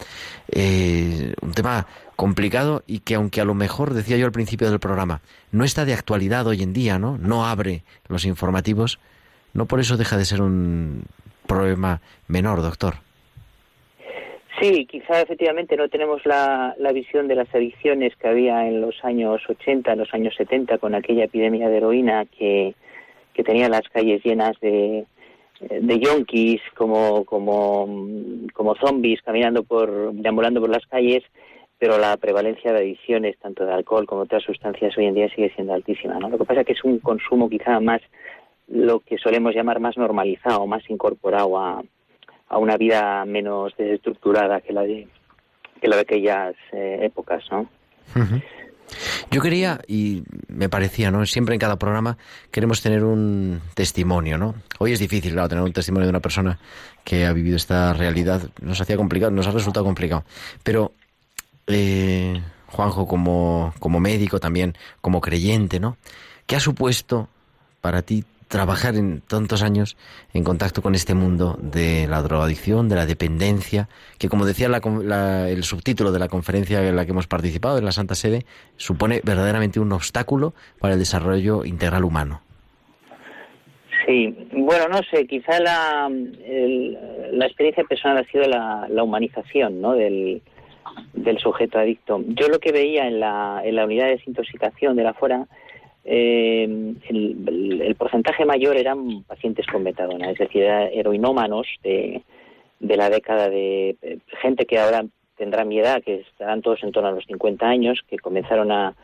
eh, 0.50 1.34
un 1.42 1.54
tema 1.54 1.88
complicado 2.16 2.84
y 2.88 3.00
que 3.00 3.16
aunque 3.16 3.40
a 3.40 3.46
lo 3.46 3.54
mejor, 3.54 3.94
decía 3.94 4.18
yo 4.18 4.26
al 4.26 4.32
principio 4.32 4.70
del 4.70 4.80
programa, 4.80 5.22
no 5.52 5.64
está 5.64 5.86
de 5.86 5.94
actualidad 5.94 6.48
hoy 6.48 6.64
en 6.64 6.74
día, 6.74 6.98
¿no? 6.98 7.18
No 7.18 7.46
abre 7.46 7.84
los 8.08 8.26
informativos, 8.26 9.00
no 9.54 9.68
por 9.68 9.80
eso 9.80 9.96
deja 9.96 10.18
de 10.18 10.26
ser 10.26 10.42
un 10.42 11.04
problema 11.46 12.02
menor, 12.28 12.62
doctor. 12.62 13.07
Sí, 14.60 14.88
quizá 14.88 15.22
efectivamente 15.22 15.78
no 15.78 15.88
tenemos 15.88 16.26
la, 16.26 16.74
la 16.80 16.92
visión 16.92 17.28
de 17.28 17.36
las 17.36 17.54
adicciones 17.54 18.16
que 18.16 18.28
había 18.28 18.68
en 18.68 18.82
los 18.82 18.96
años 19.04 19.42
80, 19.48 19.92
en 19.94 20.00
los 20.00 20.12
años 20.14 20.34
70, 20.36 20.80
con 20.80 20.96
aquella 20.96 21.26
epidemia 21.26 21.70
de 21.70 21.78
heroína 21.78 22.26
que, 22.26 22.74
que 23.34 23.44
tenía 23.44 23.70
las 23.70 23.88
calles 23.90 24.24
llenas 24.24 24.60
de, 24.60 25.06
de 25.60 26.00
yonkis 26.00 26.62
como, 26.76 27.24
como, 27.26 27.88
como 28.54 28.76
zombies 28.76 29.22
caminando 29.22 29.64
por, 29.64 30.12
deambulando 30.14 30.60
por 30.60 30.72
las 30.72 30.88
calles, 30.88 31.24
pero 31.78 32.00
la 32.00 32.18
prevalencia 32.18 32.74
de 32.74 32.80
adicciones, 32.80 33.38
tanto 33.38 33.64
de 33.64 33.74
alcohol 33.74 34.08
como 34.08 34.22
de 34.22 34.26
otras 34.26 34.44
sustancias, 34.44 34.98
hoy 34.98 35.06
en 35.06 35.14
día 35.14 35.30
sigue 35.30 35.52
siendo 35.54 35.76
altísima. 35.76 36.18
¿no? 36.18 36.30
Lo 36.30 36.40
que 36.40 36.46
pasa 36.46 36.62
es 36.62 36.68
que 36.68 36.74
es 36.74 36.84
un 36.84 36.98
consumo 36.98 37.48
quizá 37.48 37.80
más, 37.80 38.02
lo 38.68 39.02
que 39.02 39.20
solemos 39.20 39.54
llamar 39.54 39.80
más 39.80 39.98
normalizado, 39.98 40.66
más 40.66 40.90
incorporado 40.90 41.60
a, 41.60 41.84
a 42.50 42.58
una 42.58 42.78
vida 42.78 43.26
menos 43.26 43.74
desestructurada 43.78 44.62
que 44.62 44.74
la 44.74 44.82
de, 44.82 45.08
que 45.82 45.88
la 45.88 45.98
de 45.98 46.02
aquellas 46.02 46.56
eh, 46.72 47.00
épocas, 47.02 47.44
¿no? 47.52 47.70
Yo 49.32 49.42
quería, 49.42 49.82
y 49.88 50.24
me 50.48 50.70
parecía, 50.70 51.12
¿no? 51.12 51.26
Siempre 51.26 51.56
en 51.56 51.60
cada 51.60 51.78
programa 51.78 52.18
queremos 52.52 52.82
tener 52.82 53.04
un 53.04 53.62
testimonio, 53.74 54.38
¿no? 54.38 54.56
Hoy 54.80 54.94
es 54.94 55.00
difícil, 55.00 55.34
claro, 55.34 55.50
tener 55.50 55.64
un 55.64 55.74
testimonio 55.74 56.06
de 56.06 56.12
una 56.12 56.22
persona 56.22 56.58
que 57.04 57.26
ha 57.26 57.34
vivido 57.34 57.58
esta 57.58 57.94
realidad. 57.94 58.50
Nos 58.62 58.80
hacía 58.80 58.96
complicado, 58.96 59.32
nos 59.32 59.48
ha 59.48 59.52
resultado 59.52 59.86
complicado. 59.86 60.24
Pero, 60.64 60.94
eh, 61.68 62.42
Juanjo, 62.68 63.08
como, 63.08 63.74
como 63.80 64.00
médico 64.00 64.40
también, 64.40 64.76
como 65.02 65.20
creyente, 65.20 65.80
¿no? 65.80 65.98
¿Qué 66.46 66.56
ha 66.56 66.62
supuesto 66.62 67.28
para 67.82 68.02
ti 68.02 68.24
trabajar 68.48 68.96
en 68.96 69.22
tantos 69.22 69.62
años 69.62 69.98
en 70.34 70.44
contacto 70.44 70.82
con 70.82 70.96
este 70.96 71.14
mundo 71.14 71.58
de 71.62 72.08
la 72.08 72.22
drogadicción, 72.22 72.90
de 72.90 72.96
la 72.96 73.06
dependencia, 73.06 73.90
que 74.18 74.30
como 74.30 74.46
decía 74.46 74.70
la, 74.70 74.82
la, 75.04 75.50
el 75.50 75.64
subtítulo 75.64 76.12
de 76.12 76.20
la 76.20 76.28
conferencia 76.28 76.88
en 76.88 76.96
la 76.96 77.06
que 77.06 77.12
hemos 77.12 77.28
participado 77.28 77.78
en 77.78 77.86
la 77.86 77.92
Santa 77.92 78.16
Sede, 78.16 78.46
supone 78.78 79.22
verdaderamente 79.24 79.80
un 79.80 79.92
obstáculo 79.92 80.54
para 80.80 80.94
el 80.94 81.00
desarrollo 81.00 81.66
integral 81.66 82.04
humano. 82.04 82.42
Sí, 84.06 84.34
bueno, 84.54 84.88
no 84.90 85.00
sé, 85.12 85.28
quizá 85.28 85.60
la, 85.60 86.10
la 86.10 87.46
experiencia 87.46 87.84
personal 87.84 88.20
ha 88.20 88.32
sido 88.32 88.46
la, 88.46 88.88
la 88.90 89.04
humanización 89.04 89.82
¿no? 89.82 89.94
del, 89.94 90.42
del 91.12 91.38
sujeto 91.40 91.78
adicto. 91.78 92.24
Yo 92.28 92.48
lo 92.48 92.60
que 92.60 92.72
veía 92.72 93.06
en 93.06 93.20
la, 93.20 93.62
en 93.66 93.76
la 93.76 93.84
unidad 93.84 94.06
de 94.06 94.12
desintoxicación 94.12 94.96
de 94.96 95.04
la 95.04 95.14
fuera 95.14 95.48
eh, 96.10 96.64
el, 97.10 97.96
porcentaje 97.98 98.46
mayor 98.46 98.78
eran 98.78 99.24
pacientes 99.24 99.66
con 99.68 99.84
metadona, 99.84 100.32
es 100.32 100.38
decir, 100.38 100.64
heroinómanos 100.64 101.68
de, 101.84 102.22
de 102.80 102.98
la 102.98 103.10
década 103.10 103.50
de 103.50 103.98
eh, 104.02 104.18
gente 104.42 104.66
que 104.66 104.80
ahora 104.80 105.06
tendrá 105.36 105.66
mi 105.66 105.80
edad, 105.80 106.02
que 106.02 106.22
estarán 106.22 106.62
todos 106.62 106.82
en 106.84 106.94
torno 106.94 107.10
a 107.10 107.12
los 107.12 107.26
50 107.26 107.68
años, 107.68 108.00
que 108.08 108.18
comenzaron 108.20 108.72
a, 108.72 108.96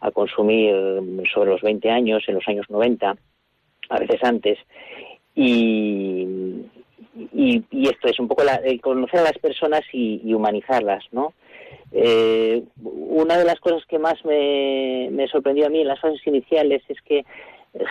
a 0.00 0.10
consumir 0.12 0.72
sobre 1.34 1.50
los 1.50 1.62
20 1.62 1.90
años, 1.90 2.22
en 2.28 2.36
los 2.36 2.46
años 2.46 2.66
90, 2.70 3.16
a 3.88 3.98
veces 3.98 4.22
antes, 4.22 4.58
y, 5.34 6.26
y, 7.34 7.88
esto 7.88 8.08
es 8.08 8.20
un 8.20 8.28
poco 8.28 8.44
la, 8.44 8.60
conocer 8.80 9.20
a 9.20 9.24
las 9.24 9.38
personas 9.38 9.82
y 9.92 10.32
humanizarlas, 10.32 11.04
¿no? 11.10 11.34
Eh, 11.92 12.62
una 12.82 13.36
de 13.36 13.44
las 13.44 13.60
cosas 13.60 13.84
que 13.86 13.98
más 13.98 14.24
me, 14.24 15.26
sorprendió 15.30 15.66
a 15.66 15.70
mí 15.70 15.80
en 15.80 15.88
las 15.88 16.00
fases 16.00 16.26
iniciales 16.26 16.82
es 16.88 17.00
que 17.02 17.24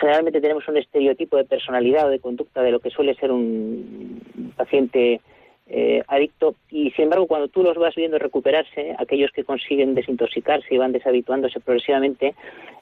generalmente 0.00 0.40
tenemos 0.40 0.66
un 0.68 0.76
estereotipo 0.76 1.36
de 1.36 1.44
personalidad 1.44 2.06
o 2.06 2.10
de 2.10 2.20
conducta 2.20 2.62
de 2.62 2.72
lo 2.72 2.80
que 2.80 2.90
suele 2.90 3.14
ser 3.14 3.30
un 3.30 4.52
paciente 4.56 5.20
eh, 5.68 6.02
adicto 6.08 6.56
y 6.70 6.90
sin 6.90 7.04
embargo 7.04 7.26
cuando 7.26 7.48
tú 7.48 7.62
los 7.62 7.76
vas 7.76 7.94
viendo 7.94 8.18
recuperarse, 8.18 8.94
aquellos 8.98 9.30
que 9.30 9.44
consiguen 9.44 9.94
desintoxicarse 9.94 10.74
y 10.74 10.78
van 10.78 10.92
deshabituándose 10.92 11.60
progresivamente, 11.60 12.34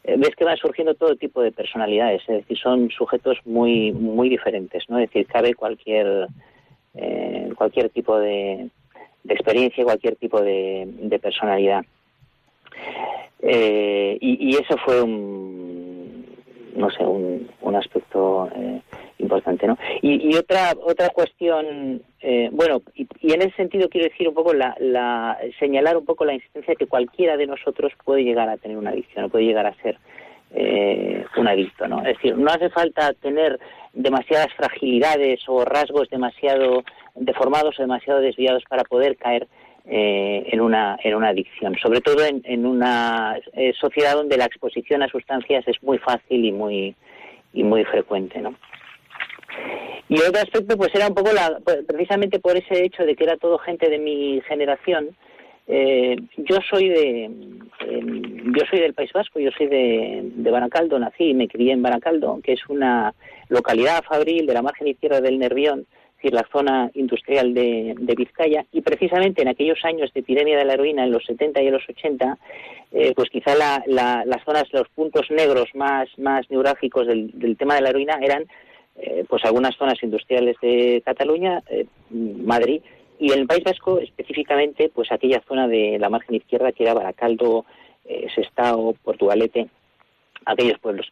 eh, 0.04 0.16
ves 0.16 0.34
que 0.34 0.44
van 0.44 0.56
surgiendo 0.56 0.94
todo 0.94 1.14
tipo 1.16 1.42
de 1.42 1.52
personalidades, 1.52 2.22
es 2.22 2.38
decir, 2.38 2.58
son 2.58 2.90
sujetos 2.90 3.38
muy 3.44 3.92
muy 3.92 4.28
diferentes, 4.28 4.84
¿no? 4.88 4.98
Es 4.98 5.08
decir, 5.08 5.26
cabe 5.26 5.54
cualquier 5.54 6.26
eh, 6.94 7.50
cualquier 7.56 7.90
tipo 7.90 8.18
de, 8.18 8.70
de, 9.24 9.34
experiencia, 9.34 9.84
cualquier 9.84 10.16
tipo 10.16 10.40
de, 10.40 10.84
de 10.86 11.18
personalidad. 11.18 11.84
y, 13.42 14.18
y, 14.20 14.50
eso 14.54 14.76
fue 14.84 15.02
un 15.02 16.26
no 16.74 16.90
sé 16.90 17.04
un, 17.04 17.50
un 17.60 17.76
aspecto 17.76 18.48
importante, 19.20 19.66
¿no? 19.66 19.78
Y, 20.02 20.34
otra 20.36 20.72
otra 20.82 21.10
cuestión, 21.10 22.02
eh, 22.20 22.48
bueno, 22.52 22.82
y, 22.94 23.06
en 23.32 23.42
ese 23.42 23.56
sentido 23.56 23.88
quiero 23.88 24.08
decir 24.08 24.28
un 24.28 24.34
poco 24.34 24.52
la, 24.54 25.38
señalar 25.58 25.96
un 25.96 26.04
poco 26.04 26.24
la 26.24 26.34
insistencia 26.34 26.74
que 26.74 26.86
cualquiera 26.86 27.36
de 27.36 27.46
nosotros 27.46 27.92
puede 28.04 28.24
llegar 28.24 28.48
a 28.48 28.56
tener 28.56 28.76
una 28.76 28.90
adicción, 28.90 29.30
puede 29.30 29.44
llegar 29.44 29.66
a 29.66 29.74
ser 29.82 29.98
eh, 30.54 31.24
un 31.36 31.48
adicto, 31.48 31.86
¿no? 31.86 31.98
Es 32.00 32.16
decir, 32.16 32.36
no 32.36 32.50
hace 32.50 32.70
falta 32.70 33.12
tener 33.14 33.58
demasiadas 33.92 34.52
fragilidades 34.56 35.40
o 35.48 35.64
rasgos 35.64 36.08
demasiado 36.10 36.82
deformados 37.14 37.78
o 37.78 37.82
demasiado 37.82 38.20
desviados 38.20 38.64
para 38.68 38.84
poder 38.84 39.16
caer 39.16 39.48
eh, 39.86 40.44
en 40.52 40.60
una 40.60 40.98
en 41.02 41.14
una 41.14 41.28
adicción, 41.28 41.74
sobre 41.82 42.00
todo 42.00 42.24
en, 42.24 42.66
una 42.66 43.38
eh, 43.54 43.72
sociedad 43.80 44.14
donde 44.14 44.36
la 44.36 44.44
exposición 44.44 45.02
a 45.02 45.08
sustancias 45.08 45.66
es 45.66 45.82
muy 45.82 45.98
fácil 45.98 46.44
y 46.44 46.52
muy 46.52 46.94
y 47.52 47.64
muy 47.64 47.84
frecuente, 47.84 48.40
¿no? 48.40 48.54
Y 50.08 50.20
otro 50.20 50.42
aspecto, 50.42 50.76
pues 50.76 50.90
era 50.94 51.08
un 51.08 51.14
poco 51.14 51.32
la, 51.32 51.60
pues, 51.64 51.78
precisamente 51.86 52.40
por 52.40 52.56
ese 52.56 52.84
hecho 52.84 53.04
de 53.04 53.14
que 53.14 53.24
era 53.24 53.36
todo 53.36 53.58
gente 53.58 53.88
de 53.88 53.98
mi 53.98 54.42
generación. 54.46 55.16
Eh, 55.68 56.16
yo 56.36 56.58
soy 56.68 56.88
de, 56.88 57.24
em, 57.24 58.52
yo 58.52 58.64
soy 58.68 58.80
del 58.80 58.92
País 58.92 59.12
Vasco, 59.12 59.38
yo 59.38 59.50
soy 59.56 59.68
de, 59.68 60.20
de, 60.34 60.50
Baracaldo, 60.50 60.98
nací 60.98 61.30
y 61.30 61.34
me 61.34 61.46
crié 61.46 61.72
en 61.72 61.82
Baracaldo, 61.82 62.40
que 62.42 62.54
es 62.54 62.68
una 62.68 63.14
localidad 63.48 64.02
fabril 64.02 64.46
de 64.46 64.54
la 64.54 64.62
margen 64.62 64.88
izquierda 64.88 65.20
del 65.20 65.38
Nervión, 65.38 65.86
decir, 66.20 66.34
la 66.34 66.46
zona 66.52 66.90
industrial 66.94 67.54
de, 67.54 67.94
de, 67.98 68.14
Vizcaya, 68.14 68.64
y 68.72 68.82
precisamente 68.82 69.42
en 69.42 69.48
aquellos 69.48 69.84
años 69.84 70.12
de 70.12 70.20
epidemia 70.20 70.58
de 70.58 70.64
la 70.64 70.74
heroína, 70.74 71.04
en 71.04 71.12
los 71.12 71.24
70 71.24 71.62
y 71.62 71.66
en 71.66 71.72
los 71.72 71.88
80, 71.88 72.38
eh, 72.92 73.12
pues 73.14 73.30
quizá 73.30 73.54
la, 73.54 73.82
la, 73.86 74.24
las 74.26 74.44
zonas, 74.44 74.64
los 74.72 74.88
puntos 74.88 75.30
negros 75.30 75.68
más, 75.74 76.08
más 76.18 76.50
neurálgicos 76.50 77.06
del, 77.06 77.56
tema 77.56 77.76
de 77.76 77.82
la 77.82 77.90
heroína 77.90 78.18
eran 78.20 78.44
eh, 78.96 79.24
pues 79.28 79.44
algunas 79.44 79.76
zonas 79.76 80.02
industriales 80.02 80.56
de 80.60 81.02
Cataluña, 81.04 81.62
eh, 81.70 81.86
Madrid 82.10 82.82
y 83.18 83.32
en 83.32 83.40
el 83.40 83.46
País 83.46 83.62
Vasco 83.64 83.98
específicamente 83.98 84.90
pues 84.92 85.12
aquella 85.12 85.40
zona 85.46 85.68
de 85.68 85.98
la 85.98 86.08
margen 86.08 86.34
izquierda 86.34 86.72
que 86.72 86.82
era 86.82 86.94
Baracaldo, 86.94 87.64
eh, 88.04 88.26
Sestao, 88.34 88.94
Portugalete, 89.04 89.68
aquellos 90.44 90.78
pueblos. 90.80 91.10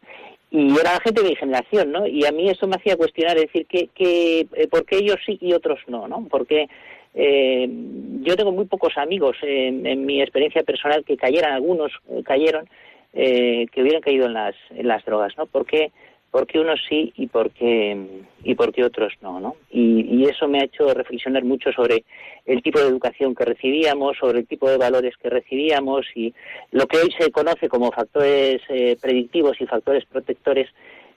Y 0.51 0.71
era 0.79 0.99
gente 1.03 1.21
de 1.21 1.29
mi 1.29 1.35
generación, 1.35 1.91
¿no? 1.91 2.07
Y 2.07 2.25
a 2.25 2.31
mí 2.31 2.49
eso 2.49 2.67
me 2.67 2.75
hacía 2.75 2.97
cuestionar, 2.97 3.37
decir, 3.37 3.67
que, 3.67 3.87
que, 3.93 4.47
¿por 4.71 4.85
qué 4.85 4.97
ellos 4.97 5.17
sí 5.25 5.37
y 5.41 5.53
otros 5.53 5.79
no, 5.87 6.07
no? 6.07 6.27
Porque 6.29 6.67
yo 7.13 8.35
tengo 8.35 8.51
muy 8.51 8.65
pocos 8.65 8.97
amigos 8.97 9.35
en 9.41 10.05
mi 10.05 10.21
experiencia 10.21 10.63
personal 10.63 11.03
que 11.03 11.17
cayeran, 11.17 11.53
algunos 11.53 11.91
cayeron, 12.23 12.69
que 13.13 13.69
hubieran 13.77 14.01
caído 14.01 14.27
en 14.27 14.33
las, 14.33 14.55
en 14.71 14.87
las 14.87 15.03
drogas, 15.05 15.37
¿no? 15.37 15.45
Porque 15.45 15.91
por 16.31 16.45
qué 16.45 16.59
unos 16.59 16.79
sí 16.87 17.11
y 17.15 17.27
por 17.27 17.51
qué, 17.51 17.97
y 18.43 18.55
por 18.55 18.71
qué 18.71 18.83
otros 18.83 19.13
no, 19.21 19.39
¿no? 19.39 19.55
Y, 19.71 20.25
eso 20.29 20.47
me 20.47 20.59
ha 20.59 20.65
hecho 20.65 20.93
reflexionar 20.93 21.43
mucho 21.43 21.71
sobre 21.71 22.03
el 22.45 22.61
tipo 22.61 22.79
de 22.79 22.87
educación 22.87 23.33
que 23.33 23.45
recibíamos, 23.45 24.17
sobre 24.17 24.39
el 24.39 24.47
tipo 24.47 24.69
de 24.69 24.77
valores 24.77 25.15
que 25.17 25.29
recibíamos 25.29 26.05
y 26.13 26.33
lo 26.71 26.85
que 26.85 26.97
hoy 26.97 27.09
se 27.17 27.31
conoce 27.31 27.67
como 27.67 27.91
factores 27.91 28.61
eh, 28.69 28.95
predictivos 29.01 29.59
y 29.59 29.65
factores 29.65 30.05
protectores 30.05 30.69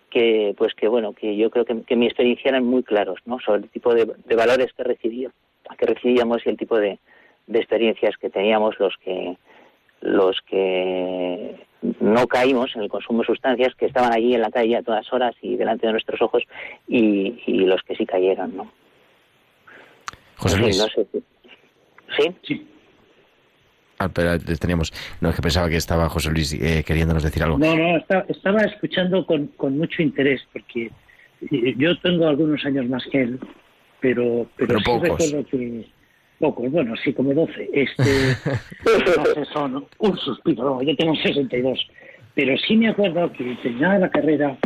que, 0.09 0.55
pues 0.57 0.73
que 0.75 0.89
bueno, 0.89 1.13
que 1.13 1.37
yo 1.37 1.51
creo 1.51 1.67
que, 1.67 1.97
mi 1.97 2.07
experiencia 2.07 2.51
eran 2.51 2.65
muy 2.65 2.83
claros, 2.83 3.19
¿no? 3.27 3.39
Sobre 3.41 3.63
el 3.63 3.69
tipo 3.69 3.95
de, 3.95 4.07
valores 4.35 4.73
que 4.75 4.83
recibíamos, 4.83 5.37
que 5.77 5.87
recibíamos 5.87 6.39
y 6.47 6.49
el 6.49 6.57
tipo 6.57 6.79
de, 6.79 6.99
de 7.47 7.59
experiencias 7.59 8.17
que 8.17 8.31
teníamos 8.31 8.79
los 8.79 8.95
que 9.05 9.37
los 10.01 10.41
que 10.49 11.57
no 12.01 12.27
caímos 12.27 12.75
en 12.77 12.83
el 12.83 12.89
consumo 12.89 13.21
de 13.21 13.27
sustancias 13.27 13.75
que 13.75 13.87
estaban 13.87 14.13
allí 14.13 14.35
en 14.35 14.41
la 14.41 14.51
calle 14.51 14.77
a 14.77 14.83
todas 14.83 15.13
horas 15.13 15.35
y 15.43 15.57
delante 15.57 15.87
de 15.87 15.93
nuestros 15.93 16.21
ojos 16.23 16.45
y, 16.87 17.33
los 17.47 17.83
que 17.83 17.97
sí 17.97 18.07
cayeron, 18.07 18.57
¿no? 18.57 18.73
José 20.37 20.59
Luis. 20.59 20.85
¿Sí? 22.17 22.35
Sí. 22.43 22.67
Ah, 23.99 24.09
pero 24.09 24.39
teníamos. 24.39 24.93
No, 25.21 25.31
es 25.31 25.37
que 25.37 25.43
pensaba 25.43 25.69
que 25.69 25.77
estaba 25.77 26.09
José 26.09 26.31
Luis 26.31 26.53
eh, 26.55 26.83
queriéndonos 26.85 27.23
decir 27.23 27.43
algo. 27.43 27.59
No, 27.59 27.77
no, 27.77 27.97
estaba, 28.29 28.63
escuchando 28.63 29.25
con, 29.25 29.47
con, 29.49 29.79
mucho 29.79 30.03
interés 30.03 30.43
porque 30.53 30.91
yo 31.51 31.99
tengo 32.01 32.27
algunos 32.27 32.65
años 32.65 32.89
más 32.89 33.05
que 33.11 33.23
él, 33.23 33.41
pero, 34.01 34.47
pero, 34.57 34.79
sí 34.79 34.85
recuerdo 34.85 35.47
que 35.47 35.87
pocos, 36.43 36.69
bueno, 36.73 36.95
sí, 36.97 37.13
como 37.13 37.33
12. 37.33 37.71
Este, 37.73 38.03
no 38.85 39.25
sé, 39.27 39.45
son 39.53 39.87
un 39.99 40.17
suspiro, 40.19 40.83
yo 40.83 40.97
tengo 40.97 41.15
62. 41.15 41.79
Pero 42.35 42.57
sí 42.59 42.77
me 42.77 42.89
acuerdo 42.89 43.33
que 43.33 43.57
terminaba 43.63 43.99
la 43.99 44.11
carrera 44.11 44.59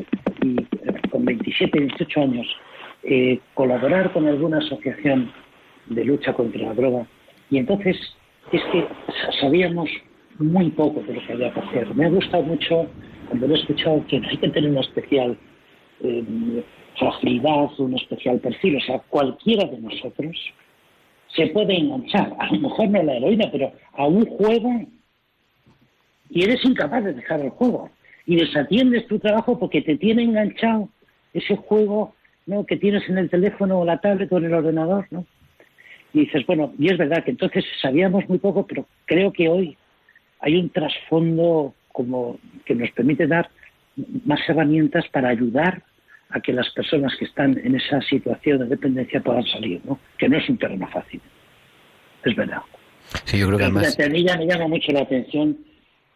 y 0.42 0.56
con 1.10 1.26
27, 1.26 1.78
28 1.78 2.20
años, 2.20 2.46
eh, 3.02 3.38
colaborar 3.52 4.10
con 4.12 4.26
alguna 4.26 4.58
asociación 4.58 5.30
de 5.86 6.04
lucha 6.04 6.32
contra 6.32 6.62
la 6.62 6.74
droga. 6.74 7.06
Y 7.50 7.58
entonces 7.58 7.96
es 8.52 8.62
que 8.72 8.86
sabíamos 9.40 9.90
muy 10.38 10.70
poco 10.70 11.02
de 11.02 11.14
lo 11.14 11.26
que 11.26 11.32
había 11.34 11.52
que 11.52 11.60
hacer. 11.60 11.94
Me 11.94 12.06
ha 12.06 12.08
gustado 12.08 12.42
mucho 12.42 12.86
cuando 13.28 13.48
lo 13.48 13.54
he 13.54 13.58
escuchado 13.58 14.02
que 14.08 14.16
hay 14.16 14.36
que 14.38 14.48
tener 14.48 14.70
una 14.70 14.80
especial 14.80 15.36
eh, 16.02 16.62
fragilidad, 16.98 17.68
un 17.78 17.96
especial 17.96 18.38
perfil. 18.40 18.76
O 18.76 18.80
sea, 18.80 18.98
cualquiera 19.10 19.68
de 19.68 19.78
nosotros 19.78 20.36
se 21.36 21.48
puede 21.48 21.76
enganchar, 21.76 22.34
a 22.38 22.46
lo 22.52 22.60
mejor 22.60 22.88
no 22.88 23.00
a 23.00 23.02
la 23.02 23.16
heroína, 23.16 23.48
pero 23.52 23.72
a 23.92 24.06
un 24.06 24.24
juego 24.24 24.86
y 26.30 26.42
eres 26.42 26.64
incapaz 26.64 27.04
de 27.04 27.14
dejar 27.14 27.40
el 27.40 27.50
juego 27.50 27.90
y 28.24 28.36
desatiendes 28.36 29.06
tu 29.06 29.18
trabajo 29.18 29.58
porque 29.58 29.82
te 29.82 29.96
tiene 29.96 30.24
enganchado 30.24 30.88
ese 31.32 31.56
juego 31.56 32.14
¿no? 32.46 32.64
que 32.64 32.76
tienes 32.76 33.08
en 33.08 33.18
el 33.18 33.30
teléfono 33.30 33.80
o 33.80 33.84
la 33.84 34.00
tablet 34.00 34.32
o 34.32 34.38
en 34.38 34.46
el 34.46 34.54
ordenador, 34.54 35.06
¿no? 35.10 35.26
Y 36.12 36.20
dices, 36.20 36.46
bueno, 36.46 36.72
y 36.78 36.90
es 36.90 36.96
verdad 36.96 37.24
que 37.24 37.32
entonces 37.32 37.64
sabíamos 37.82 38.28
muy 38.28 38.38
poco, 38.38 38.66
pero 38.66 38.86
creo 39.04 39.32
que 39.32 39.48
hoy 39.48 39.76
hay 40.40 40.56
un 40.56 40.70
trasfondo 40.70 41.74
como 41.92 42.38
que 42.64 42.74
nos 42.74 42.90
permite 42.92 43.26
dar 43.26 43.50
más 44.24 44.40
herramientas 44.48 45.06
para 45.08 45.28
ayudar 45.28 45.82
a 46.30 46.40
que 46.40 46.52
las 46.52 46.68
personas 46.70 47.14
que 47.18 47.24
están 47.24 47.58
en 47.58 47.76
esa 47.76 48.00
situación 48.02 48.58
de 48.58 48.66
dependencia 48.66 49.20
puedan 49.20 49.44
salir, 49.46 49.80
¿no? 49.84 49.98
Que 50.18 50.28
no 50.28 50.38
es 50.38 50.48
un 50.48 50.58
terreno 50.58 50.88
fácil. 50.88 51.20
Es 52.24 52.34
verdad. 52.34 52.62
Sí, 53.24 53.38
yo 53.38 53.46
creo 53.46 53.58
que 53.58 53.64
además... 53.64 53.98
A 53.98 54.08
mí 54.08 54.24
ya 54.24 54.36
me 54.36 54.46
llama 54.46 54.68
mucho 54.68 54.92
la 54.92 55.02
atención 55.02 55.56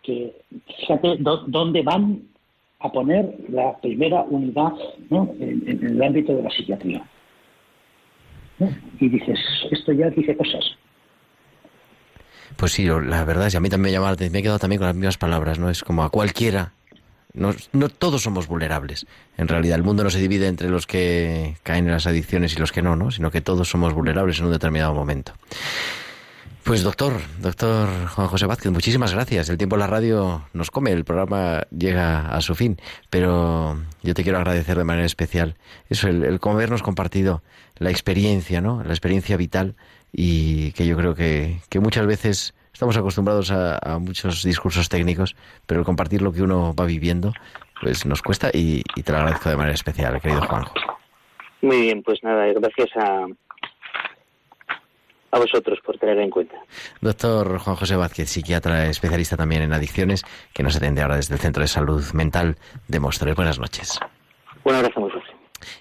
que, 0.03 0.33
fíjate, 0.81 1.19
dónde 1.19 1.83
van 1.83 2.23
a 2.81 2.91
poner 2.91 3.37
la 3.49 3.79
primera 3.81 4.23
unidad 4.23 4.73
¿no? 5.11 5.33
en, 5.39 5.87
el 5.87 6.03
ámbito 6.03 6.35
de 6.35 6.43
la 6.43 6.51
psiquiatría. 6.51 7.05
Y 8.99 9.09
dices, 9.09 9.39
esto 9.71 9.93
ya 9.93 10.11
dice 10.11 10.37
cosas. 10.37 10.77
Pues 12.57 12.73
sí, 12.73 12.87
la 12.87 13.25
verdad 13.25 13.47
es 13.47 13.55
que 13.55 13.59
a 13.59 13.61
mí 13.61 13.71
también 13.71 13.93
me 13.93 13.93
llama 13.93 14.07
la 14.07 14.13
atención, 14.13 14.33
me 14.33 14.39
he 14.41 14.43
quedado 14.43 14.59
también 14.59 14.81
con 14.81 14.87
las 14.87 14.97
mismas 14.97 15.19
palabras, 15.19 15.59
¿no? 15.59 15.71
Es 15.71 15.83
como 15.85 16.03
a 16.03 16.11
cualquiera 16.11 16.73
no, 17.33 17.89
todos 17.89 18.23
somos 18.23 18.47
vulnerables. 18.47 19.07
En 19.37 19.49
realidad, 19.49 19.77
el 19.77 19.85
mundo 19.85 20.05
no 20.05 20.11
se 20.11 20.19
divide 20.19 20.49
entre 20.49 20.69
los 20.69 20.87
que 20.87 21.57
caen 21.63 21.87
en 21.87 21.93
las 21.93 22.07
adicciones 22.07 22.55
y 22.55 22.59
los 22.59 22.73
que 22.73 22.83
no, 22.83 22.97
¿no? 22.97 23.11
Sino 23.11 23.31
que 23.31 23.41
todos 23.41 23.69
somos 23.69 23.93
vulnerables 23.93 24.39
en 24.39 24.47
un 24.47 24.53
determinado 24.53 24.95
momento. 24.95 25.33
Pues 26.65 26.83
doctor, 26.83 27.15
doctor 27.41 27.89
Juan 28.09 28.29
José 28.29 28.47
Vázquez, 28.47 28.71
muchísimas 28.71 29.13
gracias. 29.13 29.49
El 29.49 29.57
tiempo 29.57 29.77
en 29.77 29.81
la 29.81 29.87
radio 29.87 30.47
nos 30.53 30.71
come, 30.71 30.93
el 30.93 31.05
programa 31.05 31.63
llega 31.77 32.29
a 32.29 32.41
su 32.43 32.55
fin, 32.55 32.79
pero 33.09 33.81
yo 34.03 34.15
te 34.15 34.23
quiero 34.23 34.39
agradecer 34.39 34.77
de 34.77 34.85
manera 34.85 35.07
especial 35.07 35.57
eso, 35.89 36.09
el, 36.09 36.23
el 36.23 36.39
habernos 36.43 36.83
compartido 36.83 37.43
la 37.77 37.91
experiencia, 37.91 38.61
¿no? 38.61 38.85
La 38.85 38.93
experiencia 38.93 39.37
vital 39.39 39.75
y 40.13 40.73
que 40.73 40.87
yo 40.87 40.97
creo 40.97 41.15
que, 41.15 41.61
que 41.71 41.81
muchas 41.81 42.07
veces 42.07 42.55
Estamos 42.81 42.97
acostumbrados 42.97 43.51
a, 43.51 43.99
muchos 43.99 44.43
discursos 44.43 44.89
técnicos, 44.89 45.37
pero 45.67 45.81
el 45.81 45.85
compartir 45.85 46.23
lo 46.23 46.33
que 46.33 46.41
uno 46.41 46.75
va 46.75 46.87
viviendo, 46.87 47.35
pues 47.83 48.07
nos 48.07 48.23
cuesta 48.23 48.49
y, 48.55 48.83
te 49.05 49.13
lo 49.13 49.19
agradezco 49.19 49.51
de 49.51 49.57
manera 49.59 49.75
especial, 49.75 50.19
querido 50.19 50.41
Juanjo. 50.41 50.73
Muy 51.61 51.83
bien, 51.83 52.03
pues 52.03 52.21
nada, 52.23 52.47
gracias 52.47 52.89
a, 52.97 53.27
a 55.31 55.39
vosotros 55.39 55.79
por 55.85 55.99
tener 55.99 56.19
en 56.21 56.31
cuenta. 56.31 56.55
Doctor 57.03 57.59
Juan 57.59 57.77
José 57.77 57.97
Vázquez, 57.97 58.31
psiquiatra 58.31 58.87
especialista 58.87 59.37
también 59.37 59.61
en 59.61 59.75
adicciones, 59.75 60.25
que 60.55 60.63
nos 60.63 60.75
atiende 60.75 61.03
ahora 61.03 61.17
desde 61.17 61.35
el 61.35 61.41
Centro 61.41 61.61
de 61.61 61.69
Salud 61.69 62.03
Mental 62.15 62.57
de 62.89 62.99
Móstoles. 62.99 63.37
Buenas 63.37 63.59
noches. 63.59 64.01
Un 64.65 64.75
abrazo. 64.75 65.10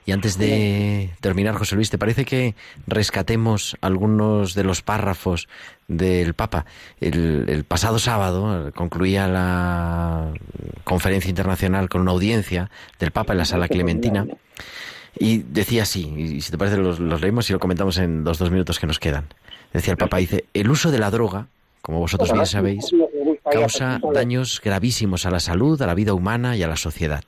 Y 0.05 0.11
antes 0.11 0.37
de 0.37 1.11
terminar, 1.21 1.55
José 1.55 1.75
Luis, 1.75 1.89
¿te 1.89 1.97
parece 1.97 2.25
que 2.25 2.55
rescatemos 2.87 3.77
algunos 3.81 4.53
de 4.53 4.63
los 4.63 4.81
párrafos 4.81 5.47
del 5.87 6.33
Papa? 6.33 6.65
El, 6.99 7.45
el, 7.47 7.63
pasado 7.63 7.99
sábado 7.99 8.71
concluía 8.73 9.27
la 9.27 10.33
conferencia 10.83 11.29
internacional 11.29 11.89
con 11.89 12.01
una 12.01 12.11
audiencia 12.11 12.69
del 12.99 13.11
Papa 13.11 13.33
en 13.33 13.39
la 13.39 13.45
sala 13.45 13.67
Clementina. 13.67 14.25
Y 15.17 15.39
decía 15.39 15.83
así, 15.83 16.13
y 16.15 16.41
si 16.41 16.51
te 16.51 16.57
parece 16.57 16.77
los, 16.77 16.99
los 16.99 17.21
leemos 17.21 17.49
y 17.49 17.53
lo 17.53 17.59
comentamos 17.59 17.97
en 17.97 18.23
los 18.23 18.37
dos 18.37 18.51
minutos 18.51 18.79
que 18.79 18.87
nos 18.87 18.99
quedan. 18.99 19.25
Decía 19.73 19.91
el 19.91 19.97
Papa, 19.97 20.17
dice, 20.17 20.45
el 20.53 20.69
uso 20.69 20.91
de 20.91 20.99
la 20.99 21.11
droga, 21.11 21.47
como 21.81 21.99
vosotros 21.99 22.31
bien 22.31 22.45
sabéis, 22.45 22.85
causa 23.51 23.99
daños 24.13 24.61
gravísimos 24.63 25.25
a 25.25 25.31
la 25.31 25.39
salud, 25.39 25.81
a 25.81 25.87
la 25.87 25.95
vida 25.95 26.13
humana 26.13 26.55
y 26.55 26.63
a 26.63 26.67
la 26.67 26.75
sociedad. 26.75 27.23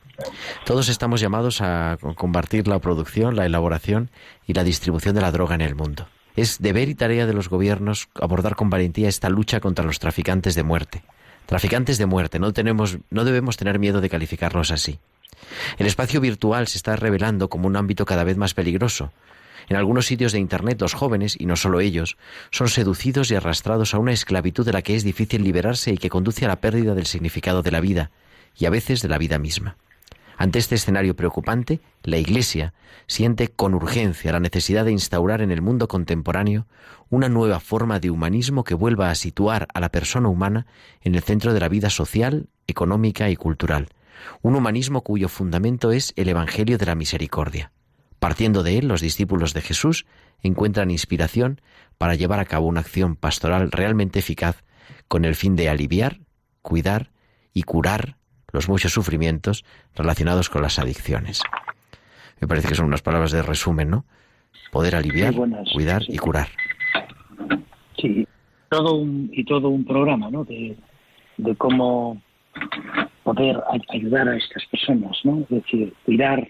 Todos 0.65 0.89
estamos 0.89 1.21
llamados 1.21 1.61
a 1.61 1.97
combatir 2.15 2.67
la 2.67 2.79
producción, 2.79 3.35
la 3.35 3.45
elaboración 3.45 4.09
y 4.47 4.53
la 4.53 4.63
distribución 4.63 5.15
de 5.15 5.21
la 5.21 5.31
droga 5.31 5.55
en 5.55 5.61
el 5.61 5.75
mundo. 5.75 6.07
Es 6.35 6.59
deber 6.59 6.89
y 6.89 6.95
tarea 6.95 7.25
de 7.25 7.33
los 7.33 7.49
gobiernos 7.49 8.07
abordar 8.15 8.55
con 8.55 8.69
valentía 8.69 9.09
esta 9.09 9.29
lucha 9.29 9.59
contra 9.59 9.85
los 9.85 9.99
traficantes 9.99 10.55
de 10.55 10.63
muerte. 10.63 11.03
Traficantes 11.45 11.97
de 11.97 12.05
muerte, 12.05 12.39
no, 12.39 12.53
tenemos, 12.53 12.99
no 13.09 13.25
debemos 13.25 13.57
tener 13.57 13.79
miedo 13.79 13.99
de 13.99 14.09
calificarlos 14.09 14.71
así. 14.71 14.99
El 15.77 15.87
espacio 15.87 16.21
virtual 16.21 16.67
se 16.67 16.77
está 16.77 16.95
revelando 16.95 17.49
como 17.49 17.67
un 17.67 17.75
ámbito 17.75 18.05
cada 18.05 18.23
vez 18.23 18.37
más 18.37 18.53
peligroso. 18.53 19.11
En 19.69 19.77
algunos 19.77 20.05
sitios 20.05 20.31
de 20.31 20.39
Internet 20.39 20.81
los 20.81 20.93
jóvenes, 20.93 21.35
y 21.39 21.45
no 21.45 21.55
solo 21.55 21.79
ellos, 21.79 22.17
son 22.51 22.69
seducidos 22.69 23.31
y 23.31 23.35
arrastrados 23.35 23.93
a 23.93 23.99
una 23.99 24.13
esclavitud 24.13 24.65
de 24.65 24.73
la 24.73 24.81
que 24.81 24.95
es 24.95 25.03
difícil 25.03 25.43
liberarse 25.43 25.91
y 25.91 25.97
que 25.97 26.09
conduce 26.09 26.45
a 26.45 26.47
la 26.47 26.61
pérdida 26.61 26.95
del 26.95 27.05
significado 27.05 27.61
de 27.61 27.71
la 27.71 27.79
vida, 27.79 28.11
y 28.57 28.65
a 28.65 28.69
veces 28.69 29.01
de 29.01 29.09
la 29.09 29.17
vida 29.17 29.39
misma. 29.39 29.77
Ante 30.37 30.57
este 30.57 30.73
escenario 30.73 31.15
preocupante, 31.15 31.81
la 32.01 32.17
Iglesia 32.17 32.73
siente 33.05 33.49
con 33.49 33.75
urgencia 33.75 34.31
la 34.31 34.39
necesidad 34.39 34.85
de 34.85 34.91
instaurar 34.91 35.41
en 35.41 35.51
el 35.51 35.61
mundo 35.61 35.87
contemporáneo 35.87 36.65
una 37.11 37.29
nueva 37.29 37.59
forma 37.59 37.99
de 37.99 38.09
humanismo 38.09 38.63
que 38.63 38.73
vuelva 38.73 39.11
a 39.11 39.15
situar 39.15 39.67
a 39.73 39.79
la 39.79 39.89
persona 39.89 40.29
humana 40.29 40.65
en 41.01 41.13
el 41.13 41.21
centro 41.21 41.53
de 41.53 41.59
la 41.59 41.69
vida 41.69 41.91
social, 41.91 42.47
económica 42.65 43.29
y 43.29 43.35
cultural, 43.35 43.89
un 44.41 44.55
humanismo 44.55 45.01
cuyo 45.01 45.29
fundamento 45.29 45.91
es 45.91 46.13
el 46.15 46.29
Evangelio 46.29 46.77
de 46.77 46.85
la 46.87 46.95
Misericordia. 46.95 47.71
Partiendo 48.21 48.61
de 48.61 48.77
él, 48.77 48.87
los 48.87 49.01
discípulos 49.01 49.55
de 49.55 49.61
Jesús 49.61 50.05
encuentran 50.43 50.91
inspiración 50.91 51.59
para 51.97 52.13
llevar 52.13 52.39
a 52.39 52.45
cabo 52.45 52.67
una 52.67 52.81
acción 52.81 53.15
pastoral 53.15 53.71
realmente 53.71 54.19
eficaz 54.19 54.63
con 55.07 55.25
el 55.25 55.33
fin 55.33 55.55
de 55.55 55.69
aliviar, 55.69 56.19
cuidar 56.61 57.09
y 57.51 57.63
curar 57.63 58.17
los 58.51 58.69
muchos 58.69 58.93
sufrimientos 58.93 59.65
relacionados 59.95 60.51
con 60.51 60.61
las 60.61 60.77
adicciones. 60.77 61.41
Me 62.39 62.47
parece 62.47 62.67
que 62.67 62.75
son 62.75 62.85
unas 62.85 63.01
palabras 63.01 63.31
de 63.31 63.41
resumen, 63.41 63.89
¿no? 63.89 64.05
Poder 64.71 64.95
aliviar, 64.95 65.33
buenas, 65.33 65.67
cuidar 65.73 66.03
sí. 66.03 66.11
y 66.13 66.17
curar. 66.19 66.49
Sí, 67.99 68.27
todo 68.69 68.97
un, 68.97 69.31
y 69.33 69.43
todo 69.45 69.69
un 69.69 69.83
programa, 69.83 70.29
¿no? 70.29 70.43
De, 70.43 70.77
de 71.37 71.55
cómo 71.55 72.21
poder 73.23 73.59
ayudar 73.89 74.29
a 74.29 74.37
estas 74.37 74.63
personas, 74.67 75.17
¿no? 75.23 75.39
Es 75.39 75.49
decir, 75.49 75.91
cuidar, 76.05 76.47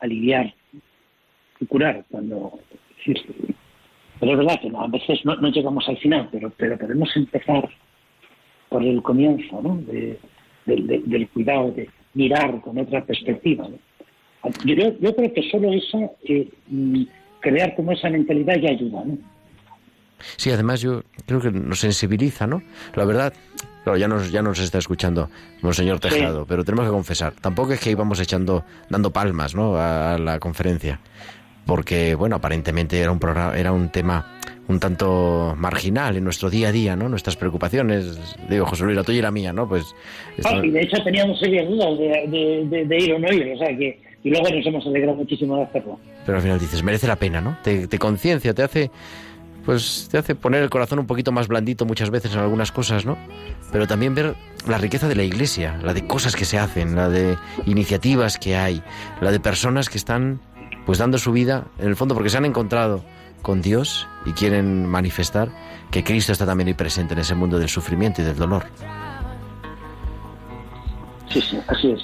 aliviar 0.00 0.59
y 1.60 1.66
curar. 1.66 2.04
Cuando, 2.10 2.58
pero 4.18 4.32
es 4.32 4.38
verdad 4.38 4.60
que 4.60 4.70
no, 4.70 4.82
a 4.82 4.88
veces 4.88 5.20
no, 5.24 5.36
no 5.36 5.48
llegamos 5.48 5.88
al 5.88 5.96
final, 5.98 6.28
pero, 6.32 6.50
pero 6.56 6.76
podemos 6.78 7.08
empezar 7.16 7.68
por 8.68 8.82
el 8.82 9.02
comienzo, 9.02 9.60
¿no? 9.62 9.76
De- 9.86 10.18
del- 10.66 10.86
del- 10.86 11.08
del 11.08 11.28
cuidado, 11.28 11.70
de 11.72 11.88
mirar 12.14 12.60
con 12.60 12.78
otra 12.78 13.02
perspectiva. 13.04 13.66
¿no? 13.68 13.76
Yo, 14.64 14.74
yo 15.00 15.16
creo 15.16 15.32
que 15.32 15.50
solo 15.50 15.72
eso, 15.72 16.12
eh, 16.24 16.48
mm, 16.68 17.02
crear 17.40 17.74
como 17.74 17.92
esa 17.92 18.10
mentalidad 18.10 18.56
ya 18.56 18.70
ayuda, 18.70 19.02
¿no? 19.04 19.18
Sí, 20.36 20.50
además 20.50 20.82
yo 20.82 21.02
creo 21.26 21.40
que 21.40 21.50
nos 21.50 21.80
sensibiliza, 21.80 22.46
¿no? 22.46 22.62
La 22.94 23.06
verdad, 23.06 23.32
claro, 23.84 23.96
ya 23.98 24.06
nos, 24.06 24.30
ya 24.30 24.42
nos 24.42 24.58
está 24.58 24.76
escuchando 24.76 25.30
Monseñor 25.62 25.98
Sí. 26.02 26.10
Tejado, 26.10 26.44
pero 26.44 26.62
tenemos 26.62 26.84
que 26.84 26.92
confesar, 26.92 27.32
tampoco 27.40 27.72
es 27.72 27.80
que 27.80 27.90
íbamos 27.90 28.20
echando, 28.20 28.62
dando 28.90 29.10
palmas, 29.12 29.54
¿no? 29.54 29.76
A, 29.76 30.14
a 30.14 30.18
la 30.18 30.38
conferencia, 30.38 31.00
porque, 31.66 32.14
bueno, 32.14 32.36
aparentemente 32.36 32.98
era 33.00 33.10
un 33.12 33.18
programa, 33.18 33.56
era 33.56 33.72
un 33.72 33.88
tema 33.90 34.26
un 34.68 34.78
tanto 34.78 35.54
marginal 35.58 36.16
en 36.16 36.22
nuestro 36.24 36.48
día 36.48 36.68
a 36.68 36.72
día, 36.72 36.94
¿no? 36.94 37.08
Nuestras 37.08 37.36
preocupaciones, 37.36 38.36
digo, 38.48 38.66
José 38.66 38.84
Luis, 38.84 38.96
la 38.96 39.02
tuya 39.02 39.18
y 39.18 39.22
la 39.22 39.32
mía, 39.32 39.52
¿no? 39.52 39.68
Pues... 39.68 39.94
Ah, 40.44 40.60
y 40.62 40.70
de 40.70 40.82
hecho 40.82 41.02
teníamos 41.02 41.40
serias 41.40 41.68
dudas 41.68 41.98
de, 41.98 42.06
de- 42.28 42.66
de- 42.68 42.84
de 42.86 42.96
ir 42.98 43.12
o 43.14 43.18
no 43.18 43.32
ir, 43.32 43.52
o 43.54 43.58
sea 43.58 43.68
que 43.76 44.00
y 44.22 44.28
luego 44.30 44.48
nos 44.50 44.64
hemos 44.66 44.86
alegrado 44.86 45.16
muchísimo 45.16 45.56
de 45.56 45.62
hacerlo. 45.64 45.98
Pero 46.26 46.36
al 46.36 46.42
final 46.42 46.58
dices, 46.60 46.82
merece 46.84 47.06
la 47.08 47.16
pena, 47.16 47.40
¿no? 47.40 47.56
Te, 47.64 47.88
te 47.88 47.98
conciencia, 47.98 48.52
te 48.54 48.62
hace, 48.62 48.90
pues, 49.64 50.08
te 50.10 50.18
hace 50.18 50.34
poner 50.34 50.62
el 50.62 50.68
corazón 50.70 50.98
un 50.98 51.06
poquito 51.06 51.32
más 51.32 51.48
blandito 51.48 51.84
muchas 51.86 52.10
veces 52.10 52.34
en 52.34 52.40
algunas 52.40 52.70
cosas, 52.70 53.04
¿no? 53.06 53.16
Pero 53.72 53.86
también 53.86 54.14
ver 54.14 54.34
la 54.68 54.76
riqueza 54.78 55.08
de 55.08 55.14
la 55.16 55.22
iglesia, 55.24 55.78
la 55.82 55.94
de 55.94 56.06
cosas 56.06 56.36
que 56.36 56.44
se 56.44 56.58
hacen, 56.58 56.94
la 56.94 57.08
de 57.08 57.36
iniciativas 57.66 58.38
que 58.38 58.56
hay, 58.56 58.82
la 59.22 59.32
de 59.32 59.40
personas 59.40 59.88
que 59.88 59.96
están, 59.96 60.38
pues, 60.90 60.98
dando 60.98 61.18
su 61.18 61.30
vida, 61.30 61.66
en 61.78 61.86
el 61.86 61.94
fondo, 61.94 62.16
porque 62.16 62.30
se 62.30 62.36
han 62.36 62.44
encontrado 62.44 63.04
con 63.42 63.62
Dios 63.62 64.08
y 64.26 64.32
quieren 64.32 64.86
manifestar 64.86 65.48
que 65.92 66.02
Cristo 66.02 66.32
está 66.32 66.46
también 66.46 66.66
ahí 66.66 66.74
presente 66.74 67.14
en 67.14 67.20
ese 67.20 67.36
mundo 67.36 67.60
del 67.60 67.68
sufrimiento 67.68 68.22
y 68.22 68.24
del 68.24 68.34
dolor. 68.34 68.64
Sí, 71.28 71.40
sí, 71.42 71.60
así 71.68 71.92
es. 71.92 72.00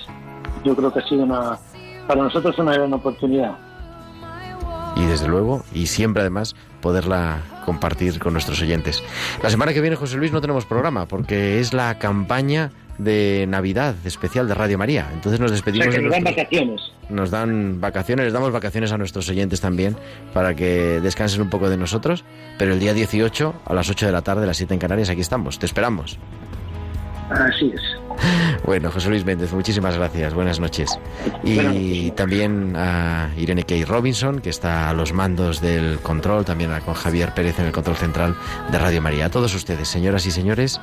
Yo 0.65 0.77
creo 0.77 0.93
que 0.93 1.01
ha 1.01 1.09
sido 1.09 1.25
una, 1.25 1.59
para 2.07 2.23
nosotros 2.23 2.57
una 2.61 2.75
gran 2.75 2.93
oportunidad. 2.93 3.59
y 4.95 5.05
desde 5.07 5.27
luego, 5.27 5.65
y 5.75 5.89
siempre 5.89 6.21
además, 6.21 6.55
poderla 6.81 7.41
compartir 7.65 8.21
con 8.21 8.35
nuestros 8.35 8.63
oyentes. 8.63 9.03
La 9.43 9.51
semana 9.51 9.73
que 9.73 9.81
viene, 9.81 9.97
José 9.97 10.17
Luis, 10.17 10.31
no 10.31 10.41
tenemos 10.41 10.65
programa 10.65 11.09
porque 11.09 11.59
es 11.59 11.73
la 11.73 11.99
campaña 11.99 12.71
de 12.99 13.47
Navidad 13.49 13.95
especial 14.05 14.49
de 14.49 14.55
Radio 14.55 14.79
María. 14.79 15.09
Entonces 15.13 15.41
nos 15.41 15.51
O 15.51 15.55
sea 15.55 15.57
despedimos 15.57 15.95
que 15.95 16.03
nos 16.03 16.13
dan 16.13 16.25
vacaciones. 16.25 16.81
nos 17.09 17.31
dan 17.31 17.81
vacaciones, 17.81 18.25
les 18.25 18.33
damos 18.33 18.53
vacaciones 18.53 18.93
a 18.93 18.99
nuestros 18.99 19.29
oyentes 19.29 19.61
también 19.61 19.97
para 20.33 20.55
que 20.55 21.01
descansen 21.01 21.43
un 21.43 21.51
poco 21.51 21.69
de 21.69 21.77
nosotros, 21.77 22.25
pero 22.59 22.73
el 22.73 22.81
día 22.81 22.95
18 22.95 23.55
a 23.65 23.75
las 23.75 23.91
8 23.91 24.07
de 24.07 24.13
la 24.13 24.23
tarde, 24.23 24.45
a 24.45 24.47
las 24.47 24.57
7 24.57 24.75
en 24.75 24.81
Canarias, 24.81 25.09
aquí 25.11 25.21
estamos, 25.21 25.59
te 25.59 25.67
esperamos. 25.67 26.19
Así 27.31 27.73
es. 27.75 27.81
Bueno, 28.67 28.91
José 28.91 29.09
Luis 29.11 29.25
Méndez, 29.25 29.53
muchísimas 29.53 29.97
gracias, 29.97 30.35
buenas 30.35 30.59
noches. 30.59 30.99
Y 31.45 32.11
también 32.11 32.75
a 32.77 33.31
Irene 33.37 33.63
Kay 33.63 33.85
Robinson, 33.85 34.41
que 34.41 34.51
está 34.51 34.91
a 34.91 34.93
los 34.93 35.13
mandos 35.13 35.61
del 35.61 36.01
control, 36.01 36.45
también 36.45 36.73
a- 36.73 36.81
con 36.81 36.95
Javier 36.95 37.33
Pérez 37.33 37.61
en 37.61 37.67
el 37.67 37.73
control 37.73 37.97
central 37.97 38.35
de 38.73 38.79
Radio 38.79 39.01
María. 39.01 39.27
A 39.27 39.31
todos 39.31 39.55
ustedes, 39.55 39.87
señoras 39.87 40.27
y 40.27 40.33
señores, 40.33 40.81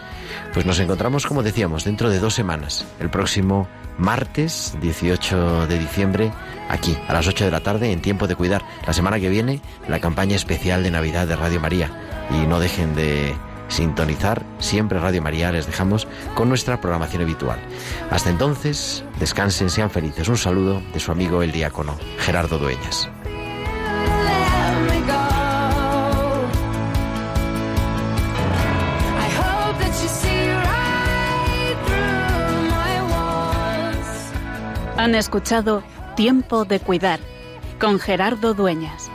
pues 0.53 0.65
nos 0.65 0.79
encontramos, 0.79 1.25
como 1.25 1.43
decíamos, 1.43 1.83
dentro 1.83 2.09
de 2.09 2.19
dos 2.19 2.33
semanas, 2.33 2.85
el 3.01 3.09
próximo 3.09 3.67
martes 3.97 4.73
18 4.81 5.67
de 5.67 5.77
diciembre, 5.77 6.31
aquí, 6.69 6.97
a 7.09 7.13
las 7.13 7.27
8 7.27 7.43
de 7.43 7.51
la 7.51 7.59
tarde, 7.59 7.91
en 7.91 8.01
Tiempo 8.01 8.27
de 8.27 8.35
Cuidar. 8.37 8.63
La 8.87 8.93
semana 8.93 9.19
que 9.19 9.27
viene, 9.27 9.59
la 9.89 9.99
campaña 9.99 10.37
especial 10.37 10.83
de 10.83 10.91
Navidad 10.91 11.27
de 11.27 11.35
Radio 11.35 11.59
María. 11.59 11.91
Y 12.31 12.47
no 12.47 12.61
dejen 12.61 12.95
de 12.95 13.35
sintonizar 13.67 14.43
siempre 14.59 14.99
Radio 14.99 15.21
María, 15.21 15.51
les 15.51 15.65
dejamos 15.65 16.07
con 16.35 16.49
nuestra 16.49 16.79
programación 16.81 17.23
habitual. 17.23 17.59
Hasta 18.11 18.29
entonces, 18.29 19.03
descansen, 19.19 19.69
sean 19.69 19.89
felices. 19.89 20.27
Un 20.27 20.37
saludo 20.37 20.81
de 20.93 20.99
su 20.99 21.11
amigo 21.11 21.43
el 21.43 21.51
diácono 21.51 21.97
Gerardo 22.19 22.57
Dueñas. 22.57 23.09
Han 34.97 35.15
escuchado 35.15 35.83
Tiempo 36.15 36.63
de 36.63 36.79
Cuidar 36.79 37.19
con 37.77 37.99
Gerardo 37.99 38.53
Dueñas. 38.53 39.12